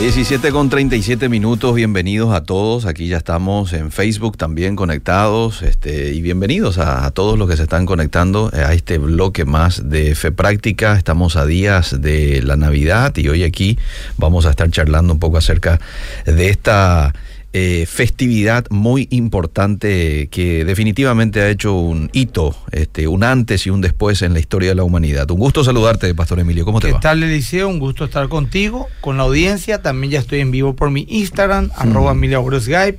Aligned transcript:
17 0.00 0.50
con 0.50 0.70
37 0.70 1.28
minutos, 1.28 1.74
bienvenidos 1.74 2.32
a 2.32 2.42
todos. 2.42 2.86
Aquí 2.86 3.08
ya 3.08 3.18
estamos 3.18 3.74
en 3.74 3.92
Facebook 3.92 4.38
también 4.38 4.74
conectados 4.74 5.60
este, 5.60 6.14
y 6.14 6.22
bienvenidos 6.22 6.78
a, 6.78 7.04
a, 7.04 7.10
todos 7.10 7.38
los 7.38 7.50
que 7.50 7.58
se 7.58 7.64
están 7.64 7.84
conectando 7.84 8.50
a 8.54 8.72
este 8.72 8.96
bloque 8.96 9.44
más 9.44 9.90
de 9.90 10.14
Fe 10.14 10.32
Práctica. 10.32 10.96
Estamos 10.96 11.36
a 11.36 11.44
días 11.44 12.00
de 12.00 12.40
la 12.42 12.56
Navidad 12.56 13.14
y 13.18 13.28
hoy 13.28 13.44
aquí 13.44 13.78
vamos 14.16 14.46
a 14.46 14.50
estar 14.50 14.70
charlando 14.70 15.12
un 15.12 15.18
poco 15.18 15.36
acerca 15.36 15.78
de 16.24 16.48
esta 16.48 17.12
eh, 17.52 17.84
festividad 17.86 18.64
muy 18.70 19.08
importante 19.10 20.28
que 20.30 20.64
definitivamente 20.64 21.40
ha 21.40 21.48
hecho 21.48 21.74
un 21.74 22.08
hito, 22.12 22.56
este, 22.70 23.08
un 23.08 23.24
antes 23.24 23.66
y 23.66 23.70
un 23.70 23.80
después 23.80 24.22
en 24.22 24.34
la 24.34 24.40
historia 24.40 24.68
de 24.68 24.76
la 24.76 24.84
humanidad. 24.84 25.30
Un 25.30 25.40
gusto 25.40 25.64
saludarte, 25.64 26.14
Pastor 26.14 26.40
Emilio. 26.40 26.64
¿Cómo 26.64 26.80
te 26.80 26.88
¿Qué 26.88 26.92
va? 26.92 27.00
¿Qué 27.00 27.02
tal, 27.02 27.22
Eliseo? 27.22 27.68
Un 27.68 27.80
gusto 27.80 28.04
estar 28.04 28.28
contigo, 28.28 28.86
con 29.00 29.16
la 29.16 29.24
audiencia. 29.24 29.82
También 29.82 30.12
ya 30.12 30.20
estoy 30.20 30.40
en 30.40 30.50
vivo 30.50 30.76
por 30.76 30.90
mi 30.90 31.06
Instagram, 31.08 31.66
mm. 31.66 31.70
arroba 31.76 32.12
Emilia 32.12 32.40
Skype 32.60 32.98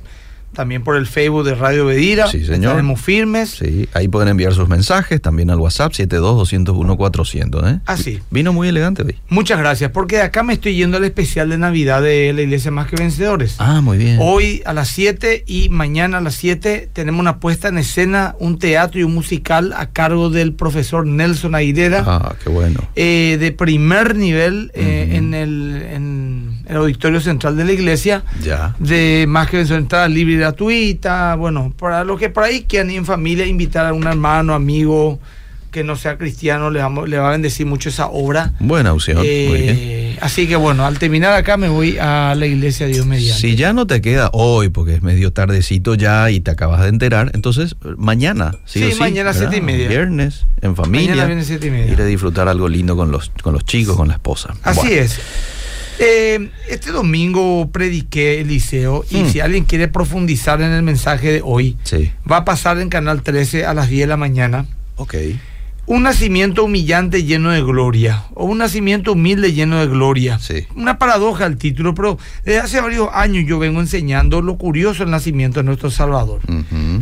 también 0.52 0.82
por 0.82 0.96
el 0.96 1.06
Facebook 1.06 1.44
de 1.44 1.54
Radio 1.54 1.86
Bedira. 1.86 2.26
Sí, 2.28 2.44
señor. 2.44 2.72
Estaremos 2.72 3.00
firmes. 3.00 3.50
Sí, 3.50 3.88
ahí 3.94 4.08
pueden 4.08 4.28
enviar 4.28 4.52
sus 4.54 4.68
mensajes, 4.68 5.20
también 5.20 5.50
al 5.50 5.58
WhatsApp 5.58 5.92
72-201-400. 5.92 7.74
¿eh? 7.74 7.80
Así. 7.86 8.20
Vino 8.30 8.52
muy 8.52 8.68
elegante 8.68 9.02
hoy. 9.02 9.16
Muchas 9.28 9.58
gracias, 9.58 9.90
porque 9.90 10.16
de 10.16 10.22
acá 10.22 10.42
me 10.42 10.52
estoy 10.54 10.74
yendo 10.74 10.96
al 10.96 11.04
especial 11.04 11.48
de 11.50 11.58
Navidad 11.58 12.02
de 12.02 12.32
la 12.32 12.42
Iglesia 12.42 12.70
Más 12.70 12.86
que 12.88 12.96
Vencedores. 12.96 13.56
Ah, 13.58 13.80
muy 13.80 13.98
bien. 13.98 14.18
Hoy 14.20 14.62
a 14.64 14.72
las 14.72 14.88
7 14.88 15.44
y 15.46 15.68
mañana 15.68 16.18
a 16.18 16.20
las 16.20 16.34
7 16.34 16.90
tenemos 16.92 17.20
una 17.20 17.38
puesta 17.40 17.68
en 17.68 17.78
escena, 17.78 18.34
un 18.38 18.58
teatro 18.58 19.00
y 19.00 19.04
un 19.04 19.14
musical 19.14 19.72
a 19.76 19.86
cargo 19.86 20.30
del 20.30 20.52
profesor 20.52 21.06
Nelson 21.06 21.54
Aguilera. 21.54 22.04
Ah, 22.06 22.34
qué 22.42 22.50
bueno. 22.50 22.80
Eh, 22.96 23.36
de 23.40 23.52
primer 23.52 24.16
nivel 24.16 24.70
eh, 24.74 25.06
uh 25.08 25.12
-huh. 25.12 25.16
en, 25.16 25.34
el, 25.34 25.82
en 25.90 26.62
el 26.68 26.76
auditorio 26.76 27.20
central 27.20 27.56
de 27.56 27.64
la 27.64 27.72
iglesia. 27.72 28.24
Ya. 28.42 28.74
De 28.78 29.24
Más 29.28 29.48
que 29.48 29.58
Vencedores, 29.58 29.82
entrada 29.82 30.08
libre 30.08 30.41
gratuita, 30.42 31.34
bueno, 31.36 31.72
para 31.78 32.04
los 32.04 32.18
que 32.18 32.28
por 32.28 32.44
ahí 32.44 32.64
quieran 32.64 32.90
ir 32.90 32.98
en 32.98 33.06
familia, 33.06 33.46
invitar 33.46 33.86
a 33.86 33.92
un 33.92 34.06
hermano, 34.06 34.54
amigo 34.54 35.20
que 35.72 35.82
no 35.82 35.96
sea 35.96 36.18
cristiano, 36.18 36.70
le, 36.70 36.80
vamos, 36.80 37.08
le 37.08 37.16
va 37.16 37.28
a 37.28 37.32
bendecir 37.32 37.64
mucho 37.64 37.88
esa 37.88 38.06
obra. 38.06 38.52
Buena 38.60 38.92
opción. 38.92 39.22
Eh, 39.24 40.18
así 40.20 40.46
que 40.46 40.54
bueno, 40.54 40.84
al 40.84 40.98
terminar 40.98 41.32
acá 41.32 41.56
me 41.56 41.68
voy 41.68 41.96
a 41.98 42.34
la 42.36 42.46
iglesia 42.46 42.86
Dios 42.86 43.06
mediante. 43.06 43.40
Si 43.40 43.56
ya 43.56 43.72
no 43.72 43.86
te 43.86 44.02
queda 44.02 44.28
hoy, 44.34 44.68
porque 44.68 44.94
es 44.94 45.02
medio 45.02 45.32
tardecito 45.32 45.94
ya 45.94 46.30
y 46.30 46.40
te 46.40 46.50
acabas 46.50 46.82
de 46.82 46.88
enterar, 46.88 47.30
entonces 47.34 47.74
mañana. 47.96 48.54
Sí, 48.66 48.80
sí 48.80 48.84
o 48.84 48.92
sí 48.92 49.00
mañana 49.00 49.30
a 49.30 49.34
siete 49.34 49.56
y 49.56 49.60
media. 49.62 49.88
Viernes, 49.88 50.44
en 50.60 50.76
familia. 50.76 51.12
Mañana 51.12 51.26
viene 51.26 51.44
siete 51.44 51.68
y 51.68 51.70
media. 51.70 51.92
Ir 51.92 52.02
a 52.02 52.04
disfrutar 52.04 52.48
algo 52.48 52.68
lindo 52.68 52.94
con 52.94 53.10
los, 53.10 53.32
con 53.42 53.54
los 53.54 53.64
chicos, 53.64 53.96
con 53.96 54.08
la 54.08 54.14
esposa. 54.14 54.54
Así 54.62 54.80
bueno. 54.80 55.02
es. 55.02 55.20
Eh, 55.98 56.50
este 56.68 56.90
domingo 56.90 57.70
prediqué 57.70 58.40
Eliseo 58.40 59.04
y 59.10 59.18
Mm. 59.22 59.28
si 59.30 59.40
alguien 59.40 59.64
quiere 59.64 59.88
profundizar 59.88 60.60
en 60.62 60.72
el 60.72 60.82
mensaje 60.82 61.30
de 61.32 61.42
hoy, 61.44 61.76
Sí. 61.84 62.10
va 62.30 62.38
a 62.38 62.44
pasar 62.44 62.78
en 62.78 62.88
Canal 62.88 63.22
13 63.22 63.66
a 63.66 63.74
las 63.74 63.88
10 63.88 64.02
de 64.02 64.06
la 64.08 64.16
mañana. 64.16 64.66
Ok. 64.96 65.14
Un 65.84 66.04
nacimiento 66.04 66.64
humillante 66.64 67.24
lleno 67.24 67.50
de 67.50 67.60
gloria, 67.60 68.24
o 68.34 68.44
un 68.44 68.58
nacimiento 68.58 69.12
humilde 69.12 69.52
lleno 69.52 69.80
de 69.80 69.88
gloria. 69.88 70.38
Sí. 70.38 70.66
Una 70.76 70.96
paradoja 70.96 71.44
el 71.44 71.56
título, 71.56 71.92
pero 71.94 72.18
desde 72.44 72.60
hace 72.60 72.80
varios 72.80 73.08
años 73.12 73.44
yo 73.46 73.58
vengo 73.58 73.80
enseñando 73.80 74.40
lo 74.42 74.56
curioso 74.56 75.02
del 75.02 75.10
nacimiento 75.10 75.58
de 75.60 75.64
nuestro 75.64 75.90
Salvador. 75.90 76.40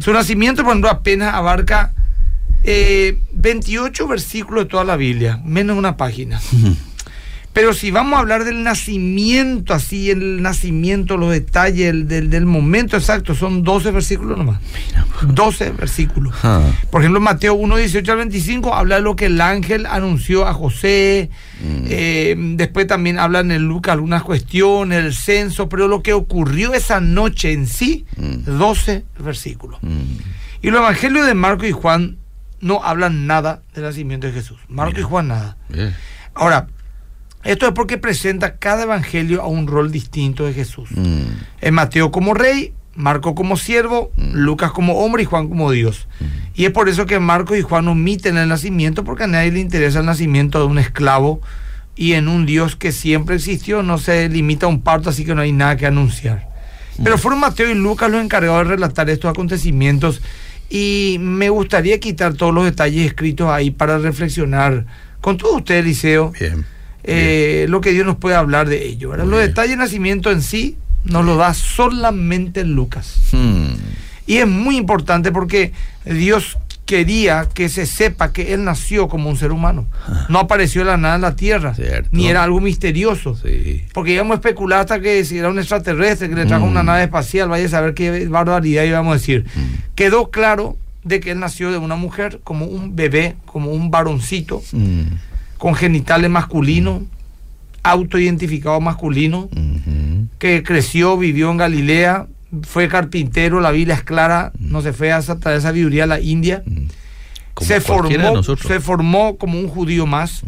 Su 0.03 0.13
nacimiento, 0.13 0.63
por 0.63 0.73
ejemplo, 0.73 0.91
apenas 0.91 1.35
abarca 1.35 1.93
eh, 2.65 3.19
28 3.35 4.07
versículos 4.09 4.65
de 4.65 4.71
toda 4.71 4.85
la 4.85 4.97
Biblia, 4.97 5.41
menos 5.45 5.77
una 5.79 5.97
página. 5.97 6.41
Pero 7.53 7.75
si 7.75 7.91
vamos 7.91 8.17
a 8.17 8.21
hablar 8.21 8.45
del 8.45 8.63
nacimiento, 8.63 9.75
así, 9.75 10.09
el 10.11 10.41
nacimiento, 10.41 11.17
los 11.17 11.33
detalles 11.33 11.87
del, 11.87 12.07
del- 12.07 12.31
del 12.31 12.47
momento 12.47 12.97
exacto, 12.97 13.35
son 13.35 13.65
12 13.65 13.91
versículos 13.91 14.39
nomás. 14.39 14.61
12 15.23 15.73
versículos. 15.73 16.33
Ah. 16.45 16.63
Por 16.91 17.03
ejemplo, 17.03 17.21
Mateo 17.21 17.55
1, 17.55 17.77
18 17.77 18.13
al 18.13 18.19
25 18.19 18.73
habla 18.75 18.97
de 18.97 19.03
lo 19.03 19.17
que 19.17 19.27
el 19.27 19.41
ángel 19.41 19.87
anunció 19.87 20.47
a 20.47 20.55
José. 20.55 21.31
Eh, 21.63 22.37
después 22.55 22.87
también 22.87 23.19
hablan 23.19 23.51
en 23.51 23.67
Lucas 23.67 23.95
algunas 23.95 24.23
cuestiones, 24.23 25.05
el 25.05 25.13
censo, 25.13 25.69
pero 25.69 25.89
lo 25.89 26.03
que 26.05 26.13
ocurrió 26.13 26.73
esa 26.73 27.01
noche 27.01 27.53
en 27.53 27.67
sí, 27.67 28.07
12 28.17 29.05
versículos. 29.19 29.81
Mm. 29.83 30.03
Y 30.63 30.71
los 30.71 30.79
evangelios 30.81 31.27
de 31.27 31.35
Marco 31.35 31.67
y 31.67 31.73
Juan 31.73 32.17
no 32.61 32.85
hablan 32.85 33.27
nada 33.27 33.63
del 33.75 33.85
nacimiento 33.85 34.29
de 34.29 34.35
Jesús. 34.35 34.59
Marco 34.69 35.01
y 35.01 35.03
Juan 35.03 35.29
nada. 35.29 35.57
Bien. 35.69 35.95
Ahora, 36.35 36.69
esto 37.45 37.67
es 37.67 37.73
porque 37.73 37.99
presenta 37.99 38.57
cada 38.57 38.83
evangelio 38.83 39.43
a 39.43 39.47
un 39.47 39.67
rol 39.67 39.91
distinto 39.91 40.47
de 40.47 40.53
Jesús. 40.53 40.91
Mm. 40.93 41.23
En 41.61 41.75
Mateo 41.75 42.11
como 42.11 42.35
rey, 42.35 42.73
Marco 42.95 43.35
como 43.35 43.57
siervo, 43.57 44.13
Lucas 44.17 44.73
como 44.73 45.05
hombre 45.05 45.23
y 45.23 45.27
Juan 45.27 45.49
como 45.49 45.71
Dios. 45.71 46.07
Y 46.55 46.67
es 46.67 46.71
por 46.71 46.89
eso 46.89 47.07
que 47.07 47.19
Marcos 47.19 47.57
y 47.57 47.63
Juan 47.63 47.89
omiten 47.89 48.37
el 48.37 48.49
nacimiento, 48.49 49.05
porque 49.05 49.25
a 49.25 49.27
nadie 49.27 49.53
le 49.53 49.61
interesa 49.61 50.01
el 50.01 50.07
nacimiento 50.07 50.59
de 50.59 50.67
un 50.67 50.79
esclavo 50.79 51.41
y 51.97 52.13
en 52.13 52.29
un 52.29 52.47
Dios 52.47 52.77
que 52.77 52.93
siempre 52.93 53.37
existió, 53.37 53.83
no 53.83 53.99
se 53.99 54.29
limita 54.29 54.67
a 54.67 54.69
un 54.69 54.83
parto, 54.83 55.11
así 55.11 55.25
que 55.25 55.35
no 55.35 55.43
hay 55.43 55.53
nada 55.53 55.77
que 55.77 55.87
anunciar. 55.87 56.49
Pero 57.03 57.17
fueron 57.17 57.41
Mateo 57.41 57.71
y 57.71 57.75
Lucas 57.75 58.11
los 58.11 58.23
encargados 58.23 58.65
de 58.65 58.75
relatar 58.75 59.09
estos 59.09 59.31
acontecimientos 59.31 60.21
y 60.69 61.17
me 61.21 61.49
gustaría 61.49 61.99
quitar 61.99 62.35
todos 62.35 62.55
los 62.55 62.65
detalles 62.65 63.07
escritos 63.07 63.49
ahí 63.49 63.71
para 63.71 63.99
reflexionar 63.99 64.85
con 65.21 65.37
todos 65.37 65.57
ustedes, 65.57 65.85
Liceo, 65.85 66.33
Bien. 66.39 66.65
Eh, 67.05 67.67
lo 67.69 67.81
que 67.81 67.93
Dios 67.93 68.07
nos 68.07 68.17
puede 68.17 68.37
hablar 68.37 68.69
de 68.69 68.87
ello. 68.87 69.11
¿verdad? 69.11 69.27
Los 69.27 69.41
detalles 69.41 69.73
de 69.73 69.77
nacimiento 69.77 70.31
en 70.31 70.43
sí 70.43 70.77
nos 71.05 71.25
lo 71.25 71.37
da 71.37 71.55
solamente 71.55 72.65
Lucas. 72.65 73.17
Mm. 73.33 73.73
Y 74.27 74.37
es 74.37 74.47
muy 74.47 74.77
importante 74.77 75.33
porque 75.33 75.73
Dios 76.05 76.59
quería 76.87 77.47
que 77.55 77.69
se 77.69 77.87
sepa 77.87 78.33
que 78.33 78.53
Él 78.53 78.65
nació 78.65 79.07
como 79.09 79.31
un 79.31 79.37
ser 79.37 79.53
humano. 79.53 79.87
No 80.29 80.41
apareció 80.41 80.81
de 80.83 80.87
la 80.91 80.97
nada 80.97 81.15
en 81.15 81.21
la 81.21 81.37
tierra, 81.37 81.73
Cierto. 81.75 82.09
ni 82.13 82.27
era 82.29 82.43
algo 82.43 82.61
misterioso. 82.61 83.37
Sí. 83.37 83.85
Porque 83.93 84.13
íbamos 84.15 84.33
a 84.33 84.35
especular 84.37 84.81
hasta 84.81 85.01
que 85.01 85.25
si 85.25 85.39
era 85.39 85.49
un 85.49 85.59
extraterrestre 85.59 86.29
que 86.29 86.35
le 86.35 86.47
trajo 86.47 86.67
Mm. 86.67 86.71
una 86.71 86.83
nave 86.83 87.05
espacial, 87.05 87.49
vaya 87.49 87.67
a 87.67 87.69
saber 87.69 87.95
qué 87.95 88.27
barbaridad 88.29 88.83
íbamos 88.85 89.13
a 89.13 89.19
decir. 89.19 89.47
Quedó 89.95 90.31
claro 90.31 90.77
de 91.05 91.21
que 91.21 91.31
él 91.31 91.39
nació 91.41 91.71
de 91.71 91.79
una 91.79 91.95
mujer 91.97 92.41
como 92.45 92.67
un 92.67 92.95
bebé, 92.97 93.37
como 93.47 93.71
un 93.71 93.91
varoncito, 93.93 94.61
Mm. 94.73 95.03
Con 95.61 95.75
genitales 95.75 96.31
masculinos, 96.31 97.03
autoidentificado 97.83 98.81
masculino, 98.81 99.51
que 100.39 100.63
creció, 100.63 101.19
vivió 101.19 101.51
en 101.51 101.59
Galilea, 101.59 102.27
fue 102.63 102.89
carpintero, 102.89 103.61
la 103.61 103.71
Biblia 103.71 103.95
es 103.95 104.03
clara, 104.03 104.53
no 104.59 104.81
se 104.81 104.95
fue 104.95 105.13
hasta 105.13 105.39
traer 105.39 105.61
sabiduría 105.61 106.05
a 106.05 106.07
la 106.07 106.19
India. 106.19 106.63
Se 107.61 107.83
formó, 107.83 108.43
se 108.43 108.81
formó 108.81 109.37
como 109.37 109.61
un 109.61 109.69
judío 109.69 110.07
más. 110.07 110.43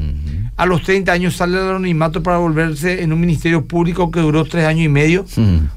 A 0.56 0.64
los 0.64 0.82
30 0.82 1.12
años 1.12 1.36
sale 1.36 1.58
del 1.58 1.68
anonimato 1.68 2.22
para 2.22 2.38
volverse 2.38 3.02
en 3.02 3.12
un 3.12 3.20
ministerio 3.20 3.66
público 3.66 4.10
que 4.10 4.20
duró 4.20 4.46
tres 4.46 4.64
años 4.64 4.86
y 4.86 4.88
medio. 4.88 5.26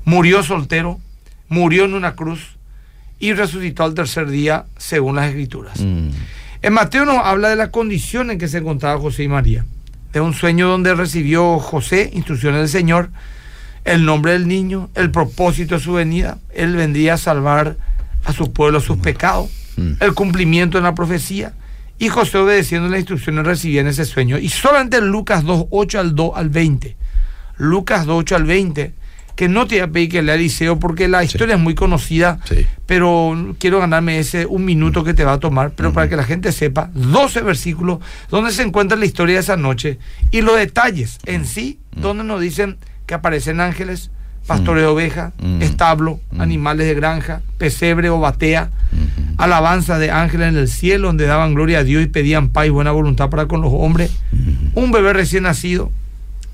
Murió 0.05 0.43
soltero, 0.43 1.01
murió 1.49 1.83
en 1.83 1.93
una 1.93 2.15
cruz 2.15 2.55
y 3.19 3.33
resucitó 3.33 3.83
al 3.83 3.95
tercer 3.95 4.29
día, 4.29 4.63
según 4.77 5.17
las 5.17 5.27
escrituras. 5.27 5.83
En 6.65 6.73
Mateo 6.73 7.05
nos 7.05 7.19
habla 7.23 7.49
de 7.49 7.55
la 7.55 7.69
condición 7.69 8.31
en 8.31 8.39
que 8.39 8.47
se 8.47 8.57
encontraba 8.57 8.99
José 8.99 9.21
y 9.21 9.27
María. 9.27 9.67
De 10.11 10.19
un 10.19 10.33
sueño 10.33 10.67
donde 10.67 10.95
recibió 10.95 11.59
José 11.59 12.09
instrucciones 12.11 12.59
del 12.61 12.69
Señor, 12.69 13.11
el 13.83 14.03
nombre 14.03 14.31
del 14.31 14.47
niño, 14.47 14.89
el 14.95 15.11
propósito 15.11 15.75
de 15.75 15.81
su 15.81 15.93
venida. 15.93 16.39
Él 16.55 16.75
vendría 16.75 17.13
a 17.13 17.17
salvar 17.17 17.77
a 18.23 18.33
su 18.33 18.51
pueblo 18.51 18.81
sus 18.81 18.97
pecados, 18.97 19.51
Mm. 19.77 19.91
el 19.99 20.15
cumplimiento 20.15 20.79
de 20.79 20.83
la 20.85 20.95
profecía. 20.95 21.53
Y 21.99 22.09
José 22.09 22.39
obedeciendo 22.39 22.89
las 22.89 22.97
instrucciones 22.97 23.45
recibía 23.45 23.81
en 23.81 23.87
ese 23.87 24.03
sueño. 24.03 24.39
Y 24.39 24.49
solamente 24.49 24.97
en 24.97 25.09
Lucas 25.09 25.43
2, 25.43 25.67
8 25.69 25.99
al 25.99 26.15
2 26.15 26.31
al 26.33 26.49
20. 26.49 26.97
Lucas 27.57 28.07
2, 28.07 28.21
8 28.21 28.37
al 28.37 28.45
20. 28.45 28.91
Que 29.35 29.49
no 29.49 29.67
te 29.67 29.75
voy 29.75 29.81
a 29.83 29.87
pedir 29.91 30.09
que 30.09 30.21
lea 30.21 30.35
Eliseo 30.35 30.79
porque 30.79 31.07
la 31.07 31.23
historia 31.23 31.55
es 31.55 31.61
muy 31.61 31.75
conocida 31.75 32.39
Sí. 32.45 32.65
pero 32.85 33.55
quiero 33.59 33.79
ganarme 33.79 34.17
ese 34.19 34.45
un 34.45 34.63
minuto 34.65 35.03
que 35.03 35.13
te 35.13 35.23
va 35.25 35.33
a 35.33 35.39
tomar, 35.39 35.71
pero 35.71 35.91
para 35.91 36.07
que 36.07 36.15
la 36.15 36.23
gente 36.23 36.51
sepa, 36.51 36.89
12 36.93 37.41
versículos 37.41 37.99
donde 38.29 38.51
se 38.51 38.63
encuentra 38.63 38.97
la 38.97 39.05
historia 39.05 39.35
de 39.35 39.41
esa 39.41 39.57
noche 39.57 39.99
y 40.31 40.41
los 40.41 40.57
detalles 40.57 41.19
en 41.25 41.45
sí, 41.45 41.79
donde 41.95 42.23
nos 42.23 42.39
dicen 42.39 42.77
que 43.05 43.13
aparecen 43.13 43.59
ángeles, 43.59 44.09
pastores 44.47 44.83
de 44.83 44.87
ovejas, 44.87 45.33
Mm. 45.41 45.61
establo, 45.63 46.19
Mm. 46.31 46.41
animales 46.41 46.87
de 46.87 46.93
granja, 46.93 47.41
pesebre 47.57 48.09
o 48.11 48.19
batea, 48.19 48.69
Ujú. 48.93 49.33
alabanza 49.37 49.97
de 49.99 50.11
ángeles 50.11 50.49
en 50.49 50.57
el 50.57 50.67
cielo, 50.67 51.07
donde 51.07 51.25
daban 51.25 51.55
gloria 51.55 51.79
a 51.79 51.83
Dios 51.83 52.03
y 52.03 52.07
pedían 52.07 52.49
paz 52.49 52.67
y 52.67 52.69
buena 52.69 52.91
voluntad 52.91 53.29
para 53.29 53.47
con 53.47 53.61
los 53.61 53.71
hombres, 53.73 54.11
un 54.75 54.91
bebé 54.91 55.13
recién 55.13 55.43
nacido 55.43 55.91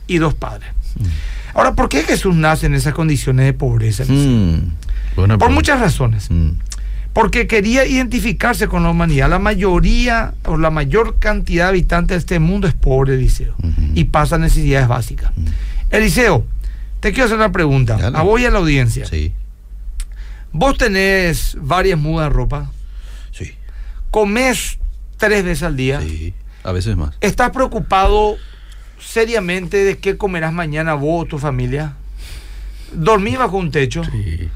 y 0.07 0.17
dos 0.19 0.33
padres. 0.33 0.69
Ahora, 1.53 1.73
¿por 1.75 1.89
qué 1.89 2.03
Jesús 2.03 2.35
nace 2.35 2.65
en 2.67 2.73
esas 2.75 2.93
condiciones 2.93 3.45
de 3.45 3.53
pobreza? 3.53 4.03
Mm. 4.07 4.73
Buena 5.15 5.37
Por 5.37 5.47
pregunta. 5.47 5.49
muchas 5.49 5.79
razones 5.79 6.29
Mm. 6.31 6.51
porque 7.13 7.45
quería 7.47 7.85
identificarse 7.85 8.67
con 8.67 8.83
la 8.83 8.89
humanidad. 8.89 9.29
La 9.29 9.39
mayoría 9.39 10.33
o 10.45 10.57
la 10.57 10.69
mayor 10.69 11.17
cantidad 11.19 11.65
de 11.65 11.69
habitantes 11.69 12.15
de 12.15 12.19
este 12.19 12.39
mundo 12.39 12.67
es 12.67 12.73
pobre, 12.73 13.15
Eliseo, 13.15 13.55
y 13.95 14.05
pasa 14.05 14.37
necesidades 14.37 14.87
básicas. 14.87 15.31
Eliseo, 15.89 16.45
Te 17.01 17.11
quiero 17.11 17.25
hacer 17.25 17.37
una 17.37 17.51
pregunta. 17.51 17.97
Dale. 17.97 18.15
A 18.15 18.21
vos 18.21 18.39
y 18.39 18.45
a 18.45 18.51
la 18.51 18.59
audiencia. 18.59 19.07
Sí, 19.07 19.33
Vos 20.53 20.77
tenés 20.77 21.57
varias 21.59 21.97
mudas 21.97 22.27
de 22.29 22.33
ropa. 22.35 22.69
sí, 23.31 23.53
Comés 24.11 24.77
tres 25.17 25.43
veces 25.43 25.63
al 25.63 25.75
día. 25.75 25.99
sí. 26.01 26.33
A 26.63 26.71
veces 26.73 26.95
más. 26.95 27.15
¿Estás 27.21 27.49
preocupado 27.49 28.35
seriamente 29.01 29.77
de 29.83 29.97
qué 29.97 30.17
comerás 30.17 30.53
mañana 30.53 30.93
vos 30.93 31.23
o 31.23 31.25
tu 31.27 31.37
familia? 31.39 31.93
¿Dormís 32.93 33.37
bajo 33.37 33.57
un 33.57 33.71
techo? 33.71 34.03
Sí. 34.03 34.49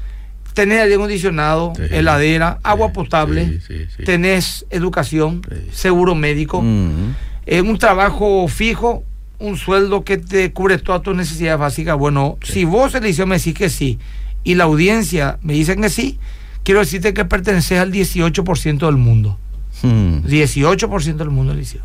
¿Tenés 0.54 0.80
aire 0.80 0.94
acondicionado, 0.94 1.72
Sí. 1.76 1.82
heladera, 1.90 2.58
agua 2.62 2.92
potable? 2.92 3.60
¿Tenés 4.04 4.64
educación, 4.70 5.42
seguro 5.72 6.14
médico? 6.14 6.62
Mm. 6.62 7.14
eh, 7.46 7.60
un 7.60 7.78
trabajo 7.78 8.48
fijo, 8.48 9.04
un 9.38 9.56
sueldo 9.56 10.02
que 10.02 10.16
te 10.16 10.50
cubre 10.52 10.78
todas 10.78 11.02
tus 11.02 11.14
necesidades 11.14 11.60
básicas. 11.60 11.96
Bueno, 11.98 12.38
si 12.42 12.64
vos, 12.64 12.94
Eliseo, 12.94 13.26
me 13.26 13.36
decís 13.36 13.54
que 13.54 13.68
sí 13.68 13.98
y 14.44 14.54
la 14.54 14.64
audiencia 14.64 15.38
me 15.42 15.52
dicen 15.52 15.82
que 15.82 15.90
sí, 15.90 16.18
quiero 16.64 16.80
decirte 16.80 17.12
que 17.14 17.24
perteneces 17.26 17.78
al 17.78 17.92
18% 17.92 18.86
del 18.86 18.96
mundo. 18.96 19.38
Mm. 19.82 20.24
18% 20.26 21.16
del 21.16 21.30
mundo, 21.30 21.52
Eliseo. 21.52 21.82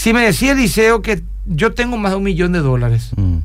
Si 0.00 0.14
me 0.14 0.22
decía 0.22 0.52
Eliseo 0.52 1.02
que 1.02 1.22
yo 1.44 1.74
tengo 1.74 1.98
más 1.98 2.12
de 2.12 2.16
un 2.16 2.22
millón 2.22 2.52
de 2.52 2.60
dólares, 2.60 3.10
Mm. 3.16 3.36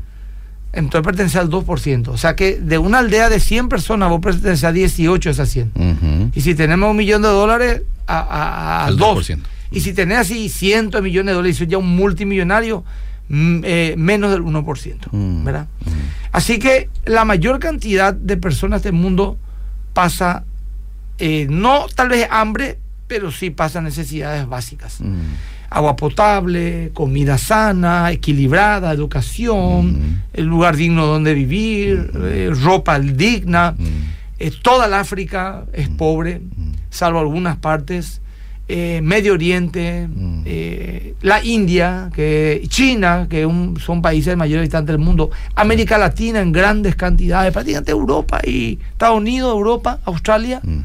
entonces 0.72 1.06
pertenece 1.06 1.38
al 1.38 1.50
2%. 1.50 2.12
O 2.14 2.18
sea 2.18 2.34
que 2.38 2.58
de 2.62 2.78
una 2.78 3.00
aldea 3.00 3.28
de 3.30 3.42
100 3.42 3.68
personas 3.68 4.10
vos 4.10 4.22
perteneces 4.22 4.64
a 4.64 4.72
18 4.72 5.28
de 5.28 5.34
esas 5.34 5.50
100. 5.50 5.72
Ujú. 5.76 6.32
Y 6.34 6.40
si 6.40 6.56
tenemos 6.56 6.90
un 6.92 6.96
millón 6.96 7.24
de 7.24 7.28
dólares, 7.28 7.82
a, 8.08 8.20
a, 8.20 8.84
a 8.84 8.86
Al 8.86 8.96
2. 8.96 9.30
2%. 9.32 9.40
Y 9.72 9.82
si 9.82 9.92
tenés 9.92 10.20
así 10.20 10.48
cientos 10.48 11.00
de 11.02 11.04
millones 11.10 11.32
de 11.32 11.34
dólares 11.34 11.58
y 11.58 11.60
sos 11.60 11.68
ya 11.68 11.78
un 11.78 11.94
multimillonario, 11.94 12.86
eh, 13.30 13.96
menos 13.98 14.32
del 14.32 14.42
1%. 14.42 15.10
Mm. 15.12 15.44
¿verdad? 15.44 15.68
Mm. 15.84 15.90
Así 16.32 16.58
que 16.60 16.90
la 17.06 17.26
mayor 17.26 17.60
cantidad 17.60 18.14
de 18.14 18.38
personas 18.38 18.82
del 18.82 18.94
mundo 18.94 19.38
pasa, 19.94 20.46
eh, 21.18 21.48
no 21.50 21.88
tal 21.94 22.08
vez 22.08 22.30
hambre, 22.32 22.80
pero 23.08 23.30
sí 23.32 23.50
pasa 23.50 23.82
necesidades 23.82 24.48
básicas. 24.48 25.02
Mm. 25.02 25.20
Agua 25.70 25.96
potable, 25.96 26.92
comida 26.94 27.38
sana, 27.38 28.12
equilibrada, 28.12 28.92
educación, 28.94 29.94
Mm. 29.94 30.22
el 30.34 30.46
lugar 30.46 30.76
digno 30.76 31.06
donde 31.06 31.34
vivir, 31.34 32.12
eh, 32.24 32.52
ropa 32.54 33.00
digna. 33.00 33.74
Mm. 33.78 33.84
Eh, 34.40 34.52
toda 34.62 34.88
el 34.88 34.94
África 34.94 35.66
es 35.74 35.90
pobre, 35.90 36.42
salvo 36.90 37.20
algunas 37.20 37.58
partes. 37.58 38.22
Eh, 38.68 39.00
Medio 39.04 39.34
Oriente, 39.34 40.08
Mm. 40.10 40.42
la 41.22 41.44
India, 41.44 42.10
que, 42.16 42.64
China, 42.68 43.28
que 43.30 43.46
un- 43.46 43.80
son 43.80 44.02
países 44.02 44.36
mayores 44.36 44.62
habitantes 44.64 44.94
del 44.94 45.06
mundo, 45.06 45.30
América 45.56 45.98
Latina 46.00 46.42
en 46.42 46.52
grandes 46.52 46.96
cantidades, 46.96 47.54
prácticamente 47.54 47.92
Europa 47.92 48.42
y 48.44 48.80
Estados 48.92 49.18
Unidos, 49.20 49.54
Europa, 49.54 50.00
Australia, 50.06 50.62
Ujú. 50.64 50.82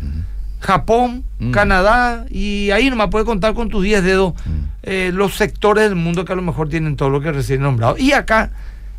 Japón, 0.60 1.24
Mm. 1.38 1.50
Canadá, 1.52 2.26
y 2.30 2.70
ahí 2.70 2.90
nomás 2.90 3.08
puedes 3.10 3.24
contar 3.26 3.54
con 3.54 3.68
tus 3.70 3.82
10 3.82 4.02
dedos 4.04 4.34
Mm. 4.44 4.50
eh, 4.82 5.10
los 5.12 5.34
sectores 5.34 5.84
del 5.84 5.96
mundo 5.96 6.24
que 6.24 6.32
a 6.32 6.36
lo 6.36 6.42
mejor 6.42 6.68
tienen 6.68 6.96
todo 6.96 7.08
lo 7.10 7.20
que 7.20 7.32
recién 7.32 7.62
nombrado. 7.62 7.96
Y 7.98 8.12
acá, 8.12 8.50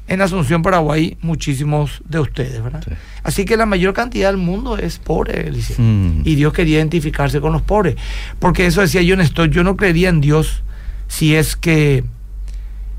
en 0.07 0.21
Asunción, 0.21 0.61
Paraguay, 0.63 1.17
muchísimos 1.21 2.01
de 2.05 2.19
ustedes, 2.19 2.63
¿verdad? 2.63 2.83
Sí. 2.87 2.91
Así 3.23 3.45
que 3.45 3.55
la 3.57 3.65
mayor 3.67 3.93
cantidad 3.93 4.29
del 4.29 4.37
mundo 4.37 4.77
es 4.77 4.97
pobre, 4.99 5.47
Eliseo. 5.47 5.77
Mm. 5.79 6.21
Y 6.25 6.35
Dios 6.35 6.51
quería 6.53 6.77
identificarse 6.77 7.39
con 7.39 7.53
los 7.53 7.61
pobres. 7.61 7.95
Porque 8.39 8.65
eso 8.65 8.81
decía 8.81 9.01
yo, 9.03 9.15
Néstor, 9.15 9.49
yo 9.51 9.63
no 9.63 9.77
creería 9.77 10.09
en 10.09 10.19
Dios 10.19 10.63
si 11.07 11.35
es 11.35 11.55
que, 11.55 12.03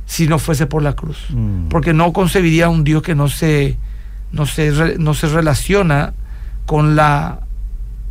si 0.06 0.26
no 0.28 0.38
fuese 0.38 0.66
por 0.66 0.82
la 0.82 0.94
cruz. 0.94 1.18
Mm. 1.30 1.68
Porque 1.68 1.92
no 1.92 2.12
concebiría 2.12 2.68
un 2.68 2.84
Dios 2.84 3.02
que 3.02 3.14
no 3.16 3.28
se, 3.28 3.76
no 4.30 4.46
se, 4.46 4.96
no 4.98 5.14
se 5.14 5.26
relaciona 5.28 6.14
con 6.66 6.94
la, 6.96 7.40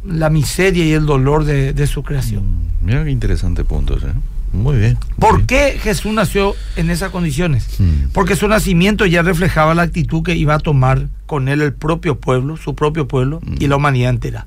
la 0.06 0.30
miseria 0.30 0.86
y 0.86 0.94
el 0.94 1.06
dolor 1.06 1.44
de, 1.46 1.74
de 1.74 1.88
su 1.88 2.04
creación. 2.04 2.44
Mm. 2.44 2.86
Mira 2.86 3.04
qué 3.04 3.12
interesante 3.12 3.64
punto. 3.64 3.96
¿eh? 3.96 4.14
Muy 4.54 4.78
bien. 4.78 4.98
muy 5.02 5.16
¿Por 5.20 5.36
bien. 5.38 5.48
qué 5.48 5.80
Jesús 5.80 6.12
nació 6.14 6.56
en 6.76 6.90
esas 6.90 7.12
condiciones? 7.12 7.68
Mm. 7.80 8.10
Porque 8.14 8.36
su 8.36 8.48
nacimiento 8.48 9.06
ya 9.06 9.22
reflejaba 9.22 9.74
la 9.76 9.84
actitud 9.84 10.24
que 10.24 10.36
iba 10.36 10.56
a 10.56 10.60
tomar 10.60 11.08
con 11.26 11.48
él 11.48 11.62
el 11.62 11.74
propio 11.74 12.20
pueblo, 12.20 12.58
su 12.58 12.76
propio 12.76 13.08
pueblo 13.08 13.42
y 13.60 13.68
la 13.68 13.78
humanidad 13.78 14.10
entera. 14.10 14.46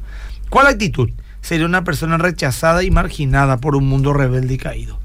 ¿Cuál 0.51 0.67
actitud? 0.67 1.11
Sería 1.41 1.67
una 1.67 1.85
persona 1.85 2.19
rechazada 2.19 2.83
y 2.83 2.91
marginada 2.91 3.59
por 3.59 3.77
un 3.77 3.87
mundo 3.87 4.13
rebelde 4.13 4.55
y 4.55 4.59
caído. 4.59 4.99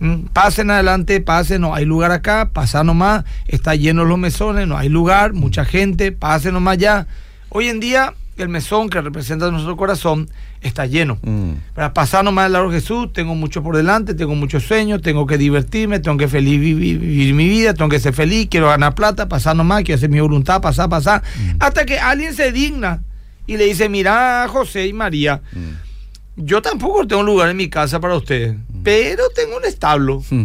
Mm, 0.00 0.26
Pasen 0.32 0.70
adelante, 0.70 1.20
pasen, 1.20 1.60
no 1.62 1.74
hay 1.74 1.84
lugar 1.84 2.10
acá, 2.10 2.50
pasa 2.52 2.82
nomás, 2.84 3.24
está 3.46 3.74
lleno 3.74 4.04
los 4.04 4.18
mesones, 4.18 4.66
no 4.66 4.76
hay 4.76 4.88
lugar, 4.88 5.32
mucha 5.34 5.64
gente, 5.64 6.10
pasen 6.12 6.54
nomás 6.54 6.78
ya. 6.78 7.06
Hoy 7.48 7.68
en 7.68 7.80
día 7.80 8.12
el 8.42 8.48
mesón 8.48 8.88
que 8.88 9.00
representa 9.00 9.50
nuestro 9.50 9.76
corazón 9.76 10.28
está 10.60 10.86
lleno. 10.86 11.18
Mm. 11.22 11.52
Para 11.74 11.94
pasar 11.94 12.24
nomás 12.24 12.50
lado 12.50 12.68
de 12.70 12.80
Jesús, 12.80 13.12
tengo 13.12 13.34
mucho 13.34 13.62
por 13.62 13.76
delante, 13.76 14.14
tengo 14.14 14.34
muchos 14.34 14.64
sueños, 14.64 15.00
tengo 15.02 15.26
que 15.26 15.38
divertirme, 15.38 16.00
tengo 16.00 16.16
que 16.16 16.28
feliz 16.28 16.58
vivir, 16.60 16.98
vivir 16.98 17.34
mi 17.34 17.48
vida, 17.48 17.74
tengo 17.74 17.88
que 17.88 18.00
ser 18.00 18.12
feliz, 18.12 18.48
quiero 18.50 18.68
ganar 18.68 18.94
plata, 18.94 19.28
pasar 19.28 19.54
nomás, 19.56 19.82
quiero 19.84 19.96
hacer 19.98 20.10
mi 20.10 20.20
voluntad, 20.20 20.60
pasar, 20.60 20.88
pasar. 20.88 21.22
Hasta 21.60 21.84
que 21.84 21.98
alguien 21.98 22.34
se 22.34 22.50
digna 22.52 23.02
y 23.46 23.56
le 23.56 23.66
dice, 23.66 23.88
mira 23.88 24.46
José 24.48 24.86
y 24.86 24.92
María, 24.92 25.40
Mm. 25.52 26.44
yo 26.44 26.60
tampoco 26.62 27.06
tengo 27.06 27.22
lugar 27.22 27.50
en 27.50 27.56
mi 27.56 27.68
casa 27.68 28.00
para 28.00 28.16
ustedes, 28.16 28.56
pero 28.82 29.22
tengo 29.34 29.56
un 29.56 29.64
establo. 29.64 30.22
Mm. 30.30 30.44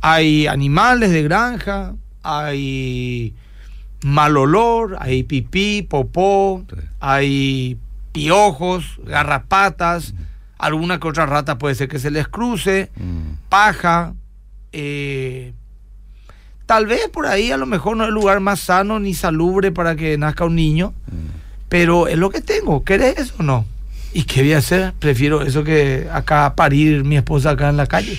Hay 0.00 0.46
animales 0.46 1.10
de 1.10 1.22
granja, 1.22 1.94
hay 2.22 3.34
mal 4.04 4.36
olor, 4.36 4.96
hay 5.00 5.22
pipí, 5.22 5.82
popó, 5.82 6.64
Sí. 6.68 6.76
hay 7.00 7.78
piojos, 8.12 9.00
garrapatas, 9.06 10.14
alguna 10.58 11.00
que 11.00 11.08
otra 11.08 11.26
rata 11.26 11.56
puede 11.58 11.74
ser 11.74 11.88
que 11.88 11.98
se 11.98 12.10
les 12.10 12.28
cruce, 12.28 12.90
Mm. 12.96 13.48
paja. 13.48 14.14
eh, 14.76 15.52
tal 16.66 16.86
vez 16.86 17.08
por 17.12 17.26
ahí 17.26 17.52
a 17.52 17.56
lo 17.56 17.64
mejor 17.66 17.96
no 17.96 18.02
es 18.04 18.08
el 18.08 18.14
lugar 18.14 18.40
más 18.40 18.58
sano 18.58 18.98
ni 18.98 19.14
salubre 19.14 19.70
para 19.70 19.94
que 19.94 20.18
nazca 20.18 20.44
un 20.44 20.56
niño, 20.56 20.92
Mm. 21.06 21.14
pero 21.68 22.08
es 22.08 22.18
lo 22.18 22.28
que 22.30 22.40
tengo. 22.40 22.82
¿Querés 22.84 23.16
eso 23.18 23.34
o 23.38 23.42
no? 23.44 23.64
¿Y 24.12 24.24
qué 24.24 24.42
voy 24.42 24.52
a 24.54 24.58
hacer? 24.58 24.92
Prefiero 24.98 25.42
eso 25.42 25.62
que 25.64 26.08
acá 26.12 26.54
parir 26.56 27.04
mi 27.04 27.16
esposa 27.16 27.50
acá 27.50 27.68
en 27.68 27.76
la 27.76 27.86
calle. 27.86 28.18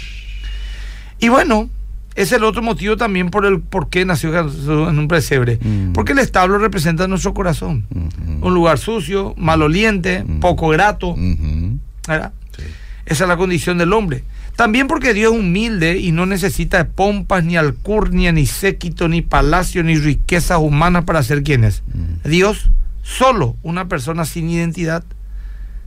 Y 1.19 1.27
bueno, 1.29 1.69
es 2.15 2.31
el 2.31 2.43
otro 2.43 2.61
motivo 2.61 2.95
también 2.97 3.29
por 3.29 3.45
el 3.45 3.59
por 3.59 3.89
qué 3.89 4.05
nació 4.05 4.31
Jesús 4.31 4.67
en 4.89 4.97
un 4.97 5.07
pesebre. 5.07 5.59
Mm. 5.61 5.91
Porque 5.93 6.13
el 6.13 6.19
establo 6.19 6.57
representa 6.57 7.07
nuestro 7.07 7.33
corazón. 7.33 7.85
Mm. 7.93 8.43
Un 8.43 8.53
lugar 8.53 8.77
sucio, 8.79 9.33
maloliente, 9.37 10.23
Mm. 10.23 10.39
poco 10.39 10.69
grato. 10.69 11.15
Mhm. 11.15 11.79
¿verdad? 12.07 12.33
Sí. 12.57 12.63
Esa 13.05 13.23
es 13.25 13.27
la 13.27 13.35
condición 13.37 13.77
del 13.77 13.91
hombre. 13.93 14.23
También 14.55 14.87
porque 14.87 15.13
Dios 15.13 15.33
es 15.33 15.39
humilde 15.39 15.97
y 15.99 16.11
no 16.13 16.25
necesita 16.25 16.77
de 16.77 16.85
pompas, 16.85 17.43
ni 17.43 17.57
alcurnia, 17.57 18.31
ni 18.31 18.45
séquito, 18.45 19.09
ni 19.09 19.21
palacio, 19.21 19.83
ni 19.83 19.97
riquezas 19.97 20.59
humanas 20.59 21.03
para 21.03 21.21
ser 21.23 21.43
quien 21.43 21.65
es. 21.65 21.83
Mm. 21.93 22.29
Dios, 22.29 22.69
solo 23.01 23.57
una 23.63 23.87
persona 23.89 24.23
sin 24.23 24.49
identidad, 24.49 25.03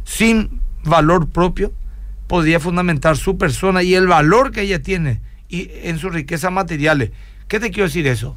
sin 0.04 0.60
valor 0.84 1.28
propio, 1.28 1.72
podría 2.26 2.60
fundamentar 2.60 3.16
su 3.16 3.38
persona 3.38 3.82
y 3.82 3.94
el 3.94 4.06
valor 4.06 4.52
que 4.52 4.62
ella 4.62 4.82
tiene 4.82 5.20
y 5.48 5.70
en 5.84 5.98
sus 5.98 6.12
riquezas 6.12 6.52
materiales. 6.52 7.10
¿Qué 7.48 7.58
te 7.60 7.70
quiero 7.70 7.84
decir 7.88 8.06
eso? 8.06 8.36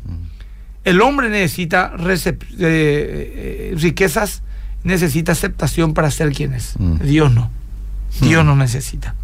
El 0.84 1.02
hombre 1.02 1.30
necesita 1.30 1.94
eh, 1.98 2.38
eh, 2.60 3.74
riquezas, 3.78 4.42
necesita 4.84 5.32
aceptación 5.34 5.94
para 5.94 6.10
ser 6.12 6.32
quien 6.32 6.54
es. 6.54 6.74
Mm. 6.80 7.00
Dios 7.04 7.32
no. 7.34 7.52
Dios 8.22 8.44
no 8.46 8.56
necesita. 8.56 9.16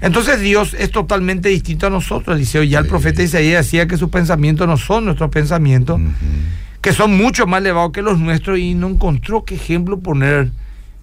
Entonces 0.00 0.40
Dios 0.40 0.74
es 0.74 0.90
totalmente 0.90 1.48
distinto 1.48 1.86
a 1.86 1.90
nosotros, 1.90 2.36
Eliseo. 2.36 2.62
Ya 2.62 2.78
el 2.80 2.84
Sí. 2.84 2.90
profeta 2.90 3.22
Isaías 3.22 3.66
decía 3.66 3.86
que 3.86 3.96
sus 3.96 4.08
pensamientos 4.10 4.66
no 4.66 4.76
son 4.76 5.04
nuestros 5.04 5.30
pensamientos, 5.30 6.00
que 6.80 6.92
son 6.92 7.16
mucho 7.16 7.46
más 7.46 7.60
elevados 7.60 7.92
que 7.92 8.02
los 8.02 8.18
nuestros 8.18 8.58
y 8.58 8.74
no 8.74 8.88
encontró 8.88 9.44
qué 9.44 9.54
ejemplo 9.56 10.00
poner. 10.00 10.50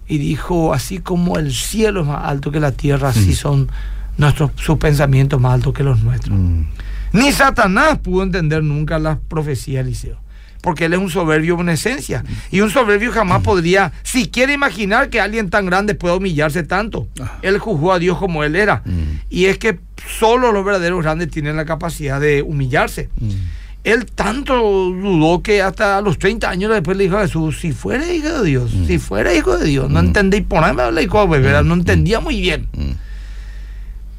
Y 0.08 0.18
dijo, 0.18 0.74
así 0.74 0.98
como 0.98 1.38
el 1.38 1.52
cielo 1.52 2.02
es 2.02 2.06
más 2.06 2.24
alto 2.26 2.50
que 2.50 2.60
la 2.60 2.72
tierra, 2.72 3.10
así 3.10 3.30
Mm. 3.30 3.34
son 3.34 3.70
nuestros 4.16 4.50
sus 4.56 4.78
pensamientos 4.78 5.40
más 5.40 5.54
altos 5.54 5.72
que 5.74 5.82
los 5.82 6.02
nuestros. 6.02 6.38
Mm. 6.38 6.64
Ni 7.12 7.32
Satanás 7.32 7.98
pudo 7.98 8.22
entender 8.22 8.62
nunca 8.62 8.98
las 8.98 9.18
profecías, 9.28 9.84
Eliseo. 9.84 10.18
Porque 10.62 10.84
él 10.84 10.92
es 10.92 11.00
un 11.00 11.10
soberbio 11.10 11.60
en 11.60 11.70
esencia. 11.70 12.24
Y 12.52 12.60
un 12.60 12.70
soberbio 12.70 13.10
jamás 13.10 13.42
podría 13.42 13.92
siquiera 14.04 14.52
imaginar 14.52 15.10
que 15.10 15.20
alguien 15.20 15.50
tan 15.50 15.66
grande 15.66 15.94
pueda 15.96 16.14
humillarse 16.14 16.62
tanto. 16.62 17.08
Ah. 17.20 17.38
Él 17.42 17.58
juzgó 17.58 17.92
a 17.92 17.98
Dios 17.98 18.16
como 18.18 18.44
él 18.44 18.54
era. 18.54 18.82
Mm. 18.84 19.18
Y 19.28 19.46
es 19.46 19.58
que 19.58 19.80
solo 20.20 20.52
los 20.52 20.64
verdaderos 20.64 21.02
grandes 21.02 21.30
tienen 21.30 21.56
la 21.56 21.64
capacidad 21.64 22.20
de 22.20 22.42
humillarse. 22.42 23.08
Mm. 23.20 23.30
Él 23.84 24.06
tanto 24.06 24.54
dudó 24.54 25.42
que 25.42 25.60
hasta 25.60 26.00
los 26.00 26.16
30 26.16 26.48
años 26.48 26.70
después 26.70 26.96
le 26.96 27.04
dijo 27.04 27.18
a 27.18 27.22
Jesús, 27.22 27.58
si 27.58 27.72
fuera 27.72 28.10
hijo 28.12 28.28
de 28.42 28.48
Dios, 28.48 28.72
Mm. 28.72 28.86
si 28.86 28.98
fuera 29.00 29.34
hijo 29.34 29.58
de 29.58 29.66
Dios, 29.66 29.90
no 29.90 30.00
Mm. 30.00 30.06
entendí, 30.06 30.40
por 30.42 30.62
ahí 30.62 30.72
me 30.72 30.84
de 30.84 31.08
¿verdad? 31.40 31.64
No 31.64 31.74
Mm. 31.74 31.80
entendía 31.80 32.20
muy 32.20 32.40
bien. 32.40 32.68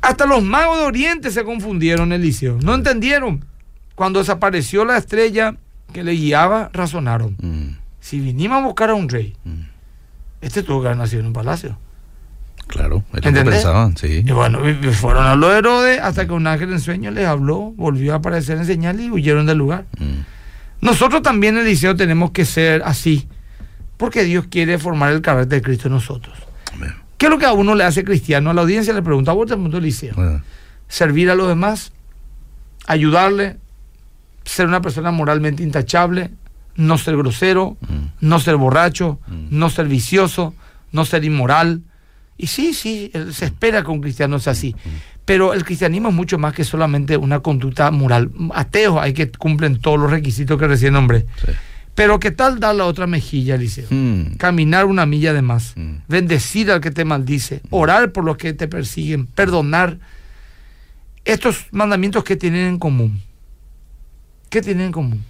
Hasta 0.04 0.26
los 0.26 0.44
magos 0.44 0.78
de 0.80 0.84
Oriente 0.86 1.32
se 1.32 1.44
confundieron, 1.44 2.12
Eliseo. 2.12 2.60
No 2.62 2.76
entendieron. 2.76 3.46
Cuando 3.96 4.20
desapareció 4.20 4.84
la 4.86 4.98
estrella 4.98 5.56
que 5.94 6.04
le 6.04 6.12
guiaba 6.12 6.70
razonaron. 6.74 7.38
Mm, 7.42 7.78
Si 8.02 8.20
vinimos 8.20 8.62
a 8.62 8.66
buscar 8.66 8.90
a 8.90 8.96
un 8.96 9.08
rey, 9.08 9.34
mm. 9.46 9.62
este 10.42 10.62
tuvo 10.62 10.82
que 10.82 10.88
haber 10.88 10.98
nacido 10.98 11.22
en 11.22 11.28
un 11.28 11.34
palacio. 11.34 11.78
Claro, 12.68 13.04
es 13.14 13.24
lo 13.26 13.44
pensaban, 13.44 13.96
sí. 13.98 14.24
Y 14.26 14.32
bueno, 14.32 14.60
fueron 14.94 15.26
a 15.26 15.36
los 15.36 15.52
de 15.52 15.58
Herodes 15.60 16.00
hasta 16.02 16.26
que 16.26 16.34
un 16.34 16.48
ángel 16.48 16.72
en 16.74 16.80
sueño 16.80 17.12
les 17.12 17.26
habló, 17.26 17.72
volvió 17.76 18.14
a 18.14 18.18
aparecer 18.18 18.58
en 18.58 18.66
señal 18.66 19.00
y 19.00 19.10
huyeron 19.12 19.46
del 19.46 19.58
lugar. 19.58 19.86
Mm, 20.00 20.86
Nosotros 20.86 21.22
también, 21.22 21.58
Eliseo, 21.58 21.96
tenemos 21.96 22.32
que 22.32 22.44
ser 22.46 22.82
así, 22.84 23.28
porque 23.96 24.24
Dios 24.24 24.48
quiere 24.50 24.78
formar 24.80 25.14
el 25.14 25.22
carácter 25.22 25.60
de 25.60 25.62
Cristo 25.62 25.88
en 25.88 25.94
nosotros. 25.94 26.38
Amén. 26.74 26.94
¿Qué 27.24 27.28
es 27.28 27.32
lo 27.32 27.40
que 27.40 27.46
a 27.46 27.54
uno 27.54 27.74
le 27.74 27.86
hace 27.86 28.04
cristiano? 28.04 28.50
A 28.50 28.54
la 28.54 28.64
audiencia 28.64 28.94
le 28.94 29.02
pregunta, 29.02 29.32
a 29.32 29.34
vos 29.34 29.46
te 29.48 29.54
pregunto, 29.54 29.78
Eliseo, 29.78 30.14
Ah, 30.18 30.42
servir 30.90 31.30
a 31.30 31.36
los 31.36 31.48
demás, 31.48 31.94
ayudarle, 32.86 33.56
ser 34.44 34.68
una 34.68 34.82
persona 34.82 35.10
moralmente 35.12 35.64
intachable, 35.64 36.32
no 36.76 36.98
ser 36.98 37.16
grosero, 37.16 37.78
mm, 37.80 38.28
no 38.28 38.42
ser 38.42 38.58
borracho, 38.58 39.20
Mm. 39.28 39.58
no 39.58 39.70
ser 39.70 39.88
vicioso, 39.88 40.54
no 40.92 41.06
ser 41.06 41.24
inmoral. 41.24 41.84
Y 42.38 42.48
sí, 42.48 42.74
sí, 42.74 43.10
se 43.32 43.46
espera 43.46 43.84
que 43.84 43.92
un 43.92 44.02
cristiano 44.02 44.38
sea 44.40 44.52
así. 44.52 44.76
Pero 45.24 45.54
el 45.54 45.64
cristianismo 45.64 46.10
es 46.10 46.16
mucho 46.16 46.38
más 46.38 46.54
que 46.54 46.66
solamente 46.66 47.16
una 47.16 47.40
conducta 47.40 47.90
moral. 47.92 48.32
Ateos 48.54 48.98
hay 49.02 49.14
que 49.14 49.32
cumplen 49.32 49.80
todos 49.80 49.98
los 49.98 50.12
requisitos 50.12 50.60
que 50.60 50.68
recién 50.68 50.92
nombré. 50.92 51.26
sí. 51.46 51.54
Pero 51.96 52.20
¿qué 52.20 52.32
tal 52.32 52.60
dar 52.60 52.74
la 52.76 52.86
otra 52.86 53.06
mejilla, 53.06 53.56
Eliseo? 53.56 53.86
Mm, 53.92 54.36
Caminar 54.38 54.86
una 54.86 55.06
milla 55.06 55.32
de 55.34 55.42
más. 55.44 55.74
Mm. 55.76 55.98
Bendecir 56.08 56.72
al 56.72 56.82
que 56.82 56.90
te 56.92 57.06
maldice. 57.06 57.62
Orar 57.70 58.12
por 58.12 58.24
los 58.24 58.38
que 58.38 58.54
te 58.54 58.68
persiguen. 58.68 59.28
Perdonar. 59.28 60.00
Estos 61.26 61.68
mandamientos 61.72 62.24
que 62.24 62.36
tienen 62.36 62.68
en 62.68 62.80
común. 62.80 63.22
¿Qué 64.50 64.62
tienen 64.62 64.88
en 64.88 64.92
común? 64.92 65.24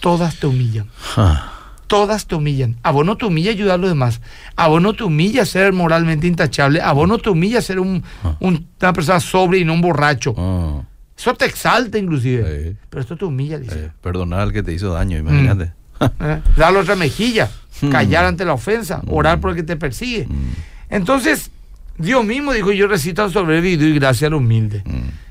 Todas 0.00 0.36
te 0.36 0.46
humillan. 0.46 0.88
ah, 1.16 1.52
Todas 1.86 2.26
te 2.26 2.34
humillan. 2.36 2.76
A 2.82 2.92
vos 2.92 3.04
no 3.04 3.16
te 3.16 3.26
humilla 3.26 3.50
ayudar 3.50 3.74
a 3.74 3.78
los 3.78 3.90
demás. 3.90 4.20
A 4.56 4.68
vos 4.68 4.80
no 4.80 4.94
te 4.94 5.02
humilla 5.04 5.44
ser 5.44 5.72
moralmente 5.72 6.26
intachable. 6.26 6.80
A 6.80 6.92
vos 6.92 7.06
no 7.08 7.18
te 7.18 7.28
humilla 7.30 7.60
ser 7.60 7.78
un- 7.80 8.02
Ah. 8.22 8.36
un- 8.40 8.66
una 8.80 8.92
persona 8.92 9.20
sobria 9.20 9.60
y 9.60 9.64
no 9.64 9.74
un 9.74 9.80
borracho. 9.82 10.34
ah, 10.38 10.82
Eso 11.16 11.34
te 11.34 11.44
exalta 11.44 11.98
inclusive. 11.98 12.70
sí, 12.70 12.76
Pero 12.88 13.02
esto 13.02 13.16
te 13.16 13.24
humilla, 13.26 13.56
Eliseo. 13.56 13.86
eh, 13.86 13.90
perdonar 14.00 14.40
al 14.40 14.52
que 14.52 14.62
te 14.62 14.72
hizo 14.72 14.92
daño, 14.94 15.18
imagínate. 15.18 15.72
¿Eh? 16.20 16.40
Darle 16.56 16.78
otra 16.80 16.96
mejilla. 16.96 17.50
Mm. 17.82 17.90
Callar 17.90 18.24
ante 18.24 18.44
la 18.44 18.52
ofensa. 18.54 19.00
Orar 19.06 19.38
Mm. 19.38 19.40
por 19.40 19.50
el 19.50 19.56
que 19.56 19.62
te 19.62 19.76
persigue. 19.76 20.26
Mm, 20.28 20.52
Entonces, 20.90 21.50
Dios 21.98 22.24
mismo 22.24 22.52
dijo, 22.52 22.72
yo 22.72 22.88
recito 22.88 23.22
al 23.22 23.30
soberbio 23.32 23.70
y 23.70 23.76
doy 23.76 23.94
gracia 23.94 24.26
al 24.28 24.34
humilde. 24.34 24.82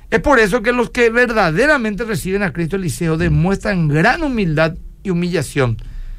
Es 0.09 0.19
por 0.21 0.39
eso 0.39 0.61
que 0.61 0.71
los 0.71 0.89
que 0.89 1.09
verdaderamente 1.09 2.03
reciben 2.03 2.41
a 2.43 2.53
Cristo 2.53 2.75
Eliseo 2.77 3.17
demuestran 3.17 3.87
gran 3.87 4.23
humildad 4.23 4.75
y 5.03 5.09
humillación. 5.11 5.77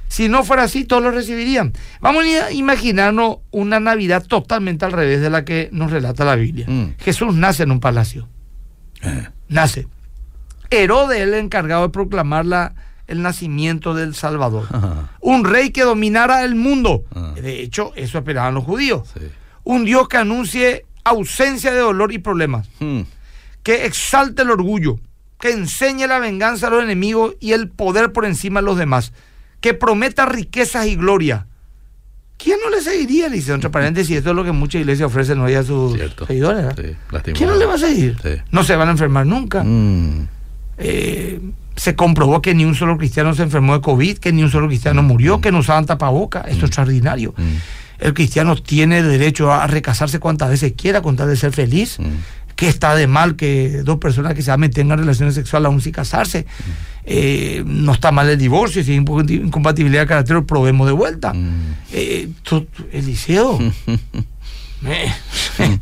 Si 0.09 0.28
no 0.28 0.42
fuera 0.45 0.64
así, 0.64 0.85
todos 0.85 1.02
lo 1.04 1.11
recibirían. 1.12 1.73
Vamos 2.00 2.25
a 2.25 2.50
imaginarnos 2.52 3.38
una 3.52 3.78
Navidad 3.80 4.25
totalmente 4.26 4.85
al 4.85 4.92
revés 4.92 5.21
de 5.21 5.30
la 5.30 5.45
que 5.45 5.69
nos 5.73 5.90
relata 5.92 6.25
la 6.25 6.35
Biblia. 6.37 6.66
Mm. 6.69 6.95
Jesús 6.99 7.35
nace 7.35 7.62
en 7.62 7.71
un 7.71 7.80
palacio. 7.80 8.28
eh, 9.02 9.28
Nace. 9.49 9.87
Herodes 10.71 11.19
es 11.19 11.23
el 11.28 11.35
encargado 11.35 11.83
de 11.83 11.88
proclamar 11.90 12.45
la- 12.47 12.75
el 13.11 13.23
nacimiento 13.23 13.93
del 13.95 14.14
Salvador. 14.14 14.67
Un 15.21 15.45
rey 15.45 15.71
que 15.71 15.83
dominara 15.83 16.45
el 16.45 16.55
mundo. 16.55 17.05
De 17.35 17.61
hecho, 17.62 17.93
eso 17.97 18.19
esperaban 18.19 18.55
los 18.55 18.64
judíos. 18.64 19.09
sí. 19.14 19.26
Un 19.62 19.85
Dios 19.85 20.09
que 20.09 20.17
anuncie 20.17 20.87
ausencia 21.05 21.71
de 21.73 21.79
dolor 21.81 22.12
y 22.12 22.19
problemas 22.19 22.67
Mm, 22.81 23.00
que 23.62 23.85
exalte 23.85 24.43
el 24.43 24.50
orgullo, 24.50 24.99
que 25.38 25.50
enseñe 25.52 26.07
la 26.07 26.19
venganza 26.19 26.69
a 26.69 26.71
los 26.71 26.83
enemigos 26.83 27.35
y 27.40 27.52
el 27.52 27.69
poder 27.69 28.12
por 28.12 28.25
encima 28.25 28.61
de 28.61 28.67
los 28.67 28.79
demás, 28.79 29.12
que 29.61 29.75
prometa 29.75 30.25
riquezas 30.26 30.87
y 30.87 30.97
gloria. 30.97 31.47
¿Quién 32.38 32.59
no 32.64 32.71
le 32.71 32.81
seguiría? 32.81 33.29
Le 33.29 33.37
dice, 33.37 33.52
entre 33.52 33.69
paréntesis, 33.69 34.17
esto 34.17 34.31
es 34.31 34.37
lo 34.37 34.45
que 34.45 34.52
muchas 34.52 34.81
iglesias 34.81 35.07
ofrecen 35.09 35.38
hoy 35.40 35.52
a 35.55 35.62
sus 35.62 35.93
Cierto. 35.95 36.26
seguidores. 36.26 36.75
¿Quién 37.35 37.50
no 37.50 37.57
le 37.57 37.67
va 37.67 37.75
a 37.75 37.79
seguir? 37.79 38.17
Sí. 38.23 38.31
No 38.50 38.64
se 38.64 38.76
van 38.76 38.88
a 38.88 38.93
enfermar 38.93 39.26
nunca. 39.26 39.62
Mm, 39.62 40.26
Eh, 40.79 41.38
se 41.81 41.95
comprobó 41.95 42.43
que 42.43 42.53
ni 42.55 42.67
un 42.67 42.75
solo 42.75 42.99
cristiano 42.99 43.35
se 43.35 43.43
enfermó 43.43 43.73
de 43.73 43.81
COVID, 43.81 44.19
que 44.19 44.33
ni 44.35 44.43
un 44.43 44.51
solo 44.51 44.67
cristiano 44.67 45.03
murió, 45.03 45.41
que 45.41 45.51
no 45.51 45.61
usaban 45.61 45.87
tapaboca. 45.87 46.41
Esto 46.41 46.59
es 46.59 46.63
extraordinario. 46.65 47.33
mm, 47.35 48.05
El 48.05 48.13
cristiano 48.13 48.55
tiene 48.57 49.03
derecho 49.03 49.51
a 49.51 49.67
recasarse 49.67 50.19
cuantas 50.19 50.51
veces 50.51 50.75
quiera 50.77 51.01
con 51.01 51.17
tal 51.17 51.29
de 51.29 51.37
ser 51.37 51.53
feliz. 51.55 51.99
mm, 51.99 52.05
que 52.55 52.69
está 52.69 52.95
de 52.95 53.07
mal 53.07 53.37
que 53.37 53.81
dos 53.83 53.97
personas 53.97 54.35
que 54.35 54.43
se 54.43 54.51
amen 54.51 54.71
tengan 54.71 54.99
relaciones 54.99 55.35
sexuales 55.35 55.69
aún 55.69 55.81
sin 55.81 55.93
casarse. 55.93 56.45
Eh, 57.07 57.63
no 57.65 57.93
está 57.93 58.13
mal 58.13 58.29
el 58.29 58.37
divorcio, 58.37 58.85
si 58.85 58.91
hay 58.93 58.99
incompatibilidad 58.99 60.03
de 60.03 60.07
carácter, 60.07 60.43
probemos 60.45 60.87
de 60.87 60.93
vuelta. 60.93 61.33
mm. 61.33 61.77
Eh, 61.95 62.29
Eliseo, 62.93 63.59
eh, 64.87 65.79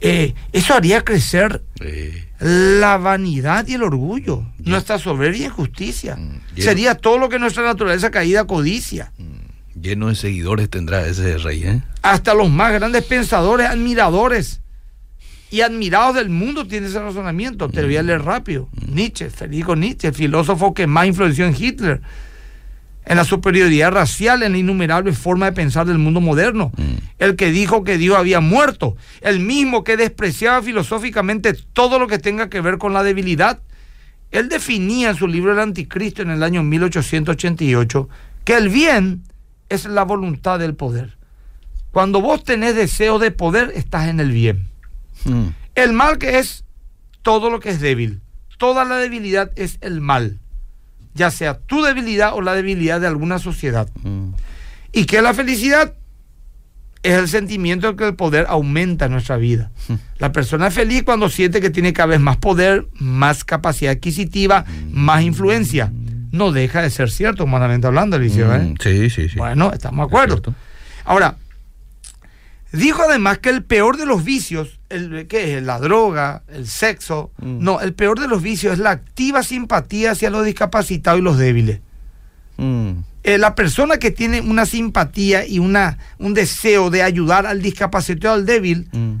eh, 0.00 0.34
eso 0.52 0.74
haría 0.74 1.02
crecer 1.02 1.62
Eh, 1.80 2.26
la 2.40 2.96
vanidad 2.98 3.66
y 3.68 3.74
el 3.74 3.82
orgullo, 3.82 4.44
nuestra 4.58 4.98
soberbia 4.98 5.42
y 5.42 5.44
injusticia. 5.46 6.16
Mm, 6.16 6.40
Sería 6.58 6.94
todo 6.94 7.18
lo 7.18 7.28
que 7.28 7.38
nuestra 7.38 7.62
naturaleza 7.64 8.10
caída 8.10 8.46
codicia. 8.46 9.12
lleno 9.80 10.08
de 10.08 10.14
seguidores 10.14 10.68
tendrá 10.68 11.06
ese 11.06 11.38
rey, 11.38 11.62
¿eh? 11.64 11.82
Hasta 12.02 12.34
los 12.34 12.50
más 12.50 12.72
grandes 12.72 13.02
pensadores, 13.04 13.66
admiradores 13.68 14.60
y 15.50 15.62
admirados 15.62 16.14
del 16.16 16.28
mundo 16.28 16.66
tienen 16.66 16.90
ese 16.90 17.00
razonamiento. 17.00 17.68
Te 17.70 17.80
lo 17.82 17.88
voy 17.88 17.96
a 17.96 18.02
leer 18.02 18.22
rápido. 18.22 18.68
Nietzsche, 18.88 19.30
Federico 19.30 19.74
Nietzsche, 19.76 20.08
el 20.08 20.14
filósofo 20.14 20.74
que 20.74 20.86
más 20.86 21.06
influenció 21.06 21.46
en 21.46 21.54
Hitler, 21.58 22.00
en 23.04 23.16
la 23.16 23.24
superioridad 23.24 23.92
racial, 23.92 24.42
en 24.42 24.52
la 24.52 24.58
innumerable 24.58 25.12
forma 25.12 25.46
de 25.46 25.52
pensar 25.52 25.86
del 25.86 25.98
mundo 25.98 26.20
moderno. 26.20 26.70
Mm. 26.76 26.94
El 27.18 27.36
que 27.36 27.50
dijo 27.50 27.84
que 27.84 27.98
Dios 27.98 28.16
había 28.16 28.40
muerto, 28.40 28.96
el 29.20 29.40
mismo 29.40 29.84
que 29.84 29.96
despreciaba 29.96 30.62
filosóficamente 30.62 31.54
todo 31.54 31.98
lo 31.98 32.06
que 32.06 32.18
tenga 32.18 32.48
que 32.48 32.60
ver 32.60 32.78
con 32.78 32.92
la 32.92 33.02
debilidad. 33.02 33.60
Él 34.30 34.48
definía 34.48 35.10
en 35.10 35.16
su 35.16 35.26
libro 35.26 35.52
El 35.52 35.58
Anticristo 35.58 36.22
en 36.22 36.30
el 36.30 36.42
año 36.42 36.62
1888 36.62 38.08
que 38.44 38.56
el 38.56 38.68
bien 38.68 39.24
es 39.68 39.86
la 39.86 40.04
voluntad 40.04 40.58
del 40.58 40.74
poder. 40.74 41.16
Cuando 41.92 42.20
vos 42.20 42.44
tenés 42.44 42.74
deseo 42.74 43.18
de 43.18 43.30
poder, 43.30 43.72
estás 43.74 44.08
en 44.08 44.20
el 44.20 44.30
bien. 44.30 44.68
Mm, 45.24 45.48
El 45.74 45.92
mal 45.92 46.18
que 46.18 46.38
es 46.38 46.64
todo 47.22 47.50
lo 47.50 47.60
que 47.60 47.70
es 47.70 47.80
débil. 47.80 48.20
Toda 48.58 48.84
la 48.84 48.96
debilidad 48.96 49.50
es 49.56 49.78
el 49.80 50.00
mal. 50.00 50.38
Ya 51.14 51.30
sea 51.30 51.58
tu 51.58 51.82
debilidad 51.82 52.34
o 52.34 52.40
la 52.42 52.54
debilidad 52.54 53.00
de 53.00 53.06
alguna 53.06 53.38
sociedad. 53.38 53.88
mm, 54.02 54.30
Y 54.92 55.04
que 55.06 55.22
la 55.22 55.34
felicidad 55.34 55.94
es 57.02 57.14
el 57.14 57.28
sentimiento 57.28 57.88
de 57.90 57.96
que 57.96 58.06
el 58.08 58.14
poder 58.14 58.46
aumenta 58.48 59.06
en 59.06 59.12
nuestra 59.12 59.36
vida. 59.36 59.70
La 60.18 60.32
persona 60.32 60.66
es 60.66 60.74
feliz 60.74 61.02
cuando 61.02 61.28
siente 61.30 61.60
que 61.60 61.70
tiene 61.70 61.92
cada 61.92 62.06
vez 62.08 62.20
más 62.20 62.36
poder, 62.36 62.86
más 62.94 63.44
capacidad 63.44 63.92
adquisitiva, 63.92 64.64
más 64.90 65.22
influencia. 65.22 65.92
No 66.32 66.52
deja 66.52 66.82
de 66.82 66.90
ser 66.90 67.10
cierto, 67.10 67.44
humanamente 67.44 67.86
hablando, 67.86 68.16
Eliseo. 68.16 68.54
¿eh? 68.54 68.58
mm, 68.58 68.74
Sí, 68.80 69.10
sí, 69.10 69.28
sí. 69.28 69.36
Bueno, 69.38 69.72
estamos 69.72 69.98
de 70.06 70.10
acuerdo. 70.16 70.54
Ahora, 71.04 71.36
dijo 72.72 73.02
además 73.08 73.38
que 73.38 73.50
el 73.50 73.64
peor 73.64 73.96
de 73.96 74.06
los 74.06 74.22
vicios, 74.24 74.79
el, 74.90 75.26
¿qué 75.28 75.56
es? 75.56 75.62
La 75.62 75.78
droga, 75.78 76.42
el 76.48 76.66
sexo. 76.66 77.30
Mm. 77.38 77.62
No, 77.64 77.80
el 77.80 77.94
peor 77.94 78.20
de 78.20 78.28
los 78.28 78.42
vicios 78.42 78.74
es 78.74 78.78
la 78.78 78.90
activa 78.90 79.42
simpatía 79.42 80.10
hacia 80.12 80.30
los 80.30 80.44
discapacitados 80.44 81.20
y 81.20 81.22
los 81.22 81.38
débiles. 81.38 81.80
Mm, 82.56 82.90
Eh, 83.22 83.36
la 83.36 83.54
persona 83.54 83.98
que 83.98 84.10
tiene 84.10 84.40
una 84.40 84.64
simpatía 84.64 85.46
y 85.46 85.58
una, 85.58 85.98
un 86.18 86.32
deseo 86.32 86.88
de 86.88 87.02
ayudar 87.02 87.46
al 87.46 87.60
discapacitado, 87.60 88.34
al 88.34 88.46
débil, 88.46 88.88
mm, 88.92 89.14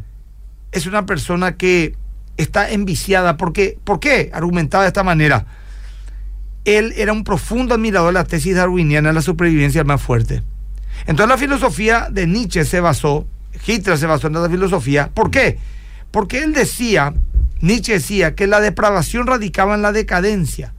es 0.72 0.86
una 0.86 1.04
persona 1.04 1.56
que 1.56 1.94
está 2.38 2.70
enviciada. 2.70 3.36
Porque, 3.36 3.78
¿Por 3.84 4.00
qué? 4.00 4.30
Argumentaba 4.32 4.84
de 4.84 4.88
esta 4.88 5.02
manera. 5.02 5.44
Él 6.64 6.92
era 6.96 7.12
un 7.12 7.24
profundo 7.24 7.74
admirador 7.74 8.08
de 8.08 8.20
la 8.20 8.24
tesis 8.24 8.54
darwiniana 8.54 9.10
de 9.10 9.14
la 9.14 9.22
supervivencia 9.22 9.80
del 9.80 9.86
más 9.86 10.00
fuerte. 10.02 10.42
Entonces 11.06 11.28
la 11.28 11.38
filosofía 11.38 12.08
de 12.10 12.26
Nietzsche 12.26 12.64
se 12.64 12.80
basó, 12.80 13.26
Hitler 13.66 13.98
se 13.98 14.06
basó 14.06 14.26
en 14.28 14.36
esa 14.36 14.48
filosofía. 14.50 15.10
¿Por 15.12 15.30
qué? 15.30 15.58
Porque 16.10 16.42
él 16.42 16.52
decía, 16.52 17.14
Nietzsche 17.60 17.94
decía 17.94 18.34
que 18.34 18.46
la 18.46 18.60
depravación 18.60 19.26
radicaba 19.26 19.74
en 19.74 19.82
la 19.82 19.92
decadencia, 19.92 20.72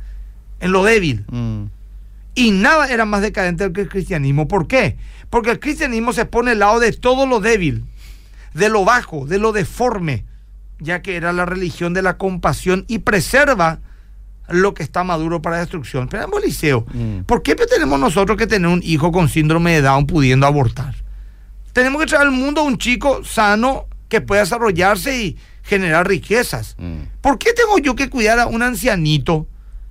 en 0.60 0.72
lo 0.72 0.84
débil. 0.84 1.26
mm, 1.30 1.64
Y 2.34 2.52
nada 2.52 2.88
era 2.88 3.06
más 3.06 3.22
decadente 3.22 3.72
que 3.74 3.82
el 3.82 3.90
cristianismo. 3.90 4.48
¿Por 4.48 4.68
qué? 4.68 4.96
Porque 5.30 5.52
el 5.52 5.60
cristianismo 5.60 6.14
se 6.14 6.26
pone 6.26 6.52
al 6.52 6.60
lado 6.60 6.80
de 6.80 6.92
todo 6.94 7.26
lo 7.28 7.40
débil, 7.42 7.84
de 8.54 8.70
lo 8.70 8.86
bajo, 8.86 9.26
de 9.26 9.38
lo 9.38 9.52
deforme, 9.52 10.26
ya 10.80 11.02
que 11.02 11.16
era 11.18 11.34
la 11.34 11.46
religión 11.46 11.94
de 11.94 12.02
la 12.02 12.18
compasión 12.18 12.86
y 12.88 13.00
preserva 13.00 13.80
lo 14.50 14.74
que 14.74 14.84
está 14.84 15.04
maduro 15.04 15.42
para 15.42 15.60
destrucción. 15.60 16.08
Pero 16.10 16.28
Eliseo, 16.38 16.86
Mm. 16.94 17.20
¿por 17.26 17.42
qué 17.44 17.56
tenemos 17.56 18.00
nosotros 18.00 18.38
que 18.38 18.48
tener 18.48 18.68
un 18.70 18.82
hijo 18.84 19.12
con 19.12 19.30
síndrome 19.30 19.72
de 19.74 19.82
Down 19.82 20.08
pudiendo 20.08 20.46
abortar? 20.48 20.96
Tenemos 21.74 22.02
que 22.02 22.08
traer 22.08 22.28
al 22.28 22.32
mundo 22.32 22.62
a 22.62 22.64
un 22.64 22.78
chico 22.78 23.24
sano 23.24 23.88
que 24.10 24.22
pueda 24.22 24.42
desarrollarse 24.42 25.24
y 25.24 25.38
generar 25.64 26.08
riquezas. 26.08 26.76
mm. 26.78 27.22
¿Por 27.22 27.38
qué 27.38 27.54
tengo 27.54 27.78
yo 27.78 27.96
que 27.96 28.10
cuidar 28.10 28.40
a 28.40 28.48
un 28.48 28.62
ancianito, 28.62 29.48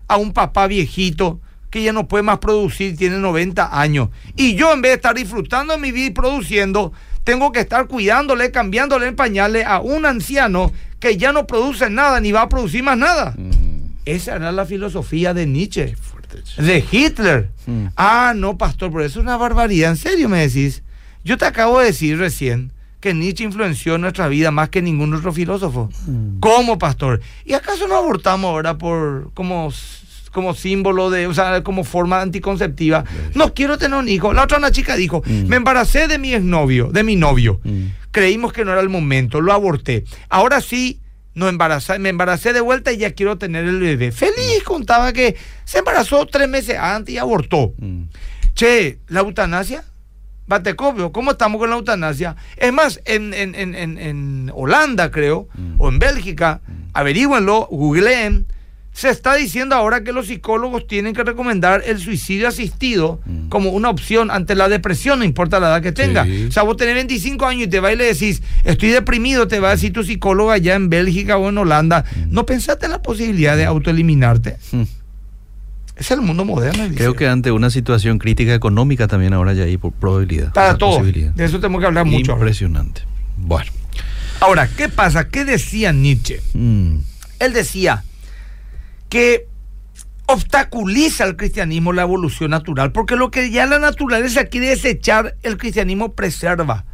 a 0.08 0.16
un 0.16 0.32
papá 0.32 0.66
viejito, 0.66 1.40
que 1.70 1.82
ya 1.82 1.92
no 1.92 2.08
puede 2.08 2.22
más 2.22 2.38
producir, 2.38 2.96
tiene 2.96 3.18
90 3.18 3.80
años. 3.80 4.08
Y 4.36 4.56
yo 4.56 4.72
en 4.72 4.82
vez 4.82 4.90
de 4.90 4.96
estar 4.96 5.14
disfrutando 5.14 5.74
de 5.74 5.80
mi 5.80 5.92
vida 5.92 6.06
y 6.06 6.10
produciendo, 6.10 6.92
tengo 7.22 7.52
que 7.52 7.60
estar 7.60 7.86
cuidándole, 7.86 8.50
cambiándole 8.50 9.06
en 9.06 9.16
pañales 9.16 9.64
a 9.64 9.80
un 9.80 10.04
anciano 10.04 10.72
que 10.98 11.16
ya 11.16 11.32
no 11.32 11.46
produce 11.46 11.88
nada 11.88 12.20
ni 12.20 12.32
va 12.32 12.42
a 12.42 12.48
producir 12.48 12.82
más 12.82 12.98
nada. 12.98 13.34
Esa 14.04 14.36
era 14.36 14.50
la 14.50 14.66
filosofía 14.66 15.32
de 15.32 15.46
Nietzsche, 15.46 15.94
de 16.58 16.84
Hitler. 16.90 17.50
Mm. 17.66 17.86
Ah, 17.96 18.32
no, 18.34 18.58
pastor, 18.58 18.90
pero 18.90 19.04
eso 19.04 19.20
es 19.20 19.24
una 19.24 19.36
barbaridad. 19.36 19.90
¿En 19.90 19.96
serio 19.96 20.28
me 20.28 20.46
decís? 20.46 20.82
Yo 21.24 21.36
te 21.38 21.44
acabo 21.44 21.78
de 21.80 21.86
decir 21.86 22.18
recién 22.18 22.72
que 23.00 23.14
Nietzsche 23.14 23.44
influenció 23.44 23.96
nuestra 23.98 24.28
vida 24.28 24.50
más 24.50 24.68
que 24.68 24.82
ningún 24.82 25.14
otro 25.14 25.32
filósofo. 25.32 25.88
¿Cómo, 26.40 26.78
pastor? 26.78 27.20
¿Y 27.44 27.54
acaso 27.54 27.86
no 27.88 27.96
abortamos 27.96 28.48
ahora 28.50 28.76
por 28.76 29.32
como, 29.32 29.72
como 30.32 30.54
símbolo 30.54 31.08
de, 31.10 31.26
o 31.26 31.32
sea, 31.34 31.62
como 31.62 31.84
forma 31.84 32.20
anticonceptiva? 32.20 33.04
No 33.34 33.54
quiero 33.54 33.78
tener 33.78 33.98
un 33.98 34.08
hijo. 34.08 34.32
La 34.34 34.44
otra 34.44 34.58
una 34.58 34.70
chica 34.70 34.96
dijo, 34.96 35.22
Mm. 35.26 35.46
me 35.48 35.56
embaracé 35.56 36.08
de 36.08 36.18
mi 36.18 36.34
exnovio, 36.34 36.90
de 36.92 37.02
mi 37.02 37.16
novio. 37.16 37.60
Mm. 37.64 37.84
Creímos 38.10 38.52
que 38.52 38.64
no 38.64 38.72
era 38.72 38.80
el 38.82 38.88
momento, 38.90 39.40
lo 39.40 39.52
aborté. 39.52 40.04
Ahora 40.28 40.60
sí, 40.60 41.00
no 41.32 41.48
embarazé, 41.48 41.98
me 41.98 42.08
embaracé 42.10 42.52
de 42.52 42.60
vuelta 42.60 42.92
y 42.92 42.98
ya 42.98 43.12
quiero 43.12 43.38
tener 43.38 43.64
el 43.64 43.78
bebé. 43.80 44.10
Feliz 44.12 44.62
contaba 44.64 45.12
que 45.14 45.36
se 45.64 45.78
embarazó 45.78 46.26
tres 46.26 46.48
meses 46.48 46.76
antes 46.78 47.14
y 47.14 47.18
abortó. 47.18 47.72
Mm. 47.78 48.02
Che, 48.54 48.98
la 49.08 49.20
eutanasia, 49.20 49.84
Batecopio, 50.50 51.12
¿cómo 51.12 51.30
estamos 51.30 51.58
con 51.58 51.70
la 51.70 51.76
eutanasia? 51.76 52.36
Es 52.58 52.72
más, 52.72 53.00
en, 53.06 53.32
en- 53.32 53.54
en- 53.54 53.74
en- 53.74 53.96
en 53.98 54.50
Holanda, 54.54 55.10
creo, 55.10 55.48
Mm. 55.54 55.80
o 55.80 55.88
en 55.88 55.98
Bélgica, 55.98 56.60
averígüenlo, 56.92 57.68
googleen, 57.70 58.46
se 58.92 59.08
está 59.08 59.36
diciendo 59.36 59.76
ahora 59.76 60.02
que 60.02 60.10
los 60.12 60.26
psicólogos 60.26 60.88
tienen 60.88 61.14
que 61.14 61.22
recomendar 61.22 61.84
el 61.86 62.00
suicidio 62.00 62.48
asistido 62.48 63.20
Mm. 63.24 63.48
como 63.48 63.70
una 63.70 63.88
opción 63.88 64.32
ante 64.32 64.56
la 64.56 64.68
depresión, 64.68 65.20
no 65.20 65.24
importa 65.24 65.60
la 65.60 65.68
edad 65.68 65.82
que 65.82 65.92
tenga. 65.92 66.24
Sí. 66.24 66.46
O 66.48 66.52
sea, 66.52 66.64
vos 66.64 66.76
tenés 66.76 66.96
25 66.96 67.46
años 67.46 67.68
y 67.68 67.70
te 67.70 67.78
vas 67.78 67.92
y 67.92 67.96
le 67.96 68.04
decís, 68.06 68.42
estoy 68.64 68.88
deprimido, 68.88 69.46
te 69.46 69.60
va 69.60 69.68
a 69.68 69.72
decir 69.76 69.92
tu 69.92 70.02
psicólogo 70.02 70.50
allá 70.50 70.74
en 70.74 70.90
Bélgica 70.90 71.38
o 71.38 71.48
en 71.48 71.58
Holanda. 71.58 72.04
¿No 72.28 72.44
pensaste 72.44 72.86
en 72.86 72.92
la 72.92 73.00
posibilidad 73.00 73.56
de 73.56 73.64
autoeliminarte? 73.66 74.56
Es 76.00 76.10
el 76.10 76.22
mundo 76.22 76.46
moderno. 76.46 76.82
Creo 76.96 77.14
que 77.14 77.28
ante 77.28 77.52
una 77.52 77.68
situación 77.68 78.18
crítica 78.18 78.54
económica 78.54 79.06
también 79.06 79.34
ahora 79.34 79.52
ya 79.52 79.64
hay 79.64 79.76
por 79.76 79.92
probabilidad. 79.92 80.50
Para 80.54 80.78
todo. 80.78 81.04
De 81.04 81.44
eso 81.44 81.60
tenemos 81.60 81.80
que 81.80 81.86
hablar 81.86 82.06
mucho. 82.06 82.32
ahora. 82.32 82.44
Impresionante. 82.44 83.02
Bueno. 83.36 83.70
Ahora, 84.40 84.66
¿qué 84.66 84.88
pasa? 84.88 85.28
¿Qué 85.28 85.44
decía 85.44 85.92
Nietzsche? 85.92 86.40
Mm. 86.54 87.00
Él 87.38 87.52
decía 87.52 88.02
que 89.10 89.46
obstaculiza 90.24 91.24
al 91.24 91.36
cristianismo 91.36 91.92
la 91.92 92.02
evolución 92.02 92.52
natural, 92.52 92.92
porque 92.92 93.16
lo 93.16 93.30
que 93.30 93.50
ya 93.50 93.66
la 93.66 93.78
naturaleza 93.78 94.46
quiere 94.46 94.68
desechar, 94.68 95.36
el 95.42 95.58
cristianismo 95.58 96.14
preserva. 96.14 96.86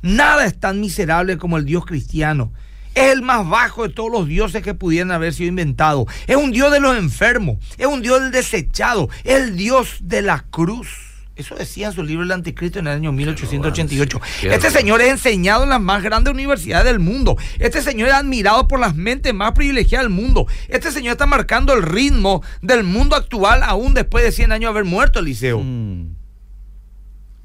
Nada 0.00 0.46
es 0.46 0.58
tan 0.58 0.80
miserable 0.80 1.36
como 1.36 1.58
el 1.58 1.66
Dios 1.66 1.84
cristiano. 1.84 2.50
Es 2.94 3.12
el 3.12 3.22
más 3.22 3.48
bajo 3.48 3.82
de 3.82 3.92
todos 3.92 4.10
los 4.10 4.26
dioses 4.28 4.62
que 4.62 4.74
pudieran 4.74 5.10
haber 5.10 5.34
sido 5.34 5.48
inventados. 5.48 6.06
Es 6.26 6.36
un 6.36 6.52
Dios 6.52 6.70
de 6.70 6.80
los 6.80 6.96
enfermos. 6.96 7.58
Es 7.76 7.86
un 7.86 8.02
Dios 8.02 8.20
del 8.20 8.30
desechado. 8.30 9.08
Es 9.24 9.40
el 9.40 9.56
Dios 9.56 9.98
de 10.00 10.22
la 10.22 10.44
cruz. 10.50 11.14
Eso 11.36 11.56
decía 11.56 11.88
en 11.88 11.92
su 11.92 12.04
libro 12.04 12.22
El 12.22 12.30
Anticristo 12.30 12.78
en 12.78 12.86
el 12.86 12.94
año 12.94 13.10
1888. 13.10 14.20
Qué 14.40 14.54
Este 14.54 14.70
señor 14.70 15.00
es 15.00 15.08
enseñado 15.08 15.64
en 15.64 15.70
las 15.70 15.80
más 15.80 16.00
grandes 16.02 16.32
universidades 16.32 16.86
del 16.86 17.00
mundo. 17.00 17.36
Este 17.58 17.82
señor 17.82 18.08
es 18.08 18.14
admirado 18.14 18.68
por 18.68 18.78
las 18.78 18.94
mentes 18.94 19.34
más 19.34 19.52
privilegiadas 19.52 20.04
del 20.04 20.12
mundo. 20.12 20.46
Este 20.68 20.92
señor 20.92 21.12
está 21.12 21.26
marcando 21.26 21.72
el 21.72 21.82
ritmo 21.82 22.42
del 22.62 22.84
mundo 22.84 23.16
actual 23.16 23.64
aún 23.64 23.94
después 23.94 24.22
de 24.22 24.30
100 24.30 24.52
años 24.52 24.68
de 24.68 24.78
haber 24.78 24.84
muerto 24.84 25.18
Eliseo. 25.18 25.58
Mm. 25.60 26.14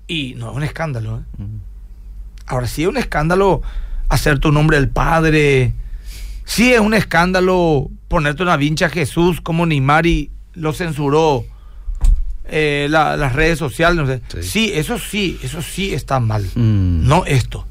Y 0.07 0.35
no 0.35 0.51
es 0.51 0.57
un 0.57 0.63
escándalo. 0.63 1.17
¿eh? 1.17 1.41
Mm. 1.41 1.61
Ahora 2.45 2.67
sí 2.67 2.83
es 2.83 2.89
un 2.89 2.97
escándalo 2.97 3.63
hacer 4.09 4.39
tu 4.39 4.51
nombre 4.51 4.77
el 4.77 4.89
Padre. 4.89 5.73
Sí 6.45 6.73
es 6.73 6.79
un 6.79 6.93
escándalo 6.93 7.89
ponerte 8.07 8.41
una 8.43 8.57
vincha 8.57 8.87
a 8.87 8.89
Jesús 8.89 9.39
como 9.41 9.65
Neymar 9.65 10.05
y 10.07 10.31
lo 10.55 10.73
censuró 10.73 11.45
eh, 12.51 12.87
la- 12.89 13.15
las 13.17 13.33
redes 13.33 13.59
sociales. 13.59 13.95
no 13.97 14.07
sé. 14.07 14.21
Sí. 14.41 14.49
Sí. 14.49 14.71
eso 14.73 14.97
sí, 14.97 15.39
eso 15.43 15.61
sí 15.61 15.93
está 15.93 16.19
mal. 16.19 16.43
Mm. 16.55 17.07
No 17.07 17.25
esto. 17.25 17.65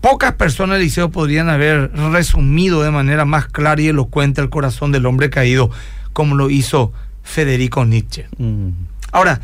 Pocas 0.00 0.32
personas, 0.34 0.78
Eliseo, 0.78 1.10
podrían 1.10 1.48
haber 1.48 1.92
resumido 1.92 2.82
de 2.82 2.90
manera 2.90 3.24
más 3.24 3.46
clara 3.46 3.80
y 3.80 3.88
elocuente 3.88 4.40
el 4.40 4.50
corazón 4.50 4.90
del 4.90 5.06
hombre 5.06 5.30
caído 5.30 5.70
como 6.12 6.34
lo 6.34 6.50
hizo 6.50 6.92
Federico 7.22 7.84
Nietzsche. 7.84 8.26
Mm. 8.38 8.70
Ahora, 9.12 9.40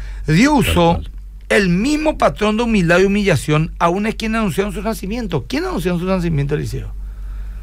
cual. 0.95 1.11
El 1.49 1.69
mismo 1.69 2.19
patrón 2.19 2.57
de 2.57 2.65
humildad 2.65 3.01
y 3.01 3.05
humillación, 3.05 3.73
aún 3.79 4.07
es 4.07 4.15
quien 4.15 4.35
anunció 4.35 4.71
su 4.73 4.83
nacimiento. 4.83 5.47
¿Quién 5.49 5.65
anunció 5.65 5.99
su 5.99 6.05
nacimiento, 6.05 6.55
Eliseo? 6.55 6.93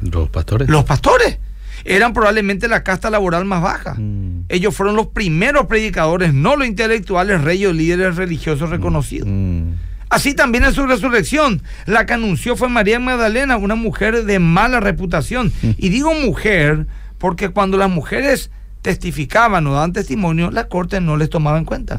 Los 0.00 0.28
pastores. 0.28 0.68
Los 0.68 0.84
pastores. 0.84 1.38
Eran 1.84 2.12
probablemente 2.12 2.68
la 2.68 2.82
casta 2.82 3.10
laboral 3.10 3.44
más 3.44 3.62
baja. 3.62 3.94
Mm. 3.94 4.46
Ellos 4.48 4.74
fueron 4.74 4.96
los 4.96 5.08
primeros 5.08 5.66
predicadores, 5.66 6.34
no 6.34 6.56
los 6.56 6.66
intelectuales, 6.66 7.42
reyes 7.42 7.68
o 7.68 7.72
líderes 7.72 8.16
religiosos 8.16 8.70
reconocidos. 8.70 9.28
Mm. 9.30 9.72
Así 10.08 10.34
también 10.34 10.64
en 10.64 10.72
su 10.72 10.86
resurrección, 10.86 11.62
la 11.84 12.06
que 12.06 12.14
anunció 12.14 12.56
fue 12.56 12.68
María 12.68 13.00
Magdalena, 13.00 13.56
una 13.56 13.74
mujer 13.74 14.24
de 14.24 14.38
mala 14.38 14.80
reputación. 14.80 15.52
Y 15.62 15.88
digo 15.88 16.14
mujer 16.14 16.86
porque 17.18 17.48
cuando 17.48 17.76
las 17.76 17.90
mujeres 17.90 18.50
testificaban 18.82 19.66
o 19.66 19.74
daban 19.74 19.92
testimonio, 19.92 20.50
la 20.52 20.68
corte 20.68 21.00
no 21.00 21.16
les 21.16 21.28
tomaba 21.28 21.58
en 21.58 21.64
cuenta. 21.64 21.98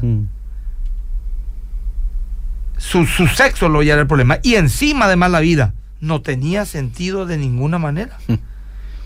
Mm. 2.78 2.80
Su, 2.80 3.06
su 3.06 3.26
sexo 3.26 3.68
lo 3.68 3.82
ya 3.82 3.92
era 3.92 4.02
el 4.02 4.08
problema. 4.08 4.38
Y 4.42 4.54
encima, 4.54 5.04
además, 5.04 5.30
la 5.30 5.40
vida 5.40 5.74
no 6.00 6.22
tenía 6.22 6.64
sentido 6.64 7.26
de 7.26 7.36
ninguna 7.36 7.78
manera. 7.78 8.18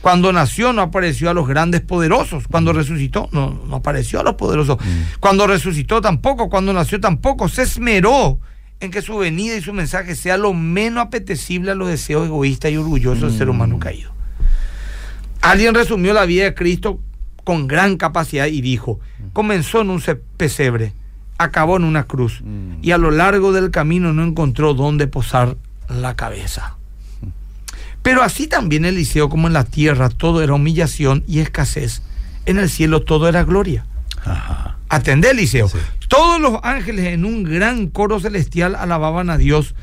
Cuando 0.02 0.32
nació 0.32 0.72
no 0.72 0.82
apareció 0.82 1.30
a 1.30 1.34
los 1.34 1.46
grandes 1.46 1.80
poderosos. 1.80 2.48
Cuando 2.48 2.72
resucitó 2.72 3.28
no, 3.32 3.62
no 3.66 3.76
apareció 3.76 4.20
a 4.20 4.24
los 4.24 4.34
poderosos. 4.34 4.78
Cuando 5.20 5.46
resucitó 5.46 6.00
tampoco. 6.00 6.50
Cuando 6.50 6.72
nació 6.72 7.00
tampoco. 7.00 7.48
Se 7.48 7.62
esmeró 7.62 8.40
en 8.80 8.90
que 8.90 9.00
su 9.00 9.16
venida 9.16 9.56
y 9.56 9.62
su 9.62 9.72
mensaje 9.72 10.16
sea 10.16 10.36
lo 10.36 10.52
menos 10.54 11.06
apetecible 11.06 11.70
a 11.70 11.76
los 11.76 11.88
deseos 11.88 12.26
egoístas 12.26 12.72
y 12.72 12.76
orgullosos 12.76 13.30
del 13.30 13.38
ser 13.38 13.48
humano 13.48 13.78
caído. 13.78 14.12
Alguien 15.40 15.74
resumió 15.74 16.12
la 16.12 16.24
vida 16.24 16.44
de 16.44 16.54
Cristo 16.54 17.00
con 17.44 17.68
gran 17.68 17.96
capacidad 17.96 18.46
y 18.46 18.60
dijo, 18.60 18.98
comenzó 19.32 19.82
en 19.82 19.90
un 19.90 20.02
pesebre, 20.36 20.94
acabó 21.44 21.76
en 21.76 21.84
una 21.84 22.04
cruz 22.04 22.40
Mm. 22.42 22.76
y 22.82 22.90
a 22.92 22.98
lo 22.98 23.10
largo 23.10 23.52
del 23.52 23.70
camino 23.70 24.12
no 24.12 24.24
encontró 24.24 24.74
dónde 24.74 25.06
posar 25.06 25.56
la 25.88 26.14
cabeza. 26.16 26.76
Pero 28.02 28.22
así 28.22 28.48
también 28.48 28.84
en 28.84 28.94
Eliseo 28.94 29.28
como 29.28 29.46
en 29.46 29.52
la 29.52 29.64
tierra 29.64 30.08
todo 30.08 30.42
era 30.42 30.54
humillación 30.54 31.22
y 31.28 31.38
escasez. 31.38 32.02
En 32.46 32.58
el 32.58 32.68
cielo 32.68 33.02
todo 33.02 33.28
era 33.28 33.44
gloria. 33.44 33.84
Ajá. 34.24 34.76
Atendé, 34.88 35.30
Eliseo. 35.30 35.68
Sí. 35.68 35.78
Todos 36.08 36.40
los 36.40 36.58
ángeles 36.64 37.06
en 37.06 37.24
un 37.24 37.44
gran 37.44 37.86
coro 37.86 38.18
celestial 38.20 38.74
alababan 38.74 39.30
a 39.30 39.38
Dios 39.38 39.74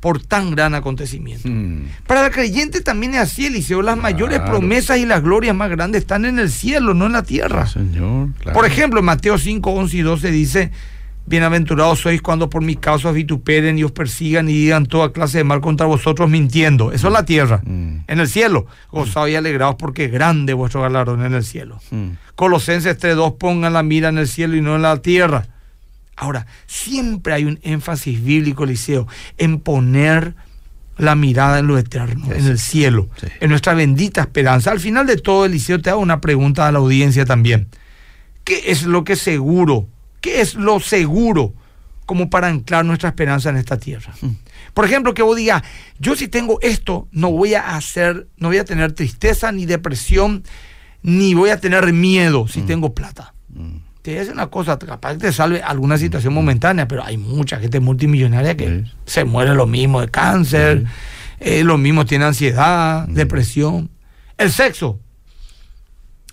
por 0.00 0.20
tan 0.20 0.50
gran 0.50 0.74
acontecimiento. 0.74 1.48
Mm. 1.48 1.84
Para 2.06 2.26
el 2.26 2.32
creyente 2.32 2.80
también 2.80 3.14
es 3.14 3.20
así, 3.20 3.46
Eliseo. 3.46 3.82
Las 3.82 3.96
mayores 3.96 4.40
promesas 4.40 4.98
y 4.98 5.06
las 5.06 5.22
glorias 5.22 5.54
más 5.54 5.70
grandes 5.70 6.00
están 6.02 6.24
en 6.24 6.38
el 6.38 6.50
cielo, 6.50 6.92
no 6.94 7.06
en 7.06 7.12
la 7.12 7.22
tierra. 7.22 7.66
Señor. 7.66 8.30
claro. 8.40 8.54
Por 8.58 8.66
ejemplo, 8.66 8.98
en 9.00 9.06
Mateo 9.06 9.38
5, 9.38 9.70
11 9.70 9.96
y 9.96 10.02
12 10.02 10.30
dice, 10.30 10.72
bienaventurados 11.30 12.00
sois 12.00 12.20
cuando 12.20 12.50
por 12.50 12.60
mi 12.62 12.74
causa 12.76 13.08
os 13.08 13.14
vituperen 13.14 13.78
y 13.78 13.84
os 13.84 13.92
persigan 13.92 14.48
y 14.48 14.52
digan 14.52 14.84
toda 14.86 15.12
clase 15.12 15.38
de 15.38 15.44
mal 15.44 15.60
contra 15.60 15.86
vosotros 15.86 16.28
mintiendo. 16.28 16.90
Eso 16.92 17.06
es 17.06 17.12
la 17.12 17.24
tierra. 17.24 17.62
Mm. 17.64 17.98
En 18.08 18.20
el 18.20 18.26
cielo, 18.28 18.66
gozados 18.90 19.30
y 19.30 19.36
alegrados 19.36 19.76
porque 19.76 20.06
es 20.06 20.12
grande 20.12 20.52
vuestro 20.52 20.82
galardón 20.82 21.24
en 21.24 21.32
el 21.34 21.44
cielo. 21.44 21.78
Mm. 21.92 22.08
Colosenses 22.34 22.98
3.2, 22.98 23.38
pongan 23.38 23.72
la 23.72 23.82
mira 23.84 24.08
en 24.08 24.18
el 24.18 24.26
cielo 24.26 24.56
y 24.56 24.60
no 24.60 24.74
en 24.74 24.82
la 24.82 24.96
tierra. 25.00 25.46
Ahora, 26.16 26.46
siempre 26.66 27.32
hay 27.32 27.44
un 27.44 27.60
énfasis 27.62 28.22
bíblico, 28.22 28.64
Eliseo, 28.64 29.06
en 29.38 29.60
poner 29.60 30.34
la 30.98 31.14
mirada 31.14 31.60
en 31.60 31.68
lo 31.68 31.78
eterno, 31.78 32.26
Sí, 32.26 32.32
en 32.36 32.46
el 32.46 32.58
cielo, 32.58 33.08
Sí. 33.18 33.28
en 33.40 33.48
nuestra 33.50 33.72
bendita 33.74 34.20
esperanza. 34.20 34.70
Al 34.72 34.80
final 34.80 35.06
de 35.06 35.16
todo, 35.16 35.46
Eliseo, 35.46 35.80
te 35.80 35.88
hago 35.90 36.00
una 36.00 36.20
pregunta 36.20 36.66
a 36.66 36.72
la 36.72 36.80
audiencia 36.80 37.24
también. 37.24 37.68
¿Qué 38.44 38.64
es 38.66 38.82
lo 38.82 39.04
que 39.04 39.14
seguro? 39.16 39.86
¿Qué 40.20 40.40
es 40.40 40.54
lo 40.54 40.80
seguro 40.80 41.54
como 42.06 42.28
para 42.28 42.48
anclar 42.48 42.84
nuestra 42.84 43.08
esperanza 43.10 43.50
en 43.50 43.56
esta 43.56 43.78
tierra? 43.78 44.12
Por 44.74 44.84
ejemplo, 44.84 45.14
que 45.14 45.22
vos 45.22 45.36
digas, 45.36 45.62
yo 45.98 46.16
si 46.16 46.28
tengo 46.28 46.58
esto, 46.60 47.08
no 47.12 47.30
voy 47.30 47.54
a 47.54 47.76
hacer, 47.76 48.28
no 48.36 48.48
voy 48.48 48.58
a 48.58 48.64
tener 48.64 48.92
tristeza 48.92 49.52
ni 49.52 49.66
depresión, 49.66 50.42
ni 51.02 51.34
voy 51.34 51.50
a 51.50 51.60
tener 51.60 51.92
miedo 51.92 52.46
si 52.48 52.62
tengo 52.62 52.94
plata. 52.94 53.34
Mm. 53.48 53.76
Te 54.02 54.12
decir 54.14 54.32
una 54.32 54.46
cosa, 54.46 54.78
capaz 54.78 55.12
que 55.14 55.18
te 55.18 55.32
salve 55.32 55.62
alguna 55.62 55.98
situación 55.98 56.32
momentánea, 56.32 56.88
pero 56.88 57.04
hay 57.04 57.16
mucha 57.18 57.58
gente 57.58 57.80
multimillonaria 57.80 58.56
que 58.56 58.84
Sí. 58.84 58.92
se 59.04 59.24
muere 59.24 59.54
lo 59.54 59.66
mismo 59.66 60.00
de 60.00 60.08
cáncer, 60.08 60.84
eh, 61.38 61.64
lo 61.64 61.76
mismo 61.78 62.06
tiene 62.06 62.24
ansiedad, 62.24 63.06
Mm. 63.08 63.12
depresión. 63.14 63.90
El 64.38 64.50
sexo. 64.50 65.00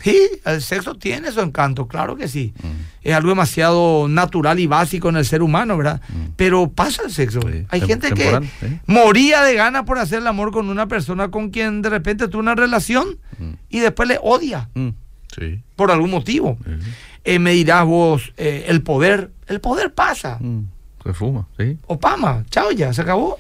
Sí, 0.02 0.16
el 0.46 0.62
sexo 0.62 0.96
tiene 0.96 1.32
su 1.32 1.42
encanto, 1.42 1.88
claro 1.88 2.16
que 2.16 2.28
sí. 2.28 2.54
Es 3.02 3.14
algo 3.16 3.30
demasiado 3.30 4.08
natural 4.08 4.60
y 4.60 4.68
básico 4.68 5.10
en 5.10 5.18
el 5.18 5.26
ser 5.26 5.42
humano, 5.42 5.76
¿verdad? 5.78 6.02
Pero 6.36 6.70
pasa 6.72 7.02
el 7.04 7.12
sexo. 7.12 7.40
Sí, 7.42 7.66
Hay 7.70 7.82
tem- 7.82 7.88
gente 7.88 8.12
que 8.12 8.40
moría 8.86 9.42
de 9.44 9.56
ganas 9.56 9.84
por 9.84 9.98
hacer 9.98 10.20
el 10.20 10.28
amor 10.28 10.52
con 10.52 10.70
una 10.70 10.88
persona 10.88 11.30
con 11.32 11.50
quien 11.50 11.82
de 11.82 11.90
repente 11.90 12.28
tuvo 12.28 12.42
una 12.42 12.56
relación 12.56 13.18
y 13.70 13.80
después 13.80 14.08
le 14.08 14.20
odia 14.22 14.70
Mm, 14.76 14.90
Sí. 15.36 15.62
por 15.76 15.92
algún 15.92 16.12
motivo. 16.12 16.58
Eh, 17.24 17.40
me 17.40 17.52
dirás 17.52 17.86
vos, 17.86 18.34
eh, 18.38 18.66
el 18.68 18.82
poder, 18.84 19.32
el 19.48 19.60
poder 19.62 19.94
pasa. 19.94 20.38
Mm, 20.40 20.62
Se 21.04 21.14
fuma, 21.14 21.48
sí. 21.58 21.78
Opama, 21.88 22.44
chao 22.50 22.72
ya, 22.72 22.94
se 22.94 23.02
acabó. 23.02 23.38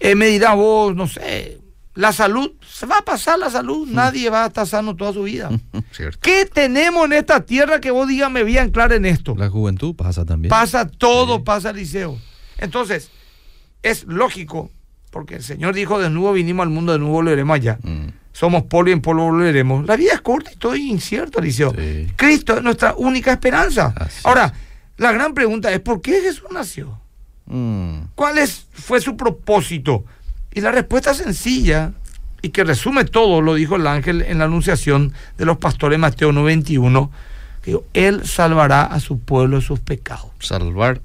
Eh, 0.00 0.14
me 0.14 0.26
dirás 0.26 0.54
vos, 0.56 0.94
no 0.94 1.06
sé, 1.08 1.58
la 1.98 2.12
salud, 2.12 2.52
se 2.64 2.86
va 2.86 2.98
a 2.98 3.02
pasar 3.02 3.40
la 3.40 3.50
salud, 3.50 3.88
nadie 3.88 4.30
va 4.30 4.44
a 4.44 4.46
estar 4.46 4.64
sano 4.68 4.94
toda 4.94 5.12
su 5.12 5.24
vida. 5.24 5.50
Cierto. 5.90 6.20
¿Qué 6.22 6.46
tenemos 6.46 7.04
en 7.06 7.14
esta 7.14 7.44
tierra 7.44 7.80
que 7.80 7.90
vos 7.90 8.06
digas 8.06 8.30
me 8.30 8.44
voy 8.44 8.56
a 8.56 8.62
anclar 8.62 8.92
en 8.92 9.04
esto? 9.04 9.34
La 9.36 9.50
juventud 9.50 9.96
pasa 9.96 10.24
también. 10.24 10.48
Pasa 10.48 10.86
todo, 10.86 11.42
pasa 11.42 11.72
liceo. 11.72 12.16
Entonces, 12.58 13.10
es 13.82 14.04
lógico, 14.04 14.70
porque 15.10 15.34
el 15.34 15.42
Señor 15.42 15.74
dijo, 15.74 15.98
de 15.98 16.08
nuevo 16.08 16.34
vinimos 16.34 16.62
al 16.62 16.70
mundo, 16.70 16.92
de 16.92 17.00
nuevo 17.00 17.14
volveremos 17.14 17.56
allá. 17.56 17.80
Mm, 17.82 18.10
Somos 18.30 18.62
polvo 18.62 18.90
y 18.90 18.92
en 18.92 19.00
polvo 19.00 19.24
volveremos. 19.32 19.84
La 19.84 19.96
vida 19.96 20.12
es 20.14 20.20
corta 20.20 20.52
y 20.52 20.56
todo 20.56 20.74
es 20.74 20.80
incierto, 20.80 21.40
Eliseo. 21.40 21.72
Sí. 21.76 22.06
Cristo 22.14 22.56
es 22.56 22.62
nuestra 22.62 22.94
única 22.96 23.32
esperanza. 23.32 23.92
Así 23.96 24.20
Ahora, 24.22 24.52
la 24.98 25.10
gran 25.10 25.34
pregunta 25.34 25.72
es, 25.72 25.80
¿por 25.80 26.00
qué 26.00 26.20
Jesús 26.20 26.46
nació? 26.52 27.00
mm, 27.46 27.98
¿Cuál 28.14 28.38
es, 28.38 28.68
fue 28.72 29.00
su 29.00 29.16
propósito? 29.16 30.04
Y 30.58 30.60
la 30.60 30.72
respuesta 30.72 31.14
sencilla, 31.14 31.92
y 32.42 32.48
que 32.48 32.64
resume 32.64 33.04
todo, 33.04 33.40
lo 33.40 33.54
dijo 33.54 33.76
el 33.76 33.86
ángel 33.86 34.22
en 34.22 34.38
la 34.38 34.46
anunciación 34.46 35.12
de 35.36 35.44
los 35.44 35.58
pastores 35.58 36.00
Mateo 36.00 36.32
91, 36.32 37.12
que 37.62 37.70
dijo, 37.70 37.84
Él 37.94 38.26
salvará 38.26 38.82
a 38.82 38.98
su 38.98 39.20
pueblo 39.20 39.60
de 39.60 39.62
sus 39.62 39.78
pecados. 39.78 40.32
Salvar 40.40 41.00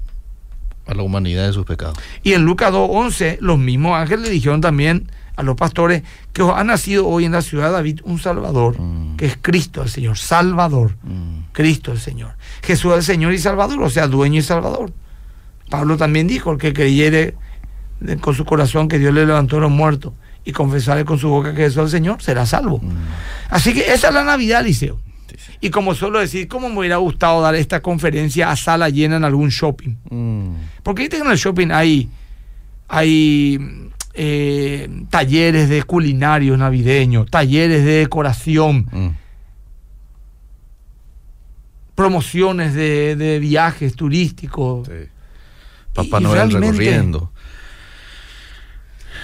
a 0.86 0.94
la 0.94 1.04
humanidad 1.04 1.46
de 1.46 1.52
sus 1.52 1.64
pecados. 1.64 1.96
Y 2.24 2.32
en 2.32 2.44
Lucas 2.44 2.72
2.11, 2.72 3.38
los 3.40 3.56
mismos 3.60 3.96
ángeles 3.96 4.26
le 4.26 4.30
dijeron 4.32 4.60
también 4.60 5.08
a 5.36 5.44
los 5.44 5.54
pastores 5.54 6.02
que 6.32 6.42
os 6.42 6.52
ha 6.52 6.64
nacido 6.64 7.06
hoy 7.06 7.24
en 7.26 7.30
la 7.32 7.42
ciudad 7.42 7.66
de 7.66 7.72
David 7.74 8.00
un 8.02 8.18
Salvador, 8.18 8.80
Mm. 8.80 9.14
que 9.14 9.26
es 9.26 9.38
Cristo 9.40 9.82
el 9.84 9.88
Señor, 9.88 10.18
Salvador. 10.18 10.96
Mm, 11.04 11.52
Cristo 11.52 11.92
el 11.92 12.00
Señor. 12.00 12.32
Jesús 12.64 12.90
es 12.90 12.98
el 12.98 13.04
Señor 13.04 13.32
y 13.34 13.38
Salvador, 13.38 13.80
o 13.80 13.88
sea, 13.88 14.08
dueño 14.08 14.40
y 14.40 14.42
Salvador. 14.42 14.92
Pablo 15.70 15.96
también 15.96 16.26
dijo, 16.26 16.50
el 16.50 16.58
que 16.58 16.72
creyere 16.72 17.36
con 18.20 18.34
su 18.34 18.44
corazón 18.44 18.88
que 18.88 18.98
Dios 18.98 19.14
le 19.14 19.24
levantó 19.26 19.56
a 19.56 19.60
los 19.60 19.70
muertos 19.70 20.12
y 20.44 20.52
confesare 20.52 21.04
con 21.04 21.18
su 21.18 21.28
boca 21.28 21.50
que 21.54 21.62
Jesús 21.62 21.78
es 21.78 21.84
el 21.84 21.90
Señor, 21.90 22.22
será 22.22 22.44
salvo. 22.46 22.78
mm, 22.82 22.92
Así 23.50 23.72
que 23.72 23.92
esa 23.92 24.08
es 24.08 24.14
la 24.14 24.24
Navidad, 24.24 24.62
Liceo. 24.64 25.00
sí, 25.28 25.36
sí. 25.38 25.52
Y 25.60 25.70
como 25.70 25.94
suelo 25.94 26.18
decir, 26.18 26.48
¿cómo 26.48 26.68
me 26.68 26.78
hubiera 26.80 26.96
gustado 26.98 27.40
dar 27.40 27.54
esta 27.54 27.80
conferencia 27.80 28.50
a 28.50 28.56
sala 28.56 28.88
llena 28.90 29.16
en 29.16 29.24
algún 29.24 29.48
shopping? 29.48 29.94
Mm, 30.10 30.54
Porque 30.82 31.02
viste 31.02 31.16
que 31.16 31.22
en 31.24 31.30
el 31.30 31.38
shopping 31.38 31.68
hay, 31.70 32.10
hay 32.88 33.58
eh, 34.12 34.88
talleres 35.10 35.68
de 35.70 35.82
culinarios 35.84 36.58
navideños, 36.58 37.30
talleres 37.30 37.84
de 37.84 37.92
decoración, 38.00 38.86
mm, 38.92 39.08
promociones 41.94 42.74
de, 42.74 43.16
de 43.16 43.38
viajes 43.38 43.94
turísticos. 43.96 44.86
sí. 44.88 45.08
Papá 45.94 46.18
Y- 46.18 46.20
y 46.20 46.24
Noel 46.24 46.34
realmente- 46.50 46.66
recorriendo. 46.78 47.32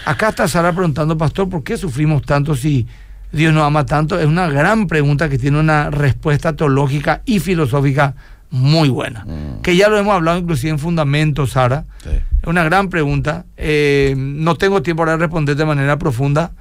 Acá 0.05 0.31
está 0.31 0.49
Sara 0.49 0.73
preguntando, 0.73 1.17
pastor, 1.17 1.49
¿por 1.49 1.63
qué 1.63 1.77
sufrimos 1.77 2.23
tanto 2.23 2.55
si 2.55 2.87
Dios 3.33 3.53
nos 3.53 3.65
ama 3.65 3.87
tanto? 3.87 4.19
Es 4.19 4.27
una 4.27 4.49
gran 4.49 4.87
pregunta 4.87 5.29
que 5.29 5.39
tiene 5.39 5.59
una 5.59 5.91
respuesta 5.91 6.55
teológica 6.55 7.23
y 7.25 7.41
filosófica 7.41 8.15
muy 8.51 8.89
buena. 8.89 9.25
Mm. 9.25 9.63
Que 9.63 9.77
ya 9.77 9.89
lo 9.89 9.99
hemos 9.99 10.15
hablado 10.15 10.39
inclusive 10.39 10.71
en 10.71 10.79
Fundamentos, 10.79 11.51
Sara. 11.51 11.85
Sí. 12.03 12.11
Es 12.11 12.47
una 12.47 12.65
gran 12.65 12.89
pregunta. 12.89 13.47
Eh, 13.57 14.15
no 14.17 14.57
tengo 14.57 14.83
tiempo 14.83 15.03
para 15.05 15.17
responder 15.17 15.57
de 15.57 15.65
manera 15.65 15.99
profunda, 15.99 16.53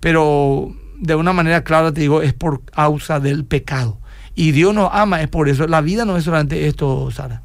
pero 0.00 0.74
de 0.98 1.14
una 1.14 1.32
manera 1.32 1.62
clara 1.62 1.92
te 1.92 2.00
digo, 2.00 2.22
es 2.22 2.32
por 2.32 2.64
causa 2.64 3.20
del 3.20 3.44
pecado. 3.44 3.98
Y 4.34 4.52
Dios 4.52 4.74
nos 4.74 4.90
ama, 4.92 5.22
es 5.22 5.28
por 5.28 5.48
eso. 5.48 5.66
La 5.66 5.80
vida 5.80 6.04
no 6.04 6.16
es 6.16 6.24
solamente 6.24 6.66
esto, 6.66 7.10
Sara. 7.10 7.42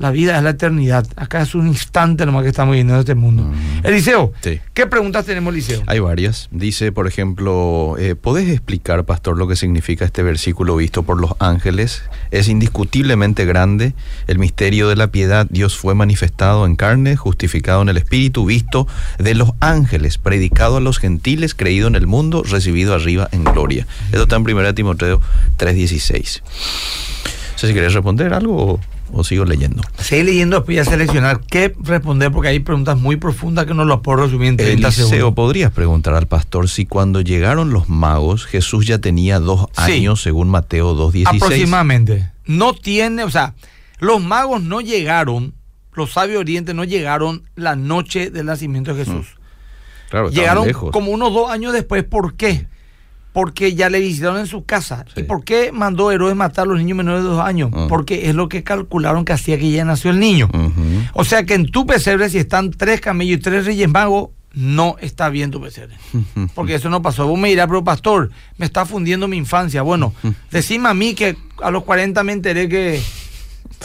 La 0.00 0.10
vida 0.10 0.38
es 0.38 0.42
la 0.42 0.50
eternidad. 0.50 1.06
Acá 1.16 1.42
es 1.42 1.54
un 1.54 1.68
instante 1.68 2.24
nomás 2.24 2.42
que 2.42 2.48
estamos 2.48 2.72
viviendo 2.72 2.94
en 2.94 3.00
este 3.00 3.14
mundo. 3.14 3.42
Mm. 3.42 3.86
Eliseo, 3.86 4.32
Sí. 4.40 4.58
¿qué 4.72 4.86
preguntas 4.86 5.26
tenemos, 5.26 5.52
Eliseo? 5.52 5.82
Hay 5.86 5.98
varias. 5.98 6.48
Dice, 6.50 6.90
por 6.90 7.06
ejemplo, 7.06 7.96
eh, 7.98 8.14
¿podés 8.14 8.48
explicar, 8.48 9.04
pastor, 9.04 9.36
lo 9.36 9.46
que 9.46 9.56
significa 9.56 10.06
este 10.06 10.22
versículo 10.22 10.74
visto 10.76 11.02
por 11.02 11.20
los 11.20 11.32
ángeles? 11.38 12.02
Es 12.30 12.48
indiscutiblemente 12.48 13.44
grande. 13.44 13.92
El 14.26 14.38
misterio 14.38 14.88
de 14.88 14.96
la 14.96 15.08
piedad, 15.08 15.46
Dios 15.50 15.76
fue 15.76 15.94
manifestado 15.94 16.64
en 16.64 16.76
carne, 16.76 17.16
justificado 17.16 17.82
en 17.82 17.90
el 17.90 17.98
Espíritu, 17.98 18.46
visto 18.46 18.88
de 19.18 19.34
los 19.34 19.50
ángeles, 19.60 20.16
predicado 20.16 20.78
a 20.78 20.80
los 20.80 20.98
gentiles, 20.98 21.54
creído 21.54 21.88
en 21.88 21.94
el 21.94 22.06
mundo, 22.06 22.42
recibido 22.42 22.94
arriba 22.94 23.28
en 23.32 23.44
gloria. 23.44 23.86
Esto 24.12 24.22
está 24.22 24.36
en 24.36 24.44
1 24.44 24.74
Timoteo 24.74 25.20
3:16. 25.58 26.40
No 26.42 27.58
sé 27.58 27.68
si 27.68 27.74
querés 27.74 27.92
responder 27.92 28.32
algo 28.32 28.56
o, 28.56 28.80
o 29.12 29.24
sigo 29.24 29.44
leyendo. 29.44 29.82
Seguí 29.98 30.22
leyendo, 30.22 30.56
después 30.56 30.76
voy 30.76 30.78
a 30.78 30.84
seleccionar 30.84 31.40
qué 31.40 31.74
responder, 31.80 32.30
porque 32.32 32.48
hay 32.48 32.60
preguntas 32.60 32.98
muy 32.98 33.16
profundas 33.16 33.66
que 33.66 33.74
no 33.74 33.84
las 33.84 34.00
puedo 34.00 34.22
resumir 34.24 34.48
en 34.48 34.56
30 34.56 34.88
Eliseo, 34.88 35.08
segundos. 35.08 35.34
¿podrías 35.34 35.72
preguntar 35.72 36.14
al 36.14 36.26
pastor 36.26 36.68
si 36.68 36.86
cuando 36.86 37.20
llegaron 37.20 37.72
los 37.72 37.88
magos 37.88 38.46
Jesús 38.46 38.86
ya 38.86 38.98
tenía 38.98 39.38
dos 39.40 39.66
Sí. 39.84 39.92
años 39.92 40.20
según 40.22 40.48
Mateo 40.48 40.94
2.16? 40.94 41.42
Aproximadamente. 41.42 42.30
No 42.46 42.72
tiene, 42.74 43.24
o 43.24 43.30
sea, 43.30 43.54
los 43.98 44.22
magos 44.22 44.62
no 44.62 44.80
llegaron, 44.80 45.54
los 45.94 46.12
sabios 46.12 46.34
de 46.34 46.38
Oriente 46.38 46.74
no 46.74 46.84
llegaron 46.84 47.42
la 47.56 47.76
noche 47.76 48.30
del 48.30 48.46
nacimiento 48.46 48.94
de 48.94 49.04
Jesús. 49.04 49.26
Claro, 50.08 50.28
estaban 50.28 50.32
llegaron 50.34 50.66
lejos. 50.66 50.90
como 50.90 51.12
unos 51.12 51.32
dos 51.32 51.50
años 51.50 51.72
después. 51.72 52.02
¿Por 52.04 52.34
qué? 52.34 52.66
Porque 53.32 53.74
ya 53.74 53.88
le 53.90 54.00
visitaron 54.00 54.38
en 54.38 54.46
su 54.46 54.64
casa. 54.64 55.04
Sí. 55.14 55.20
¿Y 55.20 55.24
por 55.24 55.44
qué 55.44 55.70
mandó 55.72 56.10
Herodes 56.10 56.36
matar 56.36 56.64
a 56.64 56.68
los 56.70 56.78
niños 56.78 56.96
menores 56.96 57.22
de 57.22 57.28
dos 57.28 57.40
años? 57.40 57.70
Ah. 57.72 57.86
Porque 57.88 58.28
es 58.28 58.34
lo 58.34 58.48
que 58.48 58.62
calcularon 58.62 59.24
que 59.24 59.32
hacía 59.32 59.58
que 59.58 59.70
ya 59.70 59.84
nació 59.84 60.10
el 60.10 60.18
niño. 60.18 60.48
O 61.12 61.24
sea 61.24 61.44
que 61.44 61.54
en 61.54 61.70
tu 61.70 61.86
pesebre, 61.86 62.28
si 62.28 62.38
están 62.38 62.70
tres 62.70 63.00
camellos 63.00 63.38
y 63.38 63.40
tres 63.42 63.66
reyes 63.66 63.88
magos, 63.88 64.30
no 64.52 64.96
está 65.00 65.28
bien 65.28 65.50
tu 65.50 65.60
pesebre. 65.60 65.96
Porque 66.54 66.74
eso 66.74 66.90
no 66.90 67.02
pasó. 67.02 67.26
Vos 67.26 67.38
me 67.38 67.48
dirás, 67.48 67.66
pero 67.68 67.84
pastor, 67.84 68.30
me 68.58 68.66
está 68.66 68.84
fundiendo 68.84 69.28
mi 69.28 69.36
infancia. 69.36 69.82
Bueno, 69.82 70.12
decime 70.50 70.88
a 70.88 70.94
mí 70.94 71.14
que 71.14 71.36
a 71.62 71.70
los 71.70 71.84
40 71.84 72.22
me 72.24 72.32
enteré 72.32 72.68
que, 72.68 73.00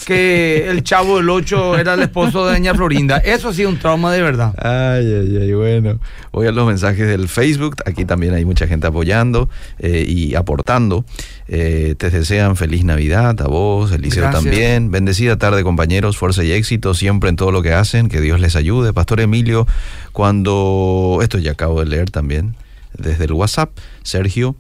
que 0.06 0.70
el 0.70 0.84
chavo 0.84 1.18
del 1.18 1.30
8 1.30 1.78
era 1.78 1.94
el 1.94 2.02
esposo 2.02 2.46
de 2.46 2.54
doña 2.54 2.74
Florinda. 2.74 3.18
Eso 3.18 3.54
sí 3.54 3.66
un 3.66 3.80
trauma 3.80 4.12
de 4.12 4.22
verdad. 4.22 4.54
Ay, 4.58 5.06
ay, 5.06 5.38
ay, 5.42 5.54
bueno. 5.54 6.00
Voy 6.32 6.48
a 6.48 6.52
los 6.52 6.68
mensajes 6.68 7.08
del 7.08 7.30
Facebook. 7.30 7.78
Aquí 7.86 8.06
también 8.06 8.34
hay 8.34 8.46
mucha 8.46 8.68
gente 8.68 8.88
apoyando 8.88 9.50
eh, 9.80 10.06
y 10.08 10.36
aportando. 10.36 11.06
Eh, 11.48 11.96
te 11.98 12.10
desean 12.10 12.56
feliz 12.56 12.84
Navidad 12.84 13.40
a 13.42 13.48
vos, 13.48 13.92
Eliseo 13.92 14.24
Gracias. 14.24 14.44
también. 14.44 14.92
Bendecida 14.92 15.38
tarde, 15.38 15.64
compañeros. 15.64 16.18
Fuerza 16.18 16.44
y 16.44 16.52
éxito 16.52 16.94
siempre 16.94 17.30
en 17.30 17.36
todo 17.36 17.52
lo 17.52 17.62
que 17.62 17.74
hacen. 17.74 18.10
Que 18.10 18.20
Dios 18.22 18.40
les 18.40 18.56
ayude. 18.56 18.94
Pastor 18.94 19.22
Emilio, 19.22 19.66
cuando. 20.12 21.20
Esto 21.22 21.38
ya 21.40 21.52
acabo 21.52 21.80
de 21.80 21.86
leer 21.86 22.12
también 22.12 22.56
desde 22.98 23.26
el 23.26 23.34
WhatsApp. 23.34 23.72
Sergio. 24.04 24.56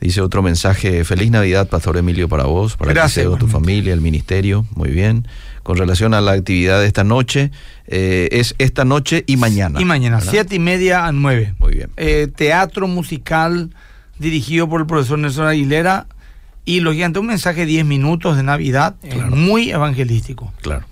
Dice 0.00 0.20
otro 0.20 0.42
mensaje, 0.42 1.04
feliz 1.04 1.30
Navidad, 1.30 1.68
Pastor 1.68 1.96
Emilio, 1.96 2.28
para 2.28 2.44
vos, 2.44 2.76
para 2.76 2.92
Gracias, 2.92 3.24
Eliseo, 3.24 3.38
tu 3.38 3.48
familia, 3.48 3.94
el 3.94 4.00
ministerio, 4.00 4.66
muy 4.74 4.90
bien. 4.90 5.26
Con 5.62 5.78
relación 5.78 6.14
a 6.14 6.20
la 6.20 6.32
actividad 6.32 6.80
de 6.80 6.86
esta 6.86 7.02
noche, 7.02 7.50
eh, 7.86 8.28
es 8.30 8.54
esta 8.58 8.84
noche 8.84 9.24
y 9.26 9.36
mañana. 9.36 9.80
Y 9.80 9.84
mañana, 9.84 10.18
¿verdad? 10.18 10.30
siete 10.30 10.56
y 10.56 10.58
media 10.58 11.06
a 11.06 11.12
nueve. 11.12 11.54
Muy 11.58 11.74
bien. 11.74 11.90
Eh, 11.96 12.28
teatro 12.34 12.86
musical 12.86 13.70
dirigido 14.18 14.68
por 14.68 14.80
el 14.80 14.86
profesor 14.86 15.18
Nelson 15.18 15.46
Aguilera. 15.46 16.06
Y 16.68 16.80
lógicamente 16.80 17.20
un 17.20 17.26
mensaje 17.26 17.60
de 17.60 17.66
10 17.66 17.84
minutos 17.86 18.36
de 18.36 18.42
Navidad, 18.42 18.96
eh, 19.04 19.14
muy 19.30 19.70
evangelístico. 19.70 20.52
Claro. 20.62 20.84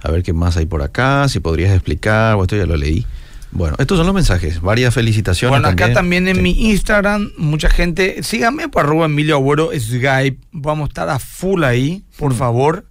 A 0.00 0.10
ver 0.10 0.22
qué 0.22 0.32
más 0.32 0.56
hay 0.56 0.64
por 0.64 0.82
acá, 0.82 1.28
si 1.28 1.40
podrías 1.40 1.72
explicar, 1.72 2.36
o 2.36 2.42
esto 2.42 2.56
ya 2.56 2.64
lo 2.64 2.74
leí. 2.74 3.04
Bueno, 3.50 3.76
estos 3.78 3.96
son 3.96 4.06
los 4.06 4.14
mensajes, 4.14 4.60
varias 4.60 4.92
felicitaciones. 4.94 5.58
Bueno, 5.60 5.68
acá 5.68 5.92
también 5.92 6.28
en 6.28 6.36
Sí. 6.36 6.42
mi 6.42 6.70
Instagram, 6.70 7.30
mucha 7.38 7.70
gente, 7.70 8.22
síganme 8.22 8.68
por 8.68 8.84
arroba 8.84 9.06
Emilio 9.06 9.36
Agüero 9.36 9.70
Skype, 9.78 10.38
vamos 10.52 10.86
a 10.86 10.88
estar 10.88 11.08
a 11.08 11.18
full 11.18 11.64
ahí, 11.64 12.04
por 12.18 12.32
Mm. 12.34 12.36
favor. 12.36 12.86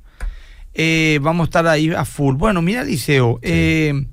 Eh, 0.73 1.19
vamos 1.21 1.45
a 1.45 1.47
estar 1.47 1.67
ahí 1.67 1.91
a 1.91 2.05
full. 2.05 2.35
Bueno, 2.35 2.61
mira, 2.61 2.83
Liceo, 2.83 3.39
eh, 3.41 4.05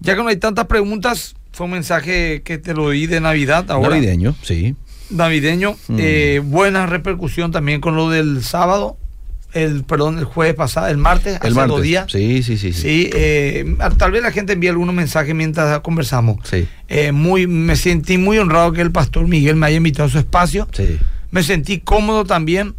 ya 0.00 0.14
que 0.16 0.22
no 0.22 0.28
hay 0.28 0.36
tantas 0.36 0.66
preguntas, 0.66 1.34
fue 1.52 1.66
un 1.66 1.72
mensaje 1.72 2.42
que 2.44 2.58
te 2.58 2.74
lo 2.74 2.90
di 2.90 3.06
de 3.06 3.20
Navidad 3.20 3.70
ahora. 3.70 3.90
Navideño, 3.90 4.34
sí. 4.42 4.74
Navideño. 5.10 5.76
Mm. 5.88 5.96
eh, 6.00 6.40
buena 6.44 6.86
repercusión 6.86 7.52
también 7.52 7.80
con 7.80 7.94
lo 7.94 8.10
del 8.10 8.42
sábado, 8.42 8.96
el 9.54 9.84
perdón, 9.84 10.18
el 10.18 10.24
jueves 10.24 10.54
pasado, 10.54 10.88
el 10.88 10.96
martes, 10.98 11.34
El 11.40 11.46
hace 11.48 11.54
martes. 11.54 11.68
dos 11.76 11.82
días. 11.82 12.06
Sí, 12.10 12.42
sí, 12.42 12.56
sí. 12.58 12.72
Sí. 12.72 12.80
Sí, 12.82 13.10
eh, 13.14 13.76
tal 13.96 14.10
vez 14.12 14.22
la 14.22 14.32
gente 14.32 14.52
envíe 14.54 14.68
algunos 14.68 14.94
mensajes 14.94 15.34
mientras 15.34 15.80
conversamos. 15.80 16.38
Sí. 16.48 16.68
Eh, 16.88 17.12
muy, 17.12 17.46
me 17.46 17.76
sentí 17.76 18.18
muy 18.18 18.38
honrado 18.38 18.72
que 18.72 18.80
el 18.82 18.90
pastor 18.92 19.26
Miguel 19.28 19.56
me 19.56 19.66
haya 19.66 19.76
invitado 19.76 20.08
a 20.08 20.10
su 20.10 20.18
espacio. 20.18 20.68
sí. 20.72 20.98
me 21.30 21.42
sentí 21.42 21.78
cómodo 21.80 22.24
también, 22.24 22.74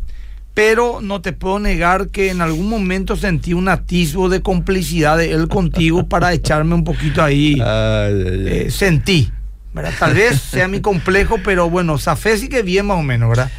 pero 0.53 0.99
no 1.01 1.19
te 1.21 1.33
puedo 1.33 1.59
negar 1.59 2.07
que 2.07 2.29
en 2.29 2.39
algún 2.39 2.69
momento 2.69 3.17
sentí 3.17 3.53
un 3.53 3.67
atisbo 3.67 4.29
de 4.29 4.41
complicidad 4.41 5.17
de 5.17 5.31
él 5.31 5.47
contigo 5.49 6.05
para 6.09 6.31
echarme 6.33 6.75
un 6.75 6.83
poquito 6.85 7.21
ahí. 7.21 7.57
Eh, 7.61 8.67
sentí, 8.69 9.29
¿verdad? 9.73 9.93
Tal 9.99 10.13
vez 10.13 10.39
sea 10.39 10.67
mi 10.69 10.79
complejo, 10.79 11.37
pero 11.43 11.69
bueno, 11.69 11.97
Zafé 11.97 12.37
sí 12.37 12.47
que 12.47 12.61
bien 12.63 12.85
más 12.85 12.97
o 12.97 13.03
menos, 13.03 13.27
¿verdad? 13.27 13.51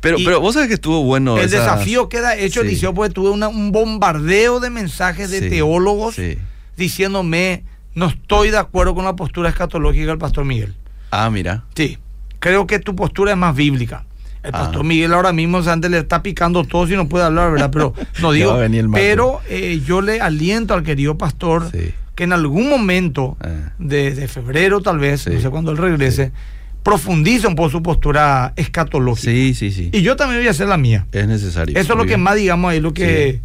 Pero, 0.00 0.18
pero 0.24 0.40
vos 0.40 0.54
sabés 0.54 0.68
que 0.68 0.74
estuvo 0.74 1.02
bueno. 1.02 1.38
El 1.38 1.50
desafío 1.50 2.08
queda 2.08 2.36
hecho, 2.36 2.62
sí. 2.62 2.68
Liceo, 2.68 2.94
porque 2.94 3.12
tuve 3.12 3.30
un 3.30 3.72
bombardeo 3.72 4.60
de 4.60 4.70
mensajes 4.70 5.30
de 5.30 5.48
teólogos 5.48 6.16
diciéndome, 6.76 7.64
no 7.94 8.06
estoy 8.06 8.50
de 8.50 8.58
acuerdo 8.58 8.94
con 8.94 9.04
la 9.04 9.16
postura 9.16 9.48
escatológica 9.48 10.06
del 10.06 10.18
pastor 10.18 10.44
Miguel. 10.44 10.74
Ah, 11.10 11.30
mira. 11.30 11.64
Sí, 11.74 11.98
creo 12.38 12.66
que 12.66 12.78
tu 12.78 12.94
postura 12.94 13.32
es 13.32 13.36
más 13.38 13.54
bíblica. 13.54 14.04
El 14.42 14.50
ah. 14.54 14.58
pastor 14.58 14.84
Miguel 14.84 15.12
ahora 15.12 15.32
mismo 15.32 15.58
antes 15.58 15.90
le 15.90 15.98
está 15.98 16.22
picando 16.22 16.62
todo 16.64 16.86
si 16.86 16.94
no 16.94 17.08
puede 17.08 17.24
hablar, 17.24 17.50
¿verdad? 17.50 17.70
Pero 17.72 17.94
no 18.20 18.32
digo. 18.32 18.56
pero 18.92 19.40
eh, 19.48 19.82
yo 19.84 20.00
le 20.00 20.20
aliento 20.20 20.74
al 20.74 20.82
querido 20.82 21.18
pastor 21.18 21.70
que 22.14 22.24
en 22.24 22.32
algún 22.32 22.68
momento 22.68 23.36
ah. 23.40 23.72
de, 23.78 24.28
febrero, 24.28 24.80
tal 24.80 24.98
vez, 24.98 25.26
no 25.26 25.40
sé 25.40 25.50
cuándo 25.50 25.72
él 25.72 25.78
regrese, 25.78 26.32
profundice 26.86 27.48
un 27.48 27.56
poco 27.56 27.68
su 27.68 27.82
postura 27.82 28.52
escatológica. 28.54 29.32
Sí, 29.32 29.54
sí, 29.54 29.72
sí. 29.72 29.90
Y 29.92 30.02
yo 30.02 30.14
también 30.14 30.38
voy 30.40 30.46
a 30.46 30.52
hacer 30.52 30.68
la 30.68 30.76
mía. 30.76 31.04
Es 31.10 31.26
necesario. 31.26 31.76
Eso 31.76 31.94
es 31.94 31.98
lo 31.98 32.06
que 32.06 32.16
más, 32.16 32.36
digamos, 32.36 32.70
ahí 32.70 32.78
lo 32.78 32.94
que 32.94 33.40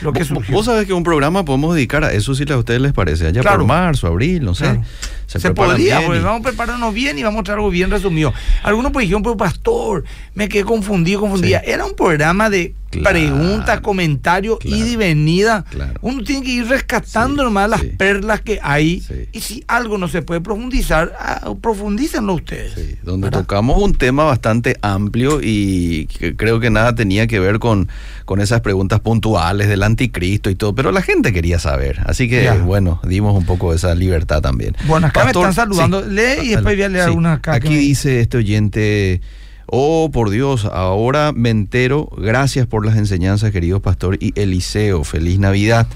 lo 0.00 0.12
que 0.12 0.24
surgió. 0.24 0.52
Vos 0.52 0.66
sabés 0.66 0.84
que 0.88 0.92
un 0.92 1.04
programa 1.04 1.44
podemos 1.44 1.76
dedicar 1.76 2.02
a 2.02 2.12
eso 2.12 2.34
si 2.34 2.42
a 2.50 2.56
ustedes 2.56 2.80
les 2.80 2.92
parece, 2.92 3.28
allá 3.28 3.40
por 3.40 3.64
marzo, 3.64 4.08
abril, 4.08 4.44
no 4.44 4.56
sé. 4.56 4.80
Se, 5.26 5.52
podría, 5.52 6.00
porque 6.00 6.18
vamos 6.18 6.40
a 6.40 6.48
prepararnos 6.48 6.92
bien 6.92 7.16
y 7.20 7.22
vamos 7.22 7.42
a 7.42 7.44
traer 7.44 7.58
algo 7.60 7.70
bien 7.70 7.88
resumido. 7.88 8.34
Algunos 8.64 8.90
pues 8.90 9.04
dijeron, 9.04 9.22
pero 9.22 9.36
pastor, 9.36 10.02
me 10.34 10.48
quedé 10.48 10.64
confundido, 10.64 11.20
confundida. 11.20 11.60
Era 11.60 11.86
un 11.86 11.94
programa 11.94 12.50
de 12.50 12.74
preguntas, 13.00 13.80
comentarios, 13.80 14.58
ida 14.64 14.88
y 14.88 14.96
venida. 14.96 15.64
Uno 16.00 16.22
tiene 16.22 16.44
que 16.44 16.50
ir 16.52 16.66
rescatando 16.66 17.44
nomás 17.44 17.70
las 17.70 17.82
perlas 17.82 18.40
que 18.40 18.58
hay. 18.62 19.02
Y 19.32 19.40
si 19.40 19.64
algo 19.66 19.98
no 19.98 20.08
se 20.08 20.22
puede 20.22 20.40
profundizar, 20.40 21.14
ah, 21.18 21.54
profundícenlo 21.60 22.34
ustedes. 22.34 23.02
Donde 23.02 23.30
tocamos 23.30 23.80
un 23.82 23.94
tema 23.94 24.24
bastante 24.24 24.76
amplio 24.82 25.40
y 25.42 26.06
creo 26.36 26.60
que 26.60 26.70
nada 26.70 26.94
tenía 26.94 27.26
que 27.26 27.40
ver 27.40 27.58
con, 27.58 27.88
con 28.24 28.40
esas 28.40 28.60
preguntas 28.60 29.00
puntuales 29.00 29.68
del 29.68 29.82
anticristo 29.82 30.50
y 30.50 30.54
todo, 30.54 30.74
pero 30.74 30.92
la 30.92 31.02
gente 31.02 31.32
quería 31.32 31.58
saber. 31.58 32.00
Así 32.04 32.28
que, 32.28 32.50
bueno, 32.50 33.00
dimos 33.04 33.36
un 33.36 33.44
poco 33.44 33.74
esa 33.74 33.94
libertad 33.94 34.40
también. 34.40 34.76
Bueno, 34.86 35.06
acá 35.08 35.24
me 35.24 35.30
están 35.30 35.54
saludando. 35.54 36.02
Lee 36.02 36.42
y 36.42 36.48
después 36.48 36.76
voy 36.76 36.82
a 36.82 36.88
leer 36.88 37.04
algunas 37.04 37.38
acá. 37.38 37.54
Aquí 37.54 37.76
dice 37.76 38.20
este 38.20 38.38
oyente. 38.38 39.20
Oh, 39.66 40.10
por 40.12 40.30
Dios, 40.30 40.64
ahora 40.66 41.32
me 41.32 41.50
entero. 41.50 42.08
Gracias 42.16 42.66
por 42.66 42.84
las 42.84 42.96
enseñanzas, 42.96 43.52
querido 43.52 43.80
pastor 43.80 44.18
y 44.20 44.32
Eliseo. 44.40 45.04
Feliz 45.04 45.38
Navidad. 45.38 45.86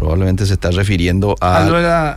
Probablemente 0.00 0.46
se 0.46 0.54
está 0.54 0.70
refiriendo 0.70 1.36
a, 1.42 1.60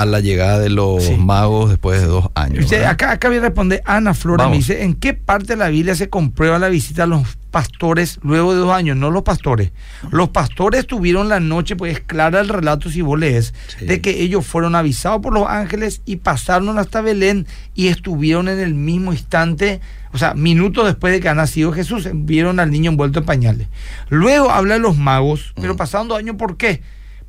la, 0.06 0.20
llegada 0.22 0.58
de 0.58 0.70
los 0.70 1.18
magos 1.18 1.70
después 1.70 2.00
de 2.00 2.08
dos 2.08 2.30
años. 2.34 2.72
acá, 2.72 3.12
acá 3.12 3.28
voy 3.28 3.40
a 3.40 3.42
responder 3.42 3.82
Ana 3.84 4.14
Flora. 4.14 4.48
Me 4.48 4.56
dice, 4.56 4.84
¿en 4.84 4.94
qué 4.94 5.14
parte 5.14 5.48
de 5.48 5.58
la 5.58 5.68
Biblia 5.68 5.94
se 5.94 6.08
comprueba 6.08 6.60
la 6.60 6.70
visita 6.70 7.04
a 7.04 7.08
los 7.08 7.38
pastores 7.52 8.20
luego 8.24 8.54
de 8.54 8.60
dos 8.60 8.72
años? 8.72 8.96
No 8.96 9.12
los 9.12 9.24
pastores. 9.24 9.74
Los 10.12 10.30
pastores 10.30 10.88
tuvieron 10.88 11.28
la 11.28 11.42
noche, 11.42 11.76
pues 11.76 12.00
clara 12.00 12.40
el 12.40 12.48
relato 12.48 12.90
si 12.90 13.02
vos 13.02 13.20
lees, 13.20 13.54
de 13.82 14.00
que 14.00 14.22
ellos 14.22 14.46
fueron 14.46 14.76
avisados 14.76 15.22
por 15.22 15.34
los 15.34 15.46
ángeles 15.46 16.02
y 16.06 16.18
pasaron 16.18 16.80
hasta 16.80 17.02
Belén 17.02 17.48
y 17.76 17.88
estuvieron 17.88 18.48
en 18.48 18.60
el 18.60 18.76
mismo 18.76 19.12
instante 19.12 19.82
o 20.14 20.18
sea, 20.18 20.34
minutos 20.34 20.86
después 20.86 21.12
de 21.12 21.20
que 21.20 21.30
ha 21.30 21.34
nacido 21.34 21.72
Jesús, 21.72 22.08
vieron 22.14 22.60
al 22.60 22.72
niño 22.72 22.92
envuelto 22.92 23.20
en 23.20 23.26
pañales. 23.26 23.68
Luego 24.10 24.52
habla 24.52 24.76
de 24.76 24.80
los 24.80 24.98
magos, 24.98 25.54
pero 25.60 25.76
pasaron 25.76 26.08
dos 26.08 26.20
años, 26.20 26.36
¿por 26.38 26.58
qué? 26.58 26.82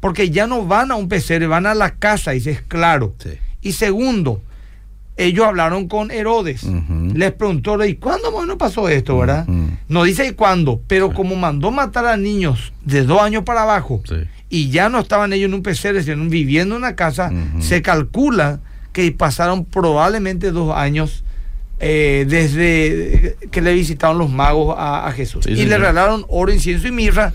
porque 0.05 0.29
ya 0.29 0.47
no 0.47 0.67
van 0.67 0.91
a 0.91 0.97
un 0.97 1.09
pesebre, 1.09 1.47
van 1.47 1.65
a 1.65 1.75
la 1.75 1.95
casa, 1.95 2.33
dice, 2.33 2.51
es 2.51 2.61
claro. 2.61 3.15
Y 3.63 3.73
segundo, 3.73 4.43
ellos 5.17 5.47
hablaron 5.47 5.89
con 5.89 6.11
Herodes, 6.11 6.63
les 7.15 7.33
preguntó, 7.33 7.83
¿y 7.87 7.95
cuándo 7.95 8.31
bueno 8.31 8.59
pasó 8.59 8.87
esto, 8.91 9.17
verdad? 9.17 9.47
No 9.89 10.05
dice 10.05 10.35
cuándo, 10.35 10.83
pero 10.89 11.15
como 11.15 11.37
mandó 11.37 11.71
matar 11.71 12.05
a 12.05 12.19
niños 12.19 12.75
de 12.85 13.05
dos 13.05 13.23
años 13.23 13.45
para 13.45 13.63
abajo 13.63 14.03
y 14.51 14.69
ya 14.69 14.91
no 14.91 14.99
estaban 14.99 15.33
ellos 15.33 15.49
en 15.49 15.55
un 15.55 15.63
pesebre, 15.63 16.03
sino 16.03 16.23
viviendo 16.29 16.75
en 16.75 16.83
una 16.83 16.97
casa, 16.97 17.33
se 17.61 17.81
calcula 17.81 18.61
que 18.93 19.11
pasaron 19.11 19.65
probablemente 19.65 20.51
dos 20.51 20.77
años 20.77 21.25
eh, 21.87 22.25
desde 22.27 23.37
que 23.51 23.61
le 23.61 23.75
visitaron 23.75 24.19
los 24.19 24.31
magos 24.31 24.75
a, 24.79 25.13
Jesús. 25.13 25.47
y 25.47 25.67
le 25.67 25.77
regalaron 25.77 26.25
oro, 26.29 26.53
incienso 26.53 26.89
y 26.89 26.93
mirra 26.93 27.33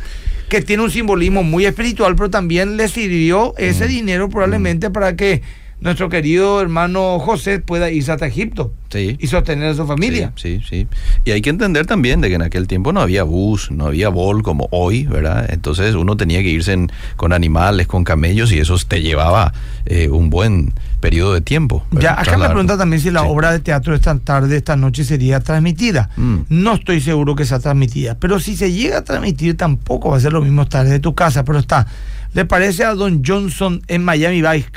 que 0.50 0.62
tiene 0.62 0.82
un 0.84 0.90
simbolismo 0.90 1.44
muy 1.44 1.66
espiritual, 1.66 2.16
pero 2.16 2.30
también 2.30 2.76
le 2.76 2.88
sirvió 2.88 3.54
ese 3.58 3.88
dinero 3.88 4.30
probablemente 4.30 4.90
para 4.90 5.16
que 5.16 5.44
nuestro 5.82 6.10
querido 6.10 6.60
hermano 6.60 7.20
José 7.20 7.60
pueda 7.60 7.90
irse 7.90 8.12
hasta 8.12 8.28
Egipto 8.28 8.74
y 8.98 9.28
sostener 9.28 9.70
a 9.70 9.74
su 9.76 9.86
familia. 9.86 10.34
Sí, 10.36 10.62
sí, 10.68 10.88
Y 11.24 11.32
hay 11.32 11.42
que 11.42 11.52
entender 11.52 11.86
también 11.86 12.20
de 12.22 12.30
que 12.30 12.36
en 12.36 12.42
aquel 12.42 12.68
tiempo 12.68 12.92
no 12.92 13.02
había 13.02 13.24
bus, 13.24 13.72
no 13.72 13.86
había 13.86 14.10
bol 14.10 14.44
como 14.44 14.68
hoy, 14.72 15.06
¿verdad? 15.06 15.48
Entonces 15.50 15.96
uno 15.96 16.18
tenía 16.18 16.42
que 16.42 16.50
irse 16.50 16.76
con 17.16 17.32
animales, 17.32 17.88
con 17.88 18.04
camellos 18.04 18.52
y 18.52 18.60
eso 18.60 18.76
te 18.88 19.02
llevaba 19.02 19.54
eh, 19.86 20.10
un 20.10 20.30
buen 20.30 20.74
periodo 21.00 21.34
de 21.34 21.42
tiempo. 21.42 21.84
Ya, 21.92 22.20
acá 22.20 22.38
me 22.38 22.48
pregunta 22.48 22.78
también 22.78 23.02
si 23.02 23.12
la 23.12 23.24
obra 23.24 23.52
de 23.52 23.60
teatro 23.60 23.96
esta 23.96 24.18
tarde, 24.20 24.58
esta 24.58 24.76
noche 24.76 25.04
sería 25.04 25.40
transmitida. 25.40 26.10
Mm. 26.18 26.38
No 26.50 26.76
estoy 26.76 27.02
seguro 27.02 27.36
que 27.36 27.46
sea 27.46 27.60
transmitida, 27.60 28.16
pero 28.16 28.40
si 28.40 28.56
se 28.56 28.72
llega 28.72 29.00
a 29.00 29.04
transmitir 29.04 29.58
tampoco 29.58 30.12
va 30.12 30.18
a 30.18 30.20
ser 30.20 30.34
lo 30.34 30.42
mismo 30.42 30.68
tarde 30.68 30.92
de 30.92 31.00
tu 31.00 31.16
casa, 31.16 31.44
pero 31.44 31.60
está 31.60 31.88
le 32.34 32.46
parece 32.46 32.84
a 32.84 32.94
Don 32.94 33.24
Johnson 33.26 33.82
en 33.88 34.04
Miami 34.04 34.42
Vice. 34.42 34.70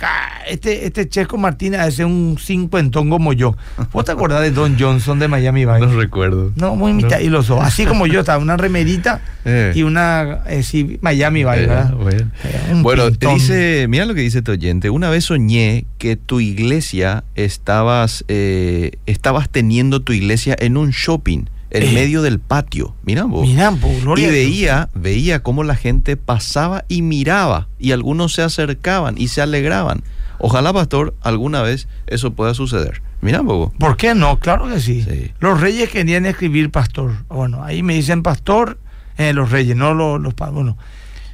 Este, 0.48 0.86
este 0.86 1.08
Checo 1.08 1.36
Martínez 1.36 1.80
es 1.86 1.98
un 2.00 2.36
cincuentón 2.40 3.10
como 3.10 3.32
yo. 3.32 3.56
¿Vos 3.92 4.04
te 4.04 4.12
acordás 4.12 4.40
de 4.40 4.50
Don 4.50 4.78
Johnson 4.78 5.18
de 5.18 5.28
Miami 5.28 5.66
Vice? 5.66 5.80
No 5.80 5.94
recuerdo. 5.94 6.52
No, 6.56 6.76
muy 6.76 6.92
mitad 6.92 7.20
y 7.20 7.28
los 7.28 7.50
ojos. 7.50 7.64
Así 7.64 7.84
como 7.84 8.06
yo 8.06 8.20
estaba, 8.20 8.42
una 8.42 8.56
remerita 8.56 9.20
eh. 9.44 9.72
y 9.74 9.82
una 9.82 10.40
eh, 10.46 10.62
sí, 10.62 10.98
Miami 11.02 11.44
Vice, 11.44 11.66
¿verdad? 11.66 11.94
Eh, 12.10 12.74
bueno, 12.76 13.10
dice, 13.10 13.86
mira 13.88 14.06
lo 14.06 14.14
que 14.14 14.22
dice 14.22 14.42
tu 14.42 14.52
oyente. 14.52 14.90
Una 14.90 15.10
vez 15.10 15.24
soñé 15.24 15.84
que 15.98 16.16
tu 16.16 16.40
iglesia 16.40 17.24
estabas, 17.34 18.24
estabas 18.28 19.48
teniendo 19.50 20.00
tu 20.00 20.12
iglesia 20.12 20.56
en 20.58 20.76
un 20.76 20.90
shopping 20.90 21.44
en 21.72 21.82
eh. 21.84 21.92
medio 21.92 22.22
del 22.22 22.38
patio. 22.38 22.94
Mirá 23.02 23.24
vos. 23.24 23.48
y 23.48 24.26
veía, 24.26 24.90
veía 24.94 25.42
cómo 25.42 25.64
la 25.64 25.74
gente 25.74 26.16
pasaba 26.16 26.84
y 26.88 27.02
miraba, 27.02 27.68
y 27.78 27.92
algunos 27.92 28.34
se 28.34 28.42
acercaban 28.42 29.16
y 29.18 29.28
se 29.28 29.40
alegraban. 29.40 30.02
Ojalá, 30.38 30.72
pastor, 30.72 31.14
alguna 31.22 31.62
vez 31.62 31.88
eso 32.06 32.32
pueda 32.32 32.52
suceder. 32.52 33.02
Mirá 33.22 33.40
vos. 33.40 33.72
¿Por 33.78 33.96
qué 33.96 34.14
no? 34.14 34.38
Claro 34.38 34.68
que 34.68 34.80
sí. 34.80 35.32
Los 35.40 35.60
reyes 35.60 35.88
querían 35.88 36.26
escribir 36.26 36.70
pastor. 36.70 37.24
Bueno, 37.28 37.62
ahí 37.64 37.82
me 37.82 37.94
dicen 37.94 38.22
pastor, 38.22 38.78
eh, 39.16 39.32
los 39.32 39.50
reyes, 39.50 39.76
no 39.76 39.94
los, 39.94 40.20
los 40.20 40.34
bueno. 40.52 40.76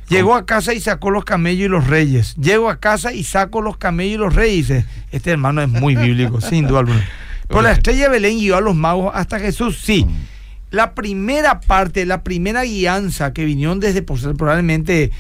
Llegó 0.09 0.35
a 0.35 0.47
casa 0.47 0.73
y 0.73 0.81
sacó 0.81 1.11
los 1.11 1.25
camellos 1.25 1.67
y 1.67 1.69
los 1.69 1.87
reyes. 1.87 2.35
Llego 2.37 2.71
a 2.71 2.77
casa 2.77 3.13
y 3.13 3.25
saco 3.25 3.61
los 3.61 3.77
camellos 3.77 4.15
y 4.15 4.19
los 4.19 4.35
reyes. 4.35 4.85
Este 5.11 5.31
hermano 5.31 5.63
es 5.63 5.69
muy 5.69 5.97
bíblico, 5.97 6.41
sin 6.41 6.67
duda 6.67 6.81
alguna. 6.81 7.05
Por 7.49 7.63
la 7.63 7.73
estrella 7.73 8.05
de 8.05 8.11
Belén 8.11 8.39
guió 8.39 8.57
a 8.57 8.61
los 8.61 8.77
magos 8.77 9.11
hasta 9.15 9.41
Jesús, 9.41 9.81
sí. 9.83 10.05
Mm. 10.05 10.27
La 10.71 10.95
primera 10.95 11.61
parte, 11.61 12.05
la 12.05 12.23
primera 12.23 12.63
guianza 12.63 13.33
que 13.33 13.45
vinieron 13.45 13.81
desde 13.81 14.03
pues, 14.03 14.27
probablemente 14.37 15.11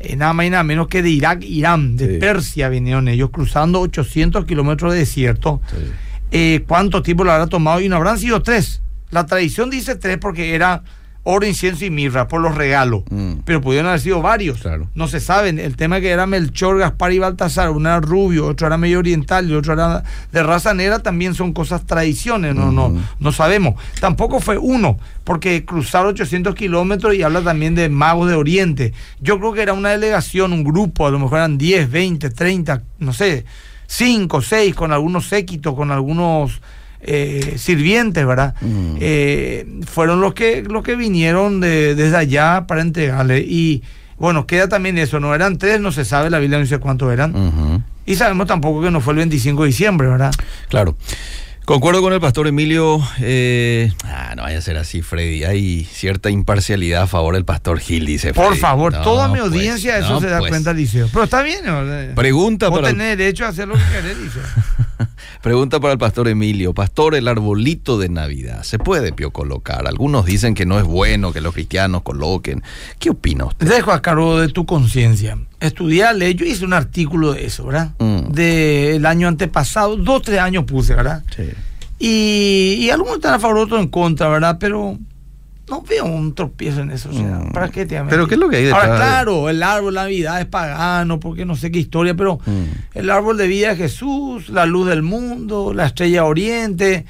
eh, 0.00 0.16
nada 0.16 0.32
más 0.32 0.46
y 0.46 0.50
nada 0.50 0.64
menos 0.64 0.88
que 0.88 1.02
de 1.02 1.10
Irak, 1.10 1.42
Irán, 1.42 1.96
de 1.96 2.18
Persia 2.18 2.68
vinieron 2.68 3.08
ellos, 3.08 3.30
cruzando 3.30 3.80
800 3.80 4.44
kilómetros 4.44 4.92
de 4.92 5.00
desierto. 5.00 5.60
Eh, 6.32 6.64
¿Cuánto 6.66 7.02
tiempo 7.02 7.24
lo 7.24 7.32
habrá 7.32 7.46
tomado? 7.46 7.80
Y 7.80 7.88
no 7.88 7.96
habrán 7.96 8.18
sido 8.18 8.42
tres. 8.42 8.82
La 9.10 9.24
tradición 9.26 9.70
dice 9.70 9.96
tres 9.96 10.18
porque 10.18 10.54
era 10.54 10.82
oro, 11.28 11.44
incienso 11.44 11.84
y 11.84 11.90
mirra 11.90 12.28
por 12.28 12.40
los 12.40 12.54
regalos. 12.54 13.02
Mm. 13.10 13.40
Pero 13.44 13.60
pudieron 13.60 13.88
haber 13.88 14.00
sido 14.00 14.22
varios. 14.22 14.60
No 14.94 15.08
se 15.08 15.20
saben. 15.20 15.58
El 15.58 15.76
tema 15.76 16.00
que 16.00 16.10
era 16.10 16.26
Melchor, 16.26 16.78
Gaspar 16.78 17.12
y 17.12 17.18
Baltasar, 17.18 17.70
uno 17.70 17.88
era 17.88 18.00
rubio, 18.00 18.46
otro 18.46 18.68
era 18.68 18.78
medio 18.78 19.00
oriental 19.00 19.50
y 19.50 19.54
otro 19.54 19.72
era 19.72 20.04
de 20.32 20.42
raza 20.42 20.72
negra, 20.72 21.00
también 21.00 21.34
son 21.34 21.52
cosas 21.52 21.84
tradiciones. 21.84 22.54
No, 22.54 22.70
no, 22.70 22.94
no 23.18 23.32
sabemos. 23.32 23.74
Tampoco 24.00 24.40
fue 24.40 24.56
uno, 24.56 24.98
porque 25.24 25.64
cruzaron 25.64 26.10
800 26.10 26.54
kilómetros 26.54 27.14
y 27.14 27.22
habla 27.22 27.42
también 27.42 27.74
de 27.74 27.88
magos 27.88 28.28
de 28.28 28.34
Oriente. 28.36 28.92
Yo 29.20 29.38
creo 29.38 29.52
que 29.52 29.62
era 29.62 29.72
una 29.72 29.90
delegación, 29.90 30.52
un 30.52 30.62
grupo, 30.62 31.06
a 31.06 31.10
lo 31.10 31.18
mejor 31.18 31.38
eran 31.38 31.58
10, 31.58 31.90
20, 31.90 32.30
30, 32.30 32.82
no 33.00 33.12
sé, 33.12 33.44
5, 33.88 34.42
6, 34.42 34.74
con 34.74 34.92
algunos 34.92 35.26
séquitos, 35.26 35.74
con 35.74 35.90
algunos 35.90 36.60
eh, 37.06 37.54
sirvientes, 37.56 38.26
¿verdad? 38.26 38.54
Mm. 38.60 38.96
Eh, 39.00 39.66
fueron 39.86 40.20
los 40.20 40.34
que, 40.34 40.62
los 40.62 40.82
que 40.82 40.96
vinieron 40.96 41.60
de, 41.60 41.94
desde 41.94 42.16
allá 42.16 42.66
para 42.66 42.82
entregarle. 42.82 43.40
Y 43.40 43.82
bueno, 44.18 44.46
queda 44.46 44.68
también 44.68 44.98
eso, 44.98 45.20
no 45.20 45.34
eran 45.34 45.58
tres, 45.58 45.80
no 45.80 45.92
se 45.92 46.04
sabe, 46.04 46.30
la 46.30 46.38
Biblia 46.38 46.58
no 46.58 46.64
dice 46.64 46.78
cuántos 46.78 47.12
eran. 47.12 47.84
Y 48.06 48.14
sabemos 48.14 48.46
tampoco 48.46 48.82
que 48.82 48.90
no 48.90 49.00
fue 49.00 49.12
el 49.12 49.18
25 49.18 49.62
de 49.62 49.68
diciembre, 49.68 50.08
¿verdad? 50.08 50.32
Claro. 50.68 50.96
Concuerdo 51.66 52.00
con 52.00 52.12
el 52.12 52.20
pastor 52.20 52.46
Emilio. 52.46 53.00
Eh, 53.18 53.92
ah, 54.04 54.34
no 54.36 54.44
vaya 54.44 54.58
a 54.58 54.60
ser 54.60 54.76
así, 54.76 55.02
Freddy. 55.02 55.42
Hay 55.42 55.84
cierta 55.84 56.30
imparcialidad 56.30 57.02
a 57.02 57.06
favor 57.08 57.34
del 57.34 57.44
pastor 57.44 57.80
Gil, 57.80 58.06
dice 58.06 58.32
Freddy. 58.32 58.50
Por 58.50 58.56
favor, 58.56 58.92
No, 58.92 59.02
toda 59.02 59.26
mi 59.26 59.40
pues, 59.40 59.42
audiencia 59.42 59.98
eso 59.98 60.10
no, 60.10 60.20
se 60.20 60.28
da 60.28 60.38
pues. 60.38 60.50
cuenta, 60.50 60.72
Liceo. 60.72 61.08
Pero 61.12 61.24
está 61.24 61.42
bien, 61.42 61.64
¿no? 61.64 61.82
Pregunta 62.14 62.68
Vos 62.68 62.78
para, 62.78 62.92
tenés 62.92 63.18
derecho 63.18 63.44
a 63.44 63.48
hacer 63.48 63.66
lo 63.66 63.74
que 63.74 63.80
querés, 63.92 64.16
Liceo. 64.16 64.42
pregunta 65.42 65.80
para 65.80 65.92
el 65.92 65.98
pastor 65.98 66.28
Emilio. 66.28 66.74
Pastor, 66.74 67.14
el 67.14 67.28
arbolito 67.28 67.98
de 67.98 68.08
Navidad, 68.08 68.62
¿se 68.62 68.78
puede 68.78 69.12
pio 69.12 69.30
colocar? 69.30 69.86
Algunos 69.86 70.24
dicen 70.24 70.54
que 70.54 70.66
no 70.66 70.78
es 70.78 70.84
bueno 70.84 71.32
que 71.32 71.40
los 71.40 71.54
cristianos 71.54 72.02
coloquen. 72.02 72.62
¿Qué 72.98 73.10
opina 73.10 73.46
usted? 73.46 73.68
Dejo 73.68 73.92
a 73.92 74.02
cargo 74.02 74.40
de 74.40 74.48
tu 74.48 74.66
conciencia. 74.66 75.38
Estudiar 75.60 76.14
ley, 76.16 76.34
yo 76.34 76.44
hice 76.44 76.64
un 76.64 76.72
artículo 76.72 77.32
de 77.32 77.46
eso, 77.46 77.66
¿verdad? 77.66 77.92
Mm. 77.98 78.32
Del 78.32 79.06
año 79.06 79.28
antepasado, 79.28 79.96
dos, 79.96 80.22
tres 80.22 80.40
años 80.40 80.64
puse, 80.64 80.94
¿verdad? 80.94 81.22
Sí. 81.34 81.44
Y, 81.98 82.84
y 82.84 82.90
algunos 82.90 83.16
están 83.16 83.34
a 83.34 83.38
favor, 83.38 83.58
otros 83.58 83.80
en 83.80 83.88
contra, 83.88 84.28
¿verdad? 84.28 84.58
Pero 84.60 84.98
no 85.68 85.82
veo 85.82 86.04
un 86.04 86.34
tropiezo 86.34 86.80
en 86.80 86.90
eso. 86.92 87.08
O 87.10 87.12
sea, 87.12 87.22
Mm. 87.40 87.52
¿para 87.52 87.68
qué 87.70 87.86
te 87.86 87.98
voy 87.98 88.06
a 88.06 88.10
Pero? 88.10 88.28
¿qué 88.28 88.34
es 88.34 88.40
lo 88.40 88.48
que 88.48 88.56
hay 88.56 88.64
detrás 88.64 88.84
Ahora, 88.84 88.96
claro, 88.96 89.48
el 89.50 89.62
árbol 89.62 89.94
de 89.94 90.00
Navidad 90.00 90.40
es 90.40 90.46
pagano, 90.46 91.18
porque 91.20 91.44
no 91.44 91.56
sé 91.56 91.70
qué 91.70 91.78
historia, 91.80 92.14
pero 92.14 92.38
Mm. 92.46 92.64
el 92.94 93.10
árbol 93.10 93.36
de 93.36 93.46
vida 93.48 93.70
de 93.70 93.76
Jesús, 93.76 94.48
la 94.48 94.64
luz 94.66 94.86
del 94.88 95.02
mundo, 95.02 95.72
la 95.74 95.86
estrella 95.86 96.24
oriente, 96.24 97.04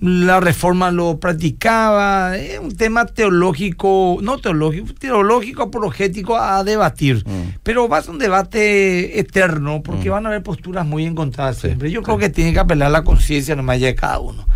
la 0.00 0.40
reforma 0.40 0.90
lo 0.90 1.18
practicaba, 1.18 2.36
es 2.36 2.58
un 2.58 2.74
tema 2.76 3.04
teológico, 3.06 4.18
no 4.22 4.38
teológico, 4.38 4.94
teológico 4.98 5.64
apologético 5.64 6.38
a 6.38 6.62
debatir, 6.64 7.24
Mm. 7.26 7.58
pero 7.62 7.86
va 7.88 7.98
a 7.98 8.02
ser 8.02 8.12
un 8.12 8.18
debate 8.18 9.18
eterno, 9.18 9.82
porque 9.82 10.08
Mm. 10.08 10.12
van 10.12 10.26
a 10.26 10.28
haber 10.30 10.42
posturas 10.42 10.86
muy 10.86 11.04
encontradas 11.04 11.56
Sí, 11.56 11.66
siempre. 11.68 11.90
Yo 11.90 12.00
sí. 12.00 12.04
creo 12.04 12.18
que 12.18 12.30
tiene 12.30 12.52
que 12.52 12.60
apelar 12.60 12.86
a 12.86 12.90
la 12.90 13.02
conciencia 13.04 13.54
nomás 13.56 13.80
ya 13.80 13.88
de 13.88 13.94
cada 13.94 14.20
uno. 14.20 14.46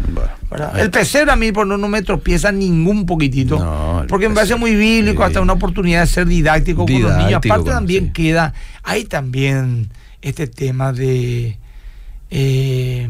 El 0.78 0.90
pesebre 0.90 1.32
a 1.32 1.36
mí 1.36 1.50
por 1.52 1.66
no, 1.66 1.76
no 1.76 1.88
me 1.88 2.00
tropieza 2.02 2.52
ningún 2.52 3.04
poquitito. 3.04 3.58
No, 3.58 4.04
porque 4.08 4.28
me 4.28 4.36
parece 4.36 4.54
muy 4.56 4.74
bíblico, 4.76 5.22
sí. 5.22 5.26
hasta 5.26 5.40
una 5.40 5.54
oportunidad 5.54 6.02
de 6.02 6.06
ser 6.06 6.26
didáctico, 6.26 6.86
con 6.86 7.02
los 7.02 7.16
niños. 7.18 7.34
Aparte 7.44 7.64
con- 7.64 7.74
también 7.74 8.12
queda, 8.12 8.54
hay 8.84 9.04
también 9.04 9.90
este 10.22 10.46
tema 10.46 10.92
de 10.92 11.58
eh, 12.30 13.08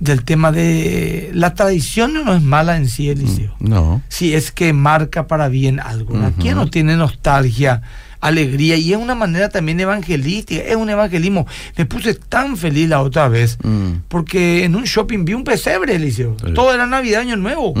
del 0.00 0.22
tema 0.24 0.52
de 0.52 1.30
la 1.34 1.54
tradición 1.54 2.14
no 2.14 2.34
es 2.34 2.42
mala 2.42 2.76
en 2.76 2.88
sí, 2.88 3.08
Eliseo. 3.08 3.54
No. 3.60 4.00
Si 4.08 4.34
es 4.34 4.52
que 4.52 4.72
marca 4.72 5.26
para 5.26 5.48
bien 5.48 5.80
algo. 5.80 6.14
¿Quién 6.38 6.56
no 6.56 6.68
tiene 6.68 6.96
nostalgia? 6.96 7.82
alegría 8.20 8.74
y 8.74 8.92
es 8.92 8.98
una 8.98 9.14
manera 9.14 9.48
también 9.48 9.78
evangelística, 9.78 10.60
es 10.60 10.74
un 10.74 10.90
evangelismo. 10.90 11.46
Me 11.76 11.86
puse 11.86 12.14
tan 12.14 12.56
feliz 12.56 12.88
la 12.88 13.00
otra 13.00 13.28
vez 13.28 13.56
Mm. 13.62 13.90
porque 14.08 14.64
en 14.64 14.74
un 14.74 14.82
shopping 14.82 15.24
vi 15.24 15.34
un 15.34 15.44
pesebre, 15.44 15.94
Eliseo. 15.94 16.36
Sí. 16.44 16.52
Todo 16.52 16.74
era 16.74 16.84
Navidad, 16.86 17.20
Año 17.20 17.36
Nuevo. 17.36 17.74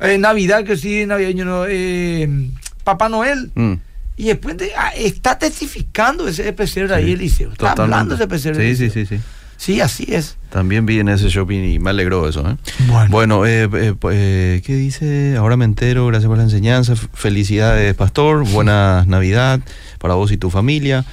Eh, 0.00 0.16
Navidad, 0.18 0.64
que 0.64 0.78
sí, 0.78 1.04
Navidad, 1.04 1.28
Año 1.28 1.44
Nuevo. 1.44 1.66
eh, 1.68 2.48
Papá 2.82 3.10
Noel. 3.10 3.50
Mm. 3.54 3.74
Y 4.16 4.24
después 4.24 4.56
de- 4.56 4.72
ah, 4.74 4.90
está 4.96 5.38
testificando 5.38 6.26
ese 6.28 6.50
pesebre 6.54 6.94
ahí, 6.94 7.04
Sí, 7.04 7.12
Eliseo. 7.12 7.52
Está 7.52 7.70
totalmente. 7.70 7.82
hablando 7.82 8.14
ese 8.14 8.26
pesebre. 8.26 8.70
Sí, 8.70 8.76
sí, 8.76 8.84
Eliseo. 8.84 9.06
sí, 9.06 9.16
sí. 9.16 9.22
Sí, 9.22 9.22
así 9.82 10.06
es. 10.08 10.36
También 10.50 10.86
vi 10.86 10.98
en 10.98 11.08
ese 11.08 11.28
shopping 11.28 11.62
y 11.64 11.78
me 11.78 11.90
alegró 11.90 12.28
eso. 12.28 12.48
¿eh? 12.48 12.56
Bueno. 12.88 13.10
Bueno, 13.10 13.46
eh, 13.46 13.68
eh, 13.72 13.94
pues, 13.98 14.16
eh, 14.18 14.62
¿qué 14.64 14.74
dice? 14.74 15.36
Ahora 15.36 15.56
me 15.56 15.64
entero, 15.64 16.06
gracias 16.06 16.28
por 16.28 16.36
la 16.36 16.44
enseñanza. 16.44 16.94
Felicidades, 16.96 17.94
pastor. 17.94 18.44
Buena 18.48 19.04
Navidad 19.06 19.60
para 19.98 20.14
vos 20.14 20.32
y 20.32 20.36
tu 20.36 20.50
familia. 20.50 21.04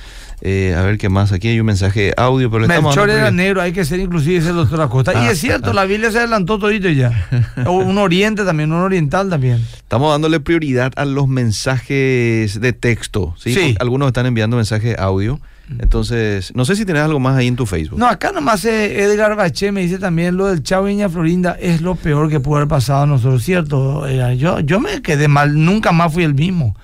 Eh, 0.42 0.74
a 0.78 0.82
ver 0.84 0.98
qué 0.98 1.10
más. 1.10 1.32
Aquí 1.32 1.50
hay 1.50 1.60
un 1.60 1.66
mensaje 1.66 2.14
audio, 2.16 2.50
pero 2.50 2.64
estamos 2.64 2.96
Melchor 2.96 3.10
dando 3.10 3.22
era 3.22 3.32
negro, 3.32 3.62
hay 3.62 3.74
que 3.74 3.84
ser 3.84 4.00
inclusive, 4.00 4.36
dice 4.36 4.50
el 4.50 4.56
doctor 4.56 4.82
Acosta. 4.82 5.14
y 5.14 5.18
Ah, 5.18 5.32
es 5.32 5.40
cierto, 5.40 5.72
ah. 5.72 5.74
la 5.74 5.86
Biblia 5.86 6.12
se 6.12 6.20
adelantó 6.20 6.60
todito 6.60 6.90
ya. 6.90 7.28
Un 7.68 7.98
oriente 7.98 8.46
también, 8.46 8.72
un 8.72 8.80
oriental 8.80 9.30
también. 9.30 9.66
Estamos 9.74 10.12
dándole 10.12 10.40
prioridad 10.40 10.94
a 10.96 11.06
los 11.06 11.28
mensajes 11.28 12.60
de 12.60 12.74
texto. 12.74 13.36
¿sí? 13.38 13.54
Sí. 13.54 13.76
Algunos 13.80 14.08
están 14.08 14.26
enviando 14.26 14.56
mensajes 14.56 14.98
audio. 14.98 15.40
Entonces, 15.78 16.52
no 16.56 16.66
sé 16.66 16.76
si 16.76 16.84
tenés 16.86 17.04
algo 17.04 17.20
más 17.20 17.36
ahí 17.38 17.48
en 17.48 17.56
tu 17.56 17.66
Facebook. 17.66 18.00
No, 18.00 18.08
acá 18.08 18.32
nomás 18.32 18.66
eh, 18.66 19.04
Edgar 19.04 19.36
Baché 19.36 19.72
me 19.72 19.82
dice 19.82 20.00
también 20.00 20.36
lo 20.36 20.48
del 20.48 20.64
Chavo 20.64 20.86
Viña 20.86 21.10
Florinda 21.10 21.56
es 21.60 21.82
lo 21.82 21.94
peor 21.96 22.30
que 22.30 22.40
pudo 22.40 22.56
haber 22.58 22.68
pasado 22.68 23.04
a 23.04 23.06
nosotros, 23.06 23.44
¿cierto? 23.44 24.08
Yo, 24.34 24.60
yo 24.62 24.80
me 24.80 25.02
quedé 25.02 25.28
mal, 25.28 25.64
nunca 25.64 25.92
más 25.92 26.12
fui 26.12 26.24
el 26.24 26.34
mismo. 26.34 26.76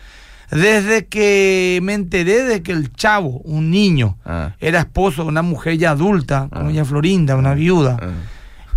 Desde 0.52 1.08
que 1.08 1.80
me 1.82 1.94
enteré 1.96 2.44
de 2.44 2.62
que 2.62 2.72
el 2.72 2.94
Chavo, 2.94 3.40
un 3.44 3.72
niño, 3.72 4.18
Ah. 4.26 4.52
era 4.60 4.80
esposo 4.82 5.24
de 5.24 5.30
una 5.30 5.42
mujer 5.42 5.78
ya 5.78 5.92
adulta, 5.92 6.48
como 6.52 6.62
Ah. 6.62 6.66
Doña 6.66 6.86
Florinda, 6.86 7.36
una 7.36 7.56
viuda, 7.56 7.98
Ah. 8.00 8.10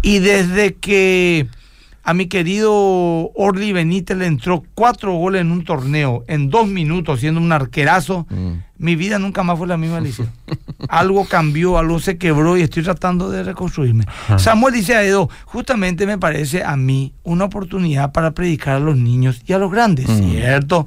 y 0.01 0.19
desde 0.21 0.75
que 0.77 1.47
a 2.09 2.15
mi 2.15 2.27
querido 2.27 2.73
Orly 3.35 3.73
Benítez 3.73 4.17
le 4.17 4.25
entró 4.27 4.63
cuatro 4.75 5.13
goles 5.13 5.43
en 5.43 5.51
un 5.53 5.63
torneo 5.65 6.25
en 6.27 6.49
dos 6.49 6.67
minutos, 6.67 7.21
siendo 7.21 7.39
un 7.39 7.53
arquerazo, 7.53 8.27
Mm. 8.31 8.53
mi 8.79 8.97
vida 8.97 9.19
nunca 9.19 9.43
más 9.43 9.59
fue 9.59 9.67
la 9.67 9.77
misma, 9.77 9.99
Alicia. 9.99 10.25
algo 10.89 11.27
cambió, 11.27 11.77
algo 11.77 11.99
se 12.01 12.17
quebró 12.17 12.57
y 12.57 12.63
estoy 12.63 12.83
tratando 12.83 13.31
de 13.31 13.43
reconstruirme. 13.43 14.05
Samuel 14.39 14.73
dice 14.73 14.95
a 14.97 15.03
Edo, 15.05 15.29
justamente 15.45 16.07
me 16.07 16.17
parece 16.17 16.65
a 16.65 16.77
mí 16.77 17.13
una 17.25 17.45
oportunidad 17.45 18.11
para 18.13 18.31
predicar 18.31 18.77
a 18.77 18.81
los 18.81 18.97
niños 18.97 19.43
y 19.47 19.53
a 19.53 19.59
los 19.59 19.71
grandes, 19.71 20.09
Mm. 20.09 20.31
¿cierto? 20.31 20.87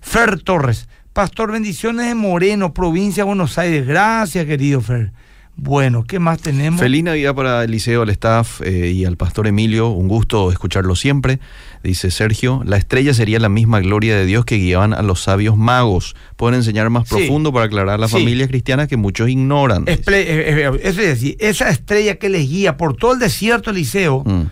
Fer 0.00 0.40
Torres, 0.42 0.88
Pastor, 1.12 1.50
bendiciones 1.50 2.06
de 2.06 2.14
Moreno, 2.14 2.72
provincia 2.72 3.22
de 3.24 3.26
Buenos 3.26 3.58
Aires. 3.58 3.84
Gracias, 3.86 4.46
querido 4.46 4.80
Fer. 4.80 5.10
Bueno, 5.54 6.04
¿qué 6.04 6.18
más 6.18 6.40
tenemos? 6.40 6.80
Feliz 6.80 7.04
Navidad 7.04 7.34
para 7.34 7.62
Eliseo, 7.62 8.02
al 8.02 8.08
staff 8.10 8.62
eh, 8.62 8.90
y 8.90 9.04
al 9.04 9.16
pastor 9.16 9.46
Emilio. 9.46 9.88
Un 9.90 10.08
gusto 10.08 10.50
escucharlo 10.50 10.96
siempre. 10.96 11.40
Dice 11.84 12.10
Sergio, 12.10 12.62
la 12.64 12.78
estrella 12.78 13.12
sería 13.12 13.38
la 13.38 13.48
misma 13.50 13.80
gloria 13.80 14.16
de 14.16 14.24
Dios 14.24 14.44
que 14.44 14.56
guiaban 14.56 14.94
a 14.94 15.02
los 15.02 15.22
sabios 15.22 15.56
magos. 15.56 16.16
Pueden 16.36 16.56
enseñar 16.56 16.88
más 16.90 17.06
Sí. 17.08 17.14
profundo 17.16 17.52
para 17.52 17.66
aclarar 17.66 17.96
a 17.96 17.98
las 17.98 18.10
Sí. 18.10 18.16
familias 18.16 18.48
cristianas 18.48 18.88
que 18.88 18.96
muchos 18.96 19.28
ignoran. 19.28 19.84
Esple- 19.84 20.14
eh, 20.26 20.66
eh, 20.66 20.80
es 20.82 20.96
decir, 20.96 21.36
esa 21.38 21.68
estrella 21.68 22.16
que 22.16 22.28
les 22.30 22.48
guía 22.48 22.76
por 22.76 22.96
todo 22.96 23.12
el 23.12 23.18
desierto 23.18 23.70
Eliseo 23.70 24.24
Mm. 24.24 24.42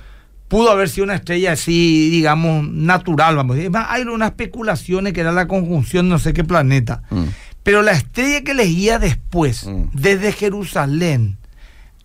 pudo 0.48 0.70
haber 0.70 0.88
sido 0.90 1.04
una 1.04 1.14
estrella 1.14 1.52
así, 1.52 2.10
digamos, 2.10 2.68
natural, 2.68 3.36
vamos 3.36 3.54
a 3.54 3.56
decir. 3.56 3.66
Es 3.66 3.72
más, 3.72 3.86
Hay 3.90 4.02
unas 4.02 4.30
especulaciones 4.30 5.12
que 5.14 5.22
era 5.22 5.32
la 5.32 5.48
conjunción 5.48 6.06
de 6.06 6.10
no 6.10 6.18
sé 6.18 6.34
qué 6.34 6.44
planeta. 6.44 7.02
Mm. 7.10 7.22
Pero 7.62 7.82
la 7.82 7.92
estrella 7.92 8.42
que 8.42 8.54
les 8.54 8.68
guía 8.68 8.98
después, 8.98 9.66
Mm. 9.66 9.84
desde 9.92 10.32
Jerusalén 10.32 11.36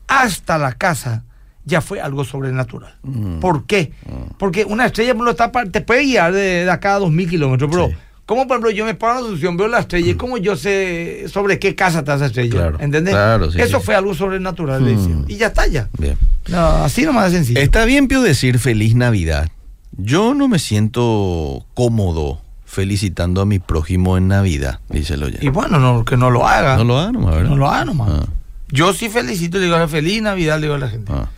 hasta 0.08 0.58
la 0.58 0.74
casa, 0.74 1.24
ya 1.66 1.82
fue 1.82 2.00
algo 2.00 2.24
sobrenatural. 2.24 2.96
Mm. 3.04 3.40
¿Por 3.40 3.66
qué? 3.66 3.92
Mm. 4.06 4.34
Porque 4.38 4.66
una 4.66 4.86
estrella 4.86 5.16
por 5.16 5.28
ejemplo, 5.28 5.32
está 5.46 5.72
te 5.72 5.82
puede 5.82 6.04
guiar 6.04 6.34
de, 6.34 6.66
de 6.66 6.72
acá 6.72 6.96
a 6.96 7.00
2.000 7.00 7.28
kilómetros, 7.30 7.70
pero 7.72 7.88
Sí. 7.90 7.96
¿cómo, 8.28 8.48
por 8.48 8.58
ejemplo, 8.58 8.72
yo 8.72 8.86
me 8.86 8.94
paro 8.94 9.14
en 9.14 9.20
la 9.22 9.26
Asunción, 9.28 9.58
veo 9.58 9.68
la 9.68 9.80
estrella 9.80 10.12
y 10.12 10.16
cómo 10.16 10.38
yo 10.38 10.56
sé 10.56 11.26
sobre 11.28 11.58
qué 11.58 11.74
casa 11.74 12.00
está 12.00 12.16
esa 12.16 12.28
estrella? 12.28 12.52
Claro, 12.52 12.80
¿Entendés? 12.80 13.14
claro, 13.16 13.52
sí, 13.52 13.60
Eso 13.60 13.80
sí. 13.80 13.86
fue 13.86 13.96
algo 13.96 14.14
sobrenatural, 14.14 14.82
Mm. 14.84 15.26
Y 15.28 15.38
ya 15.38 15.48
está, 15.48 15.66
ya. 15.68 15.90
Bien. 15.98 16.18
No, 16.50 16.60
así 16.84 17.04
nomás 17.04 17.32
de 17.32 17.38
sencillo. 17.40 17.60
Está 17.60 17.86
bien, 17.86 18.08
Pio, 18.08 18.22
decir 18.22 18.60
feliz 18.60 18.94
Navidad. 18.94 19.50
Yo 19.98 20.36
no 20.36 20.48
me 20.48 20.60
siento 20.60 21.66
cómodo 21.74 22.42
felicitando 22.76 23.40
a 23.42 23.46
mi 23.46 23.60
prójimo 23.60 24.18
en 24.18 24.28
Navidad, 24.28 24.80
dice 24.90 25.14
el 25.14 25.38
Y 25.42 25.48
bueno, 25.48 25.80
no, 25.80 26.04
que 26.04 26.18
no 26.18 26.30
lo 26.30 26.46
haga. 26.46 26.76
No 26.76 26.84
lo 26.84 27.00
haga 27.00 27.14
nomás, 27.14 27.36
¿verdad? 27.36 27.50
No 27.50 27.56
lo 27.56 27.70
haga 27.70 27.86
nomás. 27.86 28.10
Ah, 28.12 28.26
Yo 28.70 28.94
sí 28.94 29.08
felicito, 29.08 29.58
le 29.58 29.64
digo 29.66 29.88
feliz 29.88 30.22
Navidad, 30.22 30.58
le 30.58 30.64
digo 30.64 30.76
a 30.76 30.80
la 30.80 30.90
gente. 30.90 31.12
ah. 31.16 31.30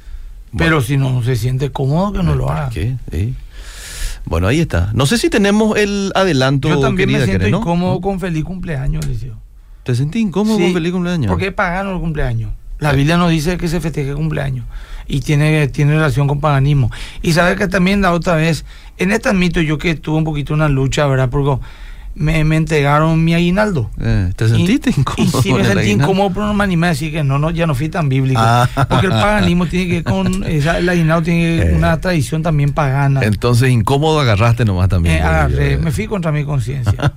Pero 0.58 0.82
si 0.82 0.98
no 0.98 1.22
se 1.24 1.36
siente 1.36 1.72
cómodo, 1.72 2.12
que 2.14 2.24
no 2.24 2.34
lo 2.34 2.48
¿Para 2.48 2.62
haga. 2.64 2.70
qué? 2.72 2.96
Sí. 3.12 3.36
Bueno, 4.26 4.48
ahí 4.48 4.60
está. 4.60 4.90
No 4.94 5.06
sé 5.06 5.18
si 5.20 5.30
tenemos 5.30 5.78
el 5.78 6.12
adelanto, 6.16 6.70
Yo 6.70 6.80
también 6.80 7.10
querida, 7.10 7.20
me 7.20 7.26
siento 7.26 7.40
¿querés, 7.40 7.52
no? 7.52 7.60
incómodo 7.60 8.02
con 8.02 8.20
feliz 8.20 8.44
cumpleaños, 8.44 9.06
Liceo. 9.06 9.36
¿Te 9.84 9.94
sentí 9.94 10.20
incómodo 10.20 10.58
Sí, 10.58 10.64
con 10.64 10.74
feliz 10.74 10.92
cumpleaños? 10.92 11.30
Porque 11.30 11.48
es 11.48 11.54
pagano 11.54 11.94
el 11.94 12.00
cumpleaños. 12.00 12.52
La 12.80 12.92
Biblia 12.94 13.18
nos 13.18 13.30
dice 13.30 13.58
que 13.58 13.68
se 13.68 13.80
festeje 13.80 14.14
cumpleaños. 14.16 14.66
Y 15.08 15.22
tiene, 15.22 15.68
tiene 15.70 15.94
relación 15.94 16.28
con 16.28 16.40
paganismo. 16.42 16.92
Y 17.22 17.34
sabes 17.34 17.58
que 17.58 17.68
también 17.68 18.02
la 18.02 18.12
otra 18.14 18.36
vez, 18.36 18.66
en 18.98 19.12
este 19.12 19.34
mito 19.34 19.62
yo 19.62 19.78
que 19.78 19.96
tuve 19.96 20.18
un 20.18 20.24
poquito 20.24 20.54
una 20.54 20.68
lucha, 20.70 21.06
¿verdad? 21.08 21.30
Porque 21.30 21.64
me, 22.16 22.44
me 22.44 22.56
entregaron 22.56 23.24
mi 23.24 23.36
aguinaldo. 23.36 23.92
Eh, 24.02 24.32
¿Te 24.36 24.50
sentiste 24.50 24.90
y, 24.90 25.00
incómodo? 25.00 25.40
Y 25.40 25.42
sí 25.44 25.54
me 25.54 25.64
sentí 25.64 25.92
incómodo, 25.92 26.30
pero 26.34 26.48
no 26.48 26.56
me 26.56 26.64
animé 26.64 26.88
a 26.88 26.90
decir 26.90 27.12
que 27.12 27.24
no, 27.24 27.38
no, 27.38 27.52
ya 27.52 27.68
no 27.68 27.76
fui 27.76 27.90
tan 27.90 28.10
bíblico. 28.10 28.40
Ah. 28.44 28.68
Porque 28.90 29.06
el 29.06 29.12
paganismo 29.12 29.68
tiene 29.68 29.86
que 29.88 29.94
ver 29.96 30.04
con, 30.04 30.44
esa- 30.48 30.80
el 30.80 30.90
aguinaldo 30.90 31.26
tiene 31.26 31.58
Eh. 31.62 31.74
una 31.76 32.00
tradición 32.02 32.42
también 32.42 32.74
pagana. 32.74 33.22
Entonces 33.24 33.70
incómodo 33.70 34.20
agarraste 34.20 34.66
nomás 34.66 34.90
también. 34.90 35.18
Eh, 35.18 35.22
agarré, 35.22 35.74
eh. 35.74 35.78
me 35.78 35.92
fui 35.92 36.08
contra 36.08 36.32
mi 36.32 36.44
conciencia. 36.44 37.14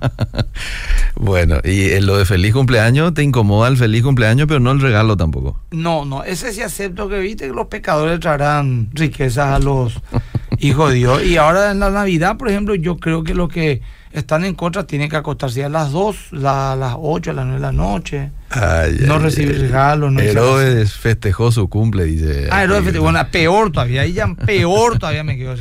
bueno, 1.15 1.57
y 1.63 1.89
en 1.89 2.05
lo 2.05 2.17
de 2.17 2.25
feliz 2.25 2.53
cumpleaños, 2.53 3.13
te 3.15 3.23
incomoda 3.23 3.69
el 3.69 3.77
feliz 3.77 4.03
cumpleaños, 4.03 4.47
pero 4.47 4.59
no 4.59 4.71
el 4.71 4.81
regalo 4.81 5.17
tampoco. 5.17 5.59
No, 5.71 6.05
no, 6.05 6.23
ese 6.23 6.53
sí 6.53 6.61
acepto 6.61 7.09
que 7.09 7.17
viste 7.19 7.47
que 7.47 7.53
los 7.53 7.67
pecadores 7.67 8.19
traerán 8.19 8.89
riquezas 8.93 9.47
a 9.55 9.57
los 9.59 9.99
hijos 10.61 10.89
de 10.91 10.95
Dios. 10.97 11.23
Y 11.25 11.37
ahora 11.37 11.71
en 11.71 11.79
la 11.79 11.89
Navidad, 11.91 12.37
por 12.37 12.49
ejemplo, 12.49 12.75
yo 12.75 12.97
creo 12.97 13.23
que 13.23 13.33
los 13.33 13.49
que 13.49 13.81
están 14.11 14.43
en 14.45 14.55
contra 14.55 14.85
tienen 14.85 15.09
que 15.09 15.15
acostarse 15.15 15.63
a 15.63 15.69
las 15.69 15.91
2, 15.91 16.15
la- 16.31 16.73
a 16.73 16.75
las 16.75 16.95
8, 16.97 17.31
a 17.31 17.33
las 17.33 17.45
9 17.45 17.59
de 17.59 17.65
la 17.65 17.71
noche. 17.71 18.31
Ay, 18.49 18.97
no 19.01 19.19
recibir 19.19 19.59
regalos. 19.59 20.11
No 20.11 20.19
Herodes 20.19 20.93
festejó 20.93 21.51
su 21.51 21.67
cumple, 21.69 22.05
dice. 22.05 22.47
Ah, 22.51 22.63
Herodes 22.63 22.83
festejó. 22.83 23.03
Bueno, 23.05 23.25
peor 23.31 23.71
todavía. 23.71 24.01
Ahí 24.01 24.13
ya 24.13 24.27
peor 24.35 24.99
todavía 24.99 25.23
me 25.23 25.37
quedó. 25.37 25.55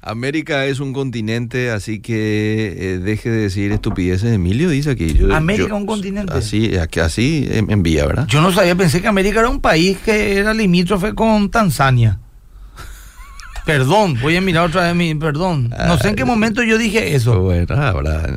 América 0.00 0.64
es 0.66 0.78
un 0.80 0.92
continente, 0.92 1.70
así 1.70 1.98
que 2.00 2.74
eh, 2.78 2.98
deje 2.98 3.30
de 3.30 3.38
decir 3.38 3.72
estupideces. 3.72 4.32
Emilio 4.32 4.70
dice 4.70 4.90
aquí. 4.92 5.12
Yo, 5.12 5.34
América 5.34 5.66
es 5.66 5.72
un 5.72 5.86
continente. 5.86 6.32
Así, 6.32 6.72
así 7.02 7.48
envía, 7.50 8.06
¿verdad? 8.06 8.26
Yo 8.28 8.40
no 8.40 8.52
sabía, 8.52 8.76
pensé 8.76 9.02
que 9.02 9.08
América 9.08 9.40
era 9.40 9.48
un 9.48 9.60
país 9.60 9.98
que 10.04 10.38
era 10.38 10.54
limítrofe 10.54 11.14
con 11.14 11.50
Tanzania. 11.50 12.20
Perdón, 13.68 14.16
voy 14.22 14.34
a 14.34 14.40
mirar 14.40 14.64
otra 14.64 14.80
vez 14.84 14.94
mi. 14.94 15.14
Perdón. 15.14 15.68
No 15.68 15.98
sé 15.98 16.08
en 16.08 16.16
qué 16.16 16.24
momento 16.24 16.62
yo 16.62 16.78
dije 16.78 17.14
eso. 17.14 17.38
Bueno, 17.38 17.66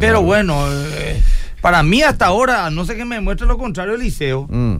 Pero 0.02 0.22
bueno, 0.24 0.66
eh, 0.70 1.24
para 1.62 1.84
mí 1.84 2.02
hasta 2.02 2.26
ahora, 2.26 2.70
no 2.70 2.84
sé 2.84 2.98
qué 2.98 3.06
me 3.06 3.22
muestre 3.22 3.48
lo 3.48 3.58
contrario, 3.58 3.96
Eliseo. 3.96 4.46
Mm. 4.50 4.76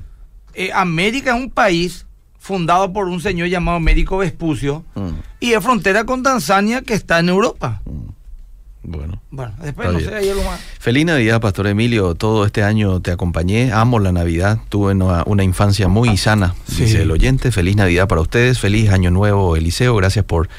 Eh, 0.54 0.72
América 0.74 1.34
es 1.34 1.42
un 1.42 1.50
país 1.50 2.06
fundado 2.38 2.92
por 2.92 3.08
un 3.08 3.22
señor 3.22 3.48
llamado 3.48 3.78
Américo 3.78 4.18
Vespucio 4.18 4.84
mm. 4.94 5.10
y 5.40 5.54
es 5.54 5.64
frontera 5.64 6.04
con 6.04 6.22
Tanzania 6.22 6.82
que 6.82 6.96
está 6.96 7.20
en 7.20 7.30
Europa. 7.30 7.82
Mm. 7.86 8.10
Bueno. 8.84 9.22
Bueno, 9.30 9.54
después 9.62 9.92
no 9.92 10.00
sé, 10.00 10.14
hay 10.14 10.30
algo 10.30 10.44
más. 10.44 10.60
Feliz 10.80 11.06
Navidad, 11.06 11.40
Pastor 11.40 11.68
Emilio. 11.68 12.16
Todo 12.16 12.46
este 12.46 12.64
año 12.64 13.00
te 13.00 13.12
acompañé. 13.12 13.72
Amo 13.72 14.00
la 14.00 14.12
Navidad. 14.12 14.60
Tuve 14.70 14.94
una, 14.94 15.44
infancia 15.44 15.88
muy 15.88 16.18
sana, 16.18 16.56
dice 16.68 17.04
el 17.04 17.12
oyente. 17.12 17.52
Feliz 17.52 17.76
Navidad 17.76 18.08
para 18.08 18.22
ustedes. 18.22 18.60
Feliz 18.60 18.90
Año 18.90 19.12
Nuevo, 19.12 19.56
Eliseo. 19.56 19.96
Gracias 19.96 20.26
por 20.26 20.50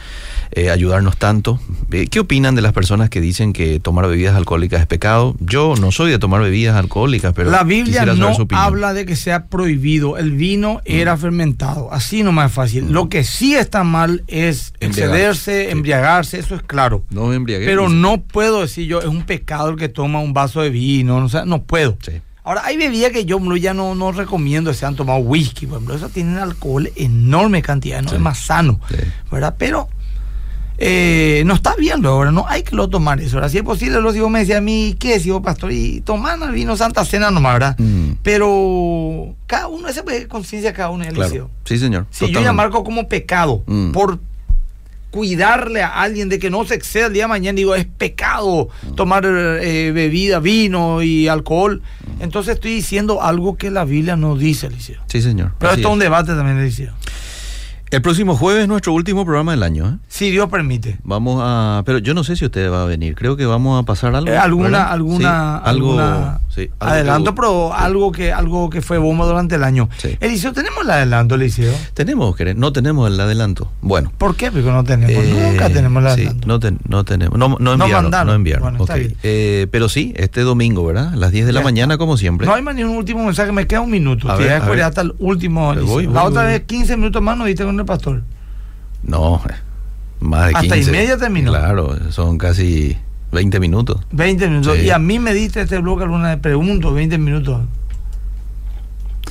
eh, 0.55 0.71
ayudarnos 0.71 1.17
tanto. 1.17 1.59
Eh, 1.91 2.07
¿Qué 2.09 2.21
opinan 2.21 2.55
de 2.55 2.61
las 2.61 2.75
personas 2.75 3.09
que 3.09 3.23
dicen 3.23 3.55
que 3.55 3.81
tomar 3.81 4.07
bebidas 4.07 4.37
alcohólicas 4.37 4.83
es 4.83 4.87
pecado? 4.87 5.35
Yo 5.41 5.75
no 5.81 5.93
soy 5.93 6.11
de 6.11 6.19
tomar 6.19 6.43
bebidas 6.43 6.77
alcohólicas, 6.77 7.33
pero 7.35 7.51
la 7.51 7.65
Biblia 7.65 8.05
no 8.05 8.37
habla 8.51 8.93
de 8.93 9.07
que 9.07 9.17
sea 9.17 9.47
prohibido. 9.47 10.19
El 10.19 10.33
vino 10.33 10.75
mm. 10.75 10.79
era 10.85 11.17
fermentado, 11.17 11.91
así 11.91 12.23
no 12.23 12.33
más 12.33 12.53
fácil. 12.53 12.93
Lo 12.93 13.09
que 13.09 13.25
sí 13.25 13.55
está 13.55 13.83
mal 13.83 14.25
es 14.27 14.75
excederse, 14.79 15.71
embriagarse, 15.71 16.39
eso 16.39 16.55
es 16.55 16.63
claro. 16.63 17.03
No 17.09 17.31
Pero 17.47 17.89
no 17.89 18.21
puedo 18.21 18.61
decir 18.61 18.87
yo 18.87 19.01
es 19.01 19.07
un 19.07 19.23
pecado 19.23 19.71
el 19.71 19.77
que 19.77 19.89
toma 19.89 20.21
un 20.21 20.35
vaso 20.35 20.61
de 20.61 20.69
vino, 20.69 21.19
no, 21.19 21.31
sea, 21.31 21.47
no 21.47 21.63
puedo. 21.63 21.97
Ahora, 22.45 22.63
hay 22.65 22.77
bebidas 22.77 23.13
que 23.13 23.25
yo 23.25 23.41
ya 23.57 23.73
no, 23.73 23.95
no 23.95 24.13
recomiendo, 24.13 24.75
se 24.75 24.85
han 24.85 24.97
tomado 24.97 25.21
whisky, 25.21 25.67
por 25.67 25.77
ejemplo, 25.77 25.95
eso 25.95 26.09
tienen 26.11 26.37
alcohol 26.37 26.91
enorme 26.97 27.63
cantidad, 27.63 28.03
no 28.03 28.13
es 28.13 28.21
más 28.21 28.39
sano, 28.39 28.81
¿verdad? 29.31 29.55
Pero 29.57 29.89
eh, 30.79 31.43
no 31.47 31.55
está 31.55 31.75
bien 31.77 32.05
ahora, 32.05 32.33
no 32.33 32.47
hay 32.49 32.63
que 32.63 32.75
lo 32.75 32.89
tomar 32.89 33.21
eso. 33.21 33.37
Ahora, 33.37 33.49
si 33.49 33.59
es 33.59 33.63
posible, 33.63 34.01
los 34.01 34.17
hijos 34.17 34.31
me 34.31 34.41
decían 34.41 34.59
a 34.59 34.63
mí, 34.63 34.97
¿qué 34.99 35.15
es, 35.15 35.27
hijo 35.27 35.43
pastor? 35.43 35.73
Y 35.73 36.01
tomar 36.01 36.53
vino 36.53 36.77
Santa 36.77 37.05
Cena 37.05 37.31
nomás, 37.31 37.55
¿verdad? 37.55 37.79
Mm. 37.79 38.13
Pero 38.23 39.35
cada 39.47 39.69
uno, 39.69 39.89
esa 39.89 40.03
es 40.11 40.27
conciencia 40.27 40.73
cada 40.73 40.91
uno 40.91 41.05
es 41.05 41.13
claro. 41.13 41.51
Sí, 41.65 41.79
señor. 41.79 42.07
Si 42.11 42.31
yo 42.31 42.41
ya 42.41 42.53
marco 42.53 42.83
como 42.85 43.09
pecado 43.09 43.63
mm. 43.67 43.93
por 43.93 44.19
cuidarle 45.11 45.83
a 45.83 46.01
alguien 46.01 46.31
de 46.31 46.39
que 46.39 46.49
no 46.49 46.65
se 46.65 46.75
exceda 46.75 47.07
el 47.07 47.13
día 47.13 47.25
de 47.25 47.29
mañana, 47.29 47.55
digo, 47.55 47.75
es 47.75 47.85
pecado 47.85 48.71
mm. 48.83 48.95
tomar 48.95 49.25
eh, 49.27 49.93
bebida, 49.95 50.41
vino 50.41 51.03
y 51.03 51.29
alcohol. 51.29 51.83
Entonces 52.19 52.55
estoy 52.55 52.75
diciendo 52.75 53.23
algo 53.23 53.57
que 53.57 53.71
la 53.71 53.85
Biblia 53.85 54.17
no 54.17 54.37
dice, 54.37 54.69
Eliseo. 54.69 55.03
Sí, 55.07 55.21
señor. 55.21 55.53
Pero 55.59 55.73
esto 55.73 55.89
es 55.89 55.93
un 55.93 55.99
debate 55.99 56.33
también, 56.35 56.59
Eliseo. 56.59 56.95
El 57.93 58.01
próximo 58.01 58.37
jueves 58.37 58.63
es 58.63 58.69
nuestro 58.69 58.95
último 58.95 59.27
programa 59.27 59.51
del 59.53 59.63
año. 59.63 59.87
¿eh? 59.87 59.99
Si 60.09 60.31
Dios 60.31 60.49
permite. 60.49 60.97
Vamos 61.05 61.43
a. 61.45 61.83
Pero 61.85 61.99
yo 61.99 62.15
no 62.15 62.25
sé 62.25 62.37
si 62.37 62.47
usted 62.47 62.73
va 62.73 62.85
a 62.85 62.87
venir. 62.87 63.15
Creo 63.15 63.37
que 63.37 63.45
vamos 63.45 63.79
a 63.79 63.85
pasar 63.85 64.15
algo. 64.15 64.33
Eh, 64.33 64.39
alguna, 64.39 64.85
alguna, 64.85 65.59
algo, 65.59 66.01
adelanto, 66.79 67.35
pero 67.35 67.73
algo 67.75 68.13
que 68.13 68.33
algo 68.33 68.71
que 68.71 68.83
fue 68.83 68.99
bomba 68.99 69.27
durante 69.27 69.57
el 69.57 69.65
año. 69.65 69.89
Eliseo, 70.21 70.53
¿tenemos 70.53 70.85
el 70.85 70.91
adelanto, 70.91 71.35
Eliseo? 71.35 71.73
Tenemos, 71.95 72.37
no 72.57 72.73
tenemos 72.73 73.11
el 73.11 73.21
adelanto. 73.21 73.71
Bueno. 73.81 74.13
¿Por 74.19 74.37
qué? 74.37 74.51
Porque 74.51 74.71
no 74.71 74.85
tenemos. 74.85 75.25
Eh, 75.25 75.51
Nunca 75.51 75.71
tenemos 75.71 76.03
el 76.03 76.07
adelanto. 76.09 76.47
no, 76.47 76.61
no 76.89 77.05
tenemos. 77.05 77.39
No, 77.39 77.57
no 77.59 77.73
enviaron. 77.73 78.11
No, 78.11 78.35
enviaron. 78.35 78.79
pero 79.71 79.89
sí, 79.89 80.13
este 80.17 80.43
domingo, 80.43 80.85
¿verdad? 80.87 81.13
A 81.15 81.17
las 81.17 81.33
10 81.33 81.47
de 81.47 81.53
la 81.53 81.63
mañana, 81.63 81.99
como 81.99 82.17
siempre. 82.17 82.47
No 82.47 82.55
hay 82.55 82.63
más 82.63 82.75
ni 82.75 82.85
un 82.85 82.97
último 82.97 83.25
mensaje. 83.25 83.53
Me 83.53 83.67
queda 83.67 83.81
un 83.81 83.91
minuto. 83.91 84.29
A 84.31 84.35
hasta 84.35 85.01
el 85.01 85.15
último. 85.19 85.75
la 85.75 86.25
otra 86.25 86.45
vez, 86.45 86.63
15 86.63 86.97
minutos 86.97 87.23
más, 87.23 87.37
nos 87.37 87.47
diste 87.47 87.65
con 87.65 87.79
el 87.79 87.87
pastor. 87.87 88.23
No, 89.03 89.43
más 90.21 90.47
de 90.47 90.55
15. 90.55 90.75
Hasta 90.75 90.91
y 90.91 90.93
media 90.93 91.17
terminó. 91.17 91.51
Claro, 91.51 91.97
son 92.11 92.39
casi 92.39 92.97
20 93.33 93.61
minutos. 93.61 94.01
20 94.13 94.49
minutos. 94.49 94.79
Y 94.79 94.91
a 94.91 94.99
mí 94.99 95.19
me 95.19 95.35
diste 95.35 95.63
este 95.63 95.79
bloque 95.79 96.05
alguna 96.05 96.41
pregunta, 96.41 96.91
20 96.91 97.19
minutos. 97.19 97.63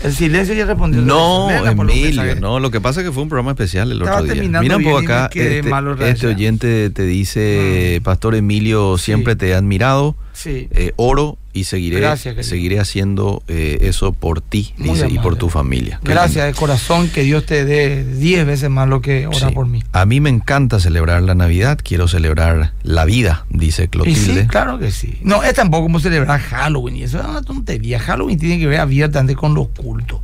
El 0.03 0.13
silencio 0.13 0.55
ya 0.55 0.65
respondió. 0.65 1.01
No, 1.01 1.49
Emilio, 1.51 2.35
no, 2.39 2.59
lo 2.59 2.71
que 2.71 2.81
pasa 2.81 3.01
es 3.01 3.05
que 3.05 3.11
fue 3.11 3.21
un 3.21 3.29
programa 3.29 3.51
especial 3.51 3.91
el 3.91 4.01
otro 4.01 4.23
día. 4.23 4.59
Mira 4.59 4.77
un 4.77 4.83
poco 4.83 4.97
acá, 4.97 5.29
este, 5.31 5.61
este 6.09 6.27
oyente 6.27 6.89
te 6.89 7.03
dice, 7.03 7.99
mm. 7.99 8.03
Pastor 8.03 8.33
Emilio, 8.33 8.97
siempre 8.97 9.35
te 9.35 9.49
he 9.49 9.53
admirado, 9.53 10.15
sí. 10.41 10.67
Eh, 10.71 10.93
oro 10.95 11.37
y 11.53 11.65
seguiré, 11.65 12.15
seguiré 12.17 12.79
haciendo 12.79 13.43
eh, 13.47 13.79
eso 13.81 14.13
por 14.13 14.41
ti 14.41 14.73
dice, 14.77 15.07
y 15.09 15.19
por 15.19 15.35
tu 15.35 15.49
familia. 15.49 15.99
Gracias 16.03 16.45
de 16.45 16.53
corazón, 16.53 17.09
que 17.09 17.23
Dios 17.23 17.45
te 17.45 17.65
dé 17.65 18.03
diez 18.03 18.45
veces 18.45 18.69
más 18.69 18.87
lo 18.87 19.01
que 19.01 19.27
ora 19.27 19.51
por 19.51 19.67
mí. 19.67 19.83
A 19.91 20.05
mí 20.05 20.19
me 20.19 20.29
encanta 20.29 20.79
celebrar 20.79 21.21
la 21.23 21.35
Navidad, 21.35 21.79
quiero 21.83 22.07
celebrar 22.07 22.73
la 22.83 23.05
vida, 23.05 23.45
dice 23.49 23.89
Clotilde. 23.89 24.41
sí, 24.43 24.47
claro 24.47 24.79
que 24.79 24.91
sí. 24.91 25.19
No, 25.23 25.43
es 25.43 25.53
tampoco 25.53 25.83
como 25.83 25.99
celebrar 25.99 26.39
Halloween, 26.39 26.97
y 26.97 27.03
eso 27.03 27.19
es 27.19 27.25
una 27.25 27.41
tontería. 27.41 27.99
Halloween 27.99 28.39
tiene 28.39 28.59
que 28.59 28.67
ver 28.67 28.79
abiertamente 28.79 29.35
con 29.35 29.53
los 29.53 29.67
cultos. 29.69 30.21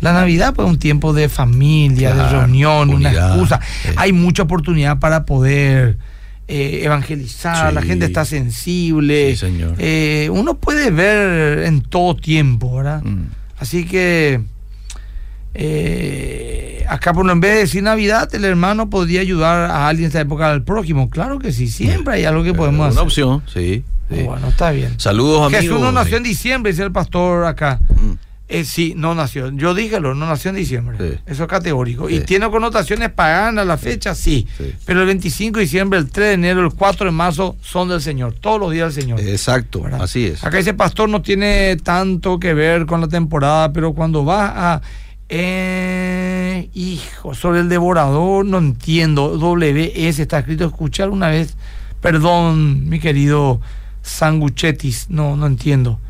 La 0.00 0.12
Navidad 0.12 0.54
pues 0.54 0.68
un 0.68 0.78
tiempo 0.78 1.12
de 1.12 1.28
familia, 1.28 2.14
de 2.14 2.28
reunión, 2.28 2.90
una 2.90 3.10
excusa. 3.10 3.60
Hay 3.96 4.12
mucha 4.12 4.44
oportunidad 4.44 5.00
para 5.00 5.24
poder 5.24 5.98
eh, 6.48 6.80
evangelizar, 6.82 7.72
la 7.74 7.82
gente 7.82 8.06
está 8.06 8.24
sensible. 8.24 9.36
señor. 9.36 9.74
Eh, 9.78 10.30
uno 10.32 10.54
puede 10.54 10.90
ver 10.90 11.64
en 11.64 11.82
todo 11.82 12.16
tiempo, 12.16 12.76
¿verdad? 12.76 13.02
Mm. 13.02 13.26
Así 13.58 13.84
que 13.84 14.40
eh, 15.52 16.86
acá, 16.88 17.12
por 17.12 17.30
en 17.30 17.40
vez 17.40 17.52
de 17.52 17.58
decir 17.60 17.82
Navidad, 17.82 18.34
el 18.34 18.44
hermano 18.44 18.88
podría 18.88 19.20
ayudar 19.20 19.70
a 19.70 19.88
alguien 19.88 20.04
en 20.04 20.08
esta 20.08 20.20
época 20.20 20.50
al 20.50 20.62
próximo. 20.62 21.10
Claro 21.10 21.38
que 21.38 21.52
sí, 21.52 21.68
siempre 21.68 22.14
hay 22.14 22.24
algo 22.24 22.42
que 22.42 22.54
podemos 22.54 22.86
hacer. 22.86 22.98
Una 22.98 23.02
opción, 23.02 23.42
sí. 23.52 23.84
Bueno, 24.08 24.48
está 24.48 24.70
bien. 24.70 24.98
Saludos, 24.98 25.42
amigos. 25.42 25.62
Jesús 25.64 25.80
no 25.80 25.92
nació 25.92 26.16
en 26.16 26.22
diciembre, 26.22 26.72
dice 26.72 26.82
el 26.82 26.92
pastor 26.92 27.44
acá. 27.44 27.78
Mm. 27.90 28.27
Eh, 28.50 28.64
sí, 28.64 28.94
no 28.96 29.14
nació. 29.14 29.50
Yo 29.50 29.74
dígelo, 29.74 30.14
no 30.14 30.26
nació 30.26 30.48
en 30.48 30.56
diciembre. 30.56 31.20
Eso 31.26 31.42
es 31.42 31.48
categórico. 31.48 32.08
Y 32.08 32.20
tiene 32.20 32.48
connotaciones 32.48 33.10
paganas 33.10 33.66
la 33.66 33.76
fecha, 33.76 34.14
sí. 34.14 34.48
Pero 34.86 35.00
el 35.00 35.06
25 35.06 35.58
de 35.58 35.64
diciembre, 35.64 35.98
el 35.98 36.10
3 36.10 36.28
de 36.28 36.32
enero, 36.32 36.64
el 36.64 36.72
4 36.72 37.06
de 37.06 37.12
marzo 37.12 37.56
son 37.60 37.90
del 37.90 38.00
Señor. 38.00 38.34
Todos 38.40 38.58
los 38.58 38.72
días 38.72 38.94
del 38.94 39.04
Señor. 39.04 39.20
Exacto, 39.20 39.84
así 40.00 40.26
es. 40.26 40.42
Acá 40.44 40.58
ese 40.58 40.72
pastor 40.72 41.10
no 41.10 41.20
tiene 41.20 41.76
tanto 41.76 42.40
que 42.40 42.54
ver 42.54 42.86
con 42.86 43.02
la 43.02 43.08
temporada, 43.08 43.72
pero 43.72 43.92
cuando 43.92 44.24
va 44.24 44.74
a. 44.74 44.82
Eh, 45.30 46.70
hijo, 46.72 47.34
sobre 47.34 47.60
el 47.60 47.68
devorador, 47.68 48.46
no 48.46 48.56
entiendo. 48.56 49.36
WS 49.36 50.22
está 50.22 50.38
escrito 50.38 50.64
escuchar 50.64 51.10
una 51.10 51.28
vez. 51.28 51.54
Perdón, 52.00 52.88
mi 52.88 52.98
querido 52.98 53.60
Sanguchetis, 54.00 55.10
no, 55.10 55.36
no 55.36 55.46
entiendo. 55.46 56.00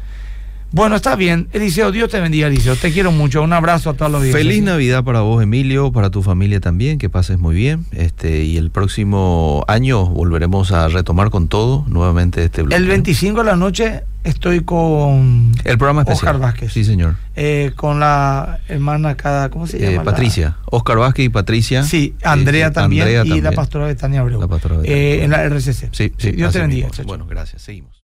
Bueno, 0.71 0.97
está 0.97 1.17
bien. 1.17 1.49
Eliseo, 1.53 1.91
Dios 1.93 2.11
te 2.11 2.21
bendiga, 2.21 2.47
Eliseo. 2.47 2.77
Te 2.77 2.93
quiero 2.93 3.11
mucho. 3.11 3.43
Un 3.43 3.55
abrazo 3.55 3.91
a 3.91 3.95
todos 3.95 4.13
los 4.13 4.23
días. 4.23 4.37
Feliz 4.37 4.63
Navidad 4.63 5.03
para 5.03 5.21
vos, 5.21 5.43
Emilio, 5.43 5.93
para 5.93 6.11
tu 6.11 6.23
familia 6.23 6.61
también. 6.61 6.99
Que 6.99 7.09
pases 7.09 7.39
muy 7.39 7.55
bien. 7.55 7.87
Este 7.93 8.45
Y 8.45 8.59
el 8.59 8.71
próximo 8.71 9.65
año 9.67 10.05
volveremos 10.05 10.73
a 10.73 10.89
retomar 10.89 11.31
con 11.31 11.49
todo 11.49 11.85
nuevamente 11.89 12.45
este 12.45 12.63
bloque. 12.63 12.77
El 12.77 12.87
25 12.87 13.39
de 13.39 13.45
la 13.45 13.57
noche 13.57 14.03
estoy 14.25 14.61
con 14.61 15.53
el 15.65 15.79
programa 15.79 16.03
especial. 16.03 16.37
Oscar 16.37 16.39
Vázquez. 16.39 16.73
Sí, 16.73 16.85
señor. 16.85 17.17
Eh, 17.35 17.73
con 17.75 17.99
la 17.99 18.61
hermana 18.69 19.17
cada, 19.17 19.49
¿cómo 19.49 19.67
se 19.67 19.79
eh, 19.79 19.93
llama? 19.93 20.05
Patricia. 20.05 20.59
Oscar 20.67 20.99
Vázquez 20.99 21.27
y 21.27 21.29
Patricia. 21.31 21.83
Sí, 21.83 22.15
Andrea, 22.23 22.73
también, 22.73 23.09
y 23.27 23.41
la 23.41 23.53
pastora 23.53 23.87
Betania 23.87 24.21
Abreu. 24.21 24.41
La 24.41 24.49
pastora 24.49 24.77
eh, 24.85 25.25
en 25.25 25.31
la 25.31 25.43
RCC. 25.45 25.89
Sí, 25.93 26.13
sí. 26.19 26.33
Dios 26.33 26.53
te 26.53 26.61
bendiga. 26.61 26.89
Bueno, 27.07 27.27
gracias. 27.27 27.63
Seguimos. 27.63 27.93